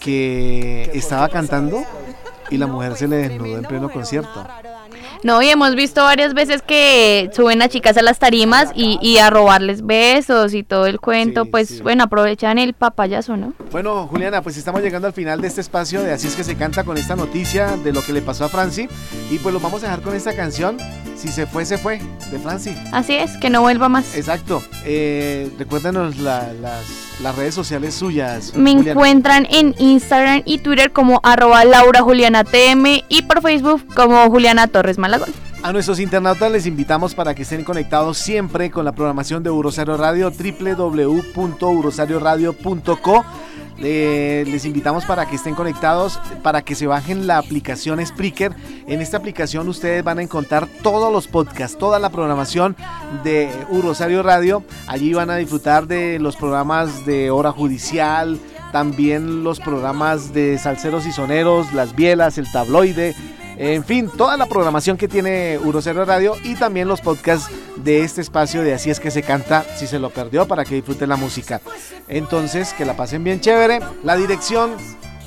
que 0.00 0.90
estaba 0.94 1.11
cantando 1.30 1.84
y 2.50 2.58
la 2.58 2.66
mujer 2.66 2.96
se 2.96 3.08
le 3.08 3.16
desnudó 3.16 3.56
en 3.58 3.64
pleno 3.64 3.90
concierto. 3.90 4.46
No, 5.22 5.40
y 5.40 5.48
hemos 5.48 5.76
visto 5.76 6.02
varias 6.02 6.34
veces 6.34 6.62
que 6.62 7.30
suben 7.32 7.62
a 7.62 7.68
chicas 7.68 7.96
a 7.96 8.02
las 8.02 8.18
tarimas 8.18 8.72
y, 8.74 8.98
y 9.00 9.18
a 9.18 9.30
robarles 9.30 9.86
besos 9.86 10.52
y 10.52 10.64
todo 10.64 10.86
el 10.86 10.98
cuento, 11.00 11.44
pues 11.44 11.80
bueno, 11.80 12.02
aprovechan 12.04 12.58
el 12.58 12.74
papayazo, 12.74 13.36
¿no? 13.36 13.52
Bueno, 13.70 14.08
Juliana, 14.08 14.42
pues 14.42 14.56
estamos 14.56 14.82
llegando 14.82 15.06
al 15.06 15.12
final 15.12 15.40
de 15.40 15.46
este 15.46 15.60
espacio 15.60 16.02
de 16.02 16.12
Así 16.12 16.26
es 16.26 16.34
que 16.34 16.42
se 16.42 16.56
canta 16.56 16.82
con 16.82 16.98
esta 16.98 17.14
noticia 17.14 17.76
de 17.76 17.92
lo 17.92 18.02
que 18.02 18.12
le 18.12 18.20
pasó 18.20 18.44
a 18.46 18.48
Franci. 18.48 18.88
Y 19.30 19.38
pues 19.38 19.52
lo 19.52 19.60
vamos 19.60 19.82
a 19.84 19.86
dejar 19.86 20.02
con 20.02 20.14
esta 20.16 20.34
canción, 20.34 20.76
Si 21.16 21.28
se 21.28 21.46
fue, 21.46 21.64
se 21.66 21.78
fue, 21.78 22.00
de 22.32 22.38
Franci. 22.40 22.74
Así 22.92 23.14
es, 23.14 23.36
que 23.36 23.48
no 23.48 23.60
vuelva 23.62 23.88
más. 23.88 24.16
Exacto. 24.16 24.60
Eh, 24.84 25.48
recuérdanos 25.56 26.18
la- 26.18 26.52
las, 26.60 26.84
las 27.22 27.36
redes 27.36 27.54
sociales 27.54 27.94
suyas. 27.94 28.52
Me 28.54 28.72
Juliana. 28.72 28.90
encuentran 28.90 29.46
en 29.50 29.74
Instagram 29.78 30.42
y 30.44 30.58
Twitter 30.58 30.92
como 30.92 31.20
arroba 31.22 31.64
Laura 31.64 32.02
Juliana 32.02 32.44
TM 32.44 33.04
y 33.08 33.22
por 33.22 33.40
Facebook 33.42 33.86
como 33.94 34.28
Juliana 34.28 34.66
Torres 34.66 34.98
Malagón. 34.98 35.30
A 35.62 35.72
nuestros 35.72 36.00
internautas 36.00 36.50
les 36.50 36.66
invitamos 36.66 37.14
para 37.14 37.36
que 37.36 37.42
estén 37.42 37.62
conectados 37.62 38.18
siempre 38.18 38.72
con 38.72 38.84
la 38.84 38.90
programación 38.92 39.44
de 39.44 39.50
Urosario 39.50 39.96
Radio, 39.96 40.32
www.urosarioradio.co. 40.32 43.24
Eh, 43.82 44.44
les 44.46 44.64
invitamos 44.64 45.04
para 45.04 45.26
que 45.26 45.36
estén 45.36 45.54
conectados, 45.54 46.20
para 46.42 46.62
que 46.62 46.74
se 46.74 46.86
bajen 46.86 47.26
la 47.26 47.38
aplicación 47.38 48.04
Spreaker. 48.04 48.52
En 48.86 49.00
esta 49.00 49.16
aplicación 49.16 49.68
ustedes 49.68 50.04
van 50.04 50.18
a 50.18 50.22
encontrar 50.22 50.68
todos 50.82 51.12
los 51.12 51.26
podcasts, 51.26 51.76
toda 51.76 51.98
la 51.98 52.10
programación 52.10 52.76
de 53.24 53.50
Urosario 53.70 54.22
Radio. 54.22 54.62
Allí 54.86 55.12
van 55.12 55.30
a 55.30 55.36
disfrutar 55.36 55.86
de 55.88 56.18
los 56.20 56.36
programas 56.36 57.04
de 57.04 57.30
hora 57.30 57.50
judicial, 57.50 58.38
también 58.70 59.42
los 59.44 59.60
programas 59.60 60.32
de 60.32 60.58
salseros 60.58 61.06
y 61.06 61.12
soneros, 61.12 61.72
las 61.74 61.94
bielas, 61.94 62.38
el 62.38 62.50
tabloide, 62.50 63.14
en 63.56 63.84
fin, 63.84 64.10
toda 64.16 64.36
la 64.36 64.46
programación 64.46 64.96
que 64.96 65.08
tiene 65.08 65.58
Urocero 65.62 66.04
Radio 66.04 66.36
y 66.42 66.54
también 66.54 66.88
los 66.88 67.00
podcasts 67.00 67.50
de 67.76 68.02
este 68.02 68.20
espacio 68.20 68.62
de 68.62 68.74
Así 68.74 68.90
es 68.90 69.00
que 69.00 69.10
se 69.10 69.22
canta, 69.22 69.64
si 69.76 69.86
se 69.86 69.98
lo 69.98 70.10
perdió, 70.10 70.46
para 70.46 70.64
que 70.64 70.74
disfruten 70.74 71.08
la 71.08 71.16
música. 71.16 71.60
Entonces, 72.08 72.72
que 72.72 72.84
la 72.84 72.96
pasen 72.96 73.24
bien 73.24 73.40
chévere. 73.40 73.80
La 74.04 74.16
dirección 74.16 74.72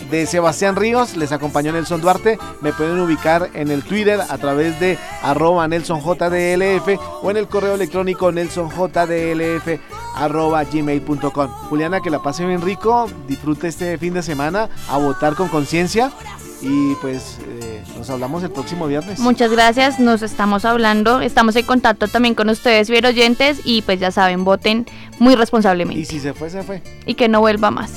de 0.09 0.25
Sebastián 0.25 0.75
Ríos, 0.75 1.15
les 1.15 1.31
acompañó 1.31 1.71
Nelson 1.71 2.01
Duarte. 2.01 2.37
Me 2.61 2.73
pueden 2.73 2.99
ubicar 2.99 3.49
en 3.53 3.71
el 3.71 3.83
Twitter 3.83 4.19
a 4.21 4.37
través 4.37 4.79
de 4.79 4.97
arroba 5.21 5.67
NelsonJDLF 5.67 6.99
o 7.23 7.31
en 7.31 7.37
el 7.37 7.47
correo 7.47 7.75
electrónico 7.75 8.31
nelsonjdlf 8.31 9.79
arroba 10.15 10.63
gmail.com. 10.63 11.47
Juliana, 11.69 12.01
que 12.01 12.09
la 12.09 12.21
pase 12.21 12.45
bien 12.45 12.61
rico, 12.61 13.07
disfrute 13.27 13.67
este 13.67 13.97
fin 13.97 14.13
de 14.13 14.23
semana, 14.23 14.69
a 14.89 14.97
votar 14.97 15.35
con 15.35 15.47
conciencia 15.49 16.11
y 16.65 16.95
pues 16.95 17.37
eh, 17.47 17.83
nos 17.95 18.09
hablamos 18.09 18.43
el 18.43 18.49
próximo 18.49 18.87
viernes. 18.87 19.19
Muchas 19.19 19.51
gracias, 19.51 19.99
nos 19.99 20.23
estamos 20.23 20.65
hablando, 20.65 21.21
estamos 21.21 21.55
en 21.55 21.65
contacto 21.65 22.07
también 22.07 22.33
con 22.33 22.49
ustedes, 22.49 22.87
fiel 22.87 23.05
oyentes, 23.05 23.61
y 23.63 23.83
pues 23.83 23.99
ya 23.99 24.11
saben, 24.11 24.43
voten 24.43 24.85
muy 25.19 25.35
responsablemente. 25.35 26.01
Y 26.01 26.05
si 26.05 26.19
se 26.19 26.33
fue, 26.33 26.49
se 26.49 26.63
fue. 26.63 26.81
Y 27.05 27.13
que 27.13 27.27
no 27.27 27.39
vuelva 27.39 27.69
más. 27.69 27.93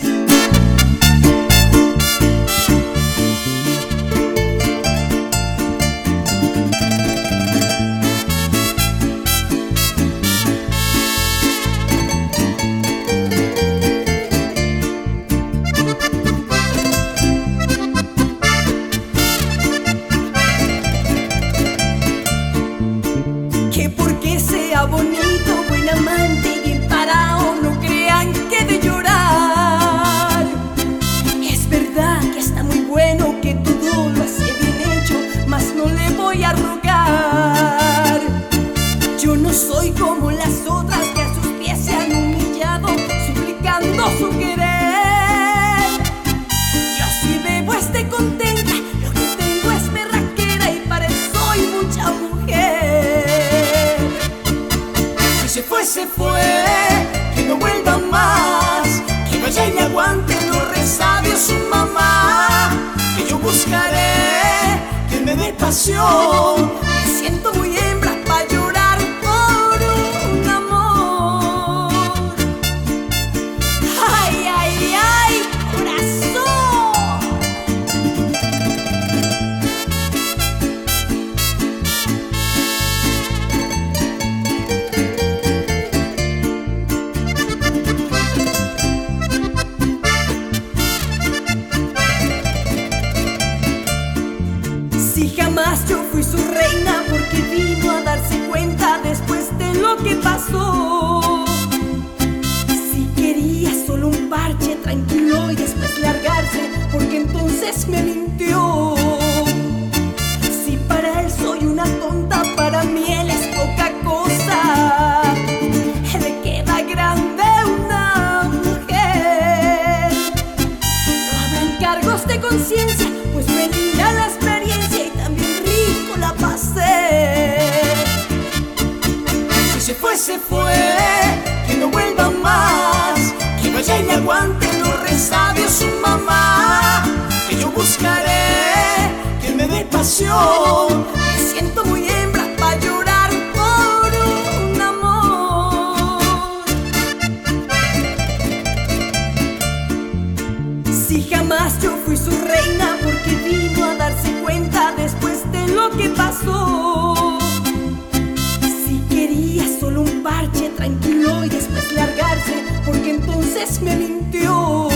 Si 158.85 158.99
quería 159.09 159.65
solo 159.81 160.03
un 160.03 160.23
parche 160.23 160.71
tranquilo 160.71 161.45
y 161.45 161.49
después 161.49 161.93
largarse, 161.93 162.65
porque 162.85 163.11
entonces 163.11 163.81
me 163.81 163.97
mintió. 163.97 164.89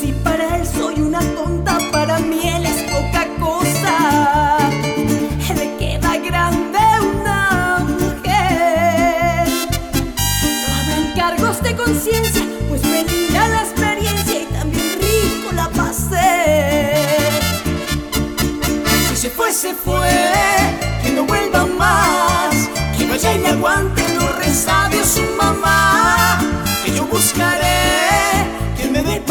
Si 0.00 0.12
para 0.24 0.56
él 0.56 0.66
soy 0.66 1.00
una 1.00 1.20
tonta, 1.20 1.59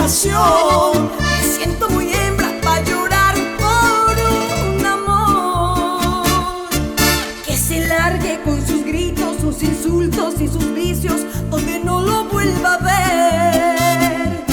me 0.09 1.43
siento 1.43 1.87
muy 1.91 2.11
hembra 2.11 2.49
para 2.63 2.83
llorar 2.83 3.35
por 3.59 4.17
un 4.73 4.83
amor, 4.83 6.25
que 7.45 7.55
se 7.55 7.87
largue 7.87 8.39
con 8.43 8.65
sus 8.65 8.83
gritos, 8.83 9.37
sus 9.39 9.61
insultos 9.61 10.41
y 10.41 10.47
sus 10.47 10.73
vicios, 10.73 11.21
donde 11.51 11.79
no 11.81 12.01
lo 12.01 12.25
vuelva 12.25 12.73
a 12.73 12.77
ver. 12.79 14.45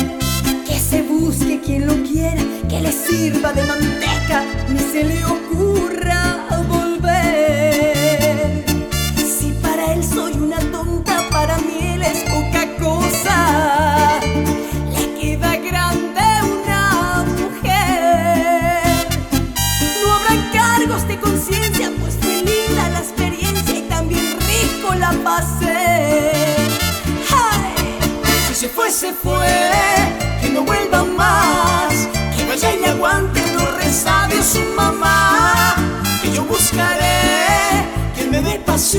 Que 0.66 0.78
se 0.78 1.00
busque 1.00 1.58
quien 1.64 1.86
lo 1.86 1.94
quiera, 2.02 2.42
que 2.68 2.82
le 2.82 2.92
sirva 2.92 3.54
de 3.54 3.62
manteca, 3.62 4.44
ni 4.68 4.78
se 4.78 5.04
le 5.04 5.24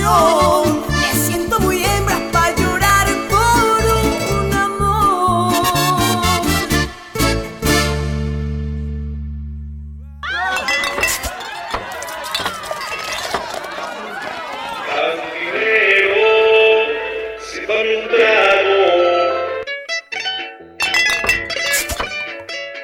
pasión, 0.08 0.84
me 0.90 1.14
siento 1.14 1.60
muy 1.60 1.84
hembra 1.84 2.18
para 2.32 2.56
llorar 2.56 3.08
por 3.30 3.86
un 4.36 4.54
amor. 4.54 5.54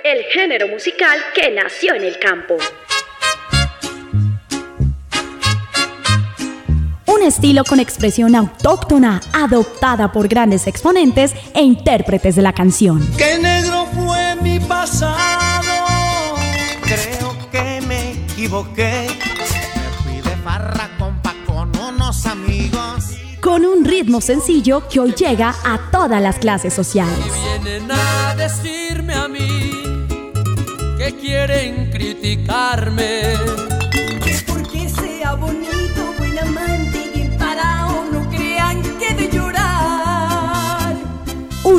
El 0.04 0.24
género 0.26 0.68
musical 0.68 1.20
que 1.34 1.52
nació 1.52 1.96
en 1.96 2.04
el 2.04 2.20
campo. 2.20 2.58
Estilo 7.44 7.66
con 7.66 7.82
expresión 7.82 8.36
autóctona, 8.36 9.20
adoptada 9.34 10.14
por 10.14 10.30
grandes 10.30 10.66
exponentes 10.66 11.34
e 11.54 11.62
intérpretes 11.62 12.38
de 12.38 12.42
la 12.42 12.54
canción. 12.54 13.06
Que 13.18 13.38
negro 13.38 13.86
fue 13.94 14.38
mi 14.42 14.62
pasado. 14.62 16.38
Creo 16.84 17.36
que 17.52 17.86
me 17.86 18.14
equivoqué. 18.14 19.10
Me 19.76 20.04
fui 20.04 20.22
de 20.22 20.38
farra 20.38 20.90
compa 20.98 21.36
con 21.46 21.70
unos 21.76 22.26
amigos. 22.28 23.10
Con 23.42 23.66
un 23.66 23.84
ritmo 23.84 24.22
sencillo 24.22 24.88
que 24.88 25.02
hoy 25.02 25.12
llega 25.12 25.54
a 25.66 25.92
todas 25.92 26.22
las 26.22 26.38
clases 26.38 26.74
sociales. 26.74 27.20
Vienen 27.62 27.92
a 27.92 28.36
decirme 28.36 29.16
a 29.16 29.28
mí 29.28 30.08
que 30.98 31.14
quieren 31.20 31.92
criticarme. 31.92 33.63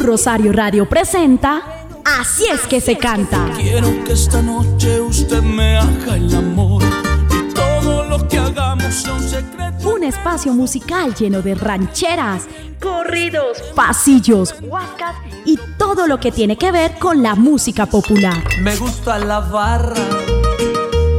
Rosario 0.05 0.53
Radio 0.53 0.87
presenta 0.87 1.63
Así 2.05 2.45
es 2.47 2.61
que 2.67 2.81
se 2.83 2.99
canta. 2.99 3.51
Quiero 3.57 3.89
que 4.05 4.13
esta 4.13 4.43
noche 4.43 5.01
usted 5.01 5.41
me 5.41 5.79
haga 5.79 6.17
el 6.17 6.35
amor 6.35 6.83
y 7.31 7.55
todo 7.55 8.05
lo 8.05 8.29
que 8.29 8.39
hagamos 8.39 8.93
sea 8.95 9.15
un 9.15 9.23
secreto. 9.23 9.89
Un 9.89 10.05
espacio 10.05 10.53
musical 10.53 11.15
lleno 11.15 11.41
de 11.41 11.55
rancheras, 11.55 12.43
corridos, 12.81 13.63
pasillos, 13.75 14.55
huascas 14.61 15.17
y 15.47 15.59
todo 15.79 16.07
lo 16.07 16.21
que 16.21 16.31
tiene 16.31 16.59
que 16.59 16.71
ver 16.71 16.99
con 16.99 17.23
la 17.23 17.35
música 17.35 17.87
popular. 17.87 18.45
Me 18.61 18.77
gusta 18.77 19.19
la 19.19 19.41
barra, 19.41 19.95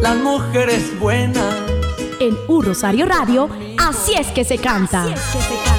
las 0.02 0.16
mujeres 0.18 0.98
buenas. 1.00 1.56
En 2.20 2.38
Un 2.48 2.64
Rosario 2.64 3.08
Radio, 3.08 3.50
así 3.80 4.14
es 4.14 4.28
que 4.28 4.44
se 4.44 4.60
canta. 4.60 5.06
Así 5.06 5.14
es 5.14 5.22
que 5.22 5.42
se 5.42 5.56
canta. 5.56 5.75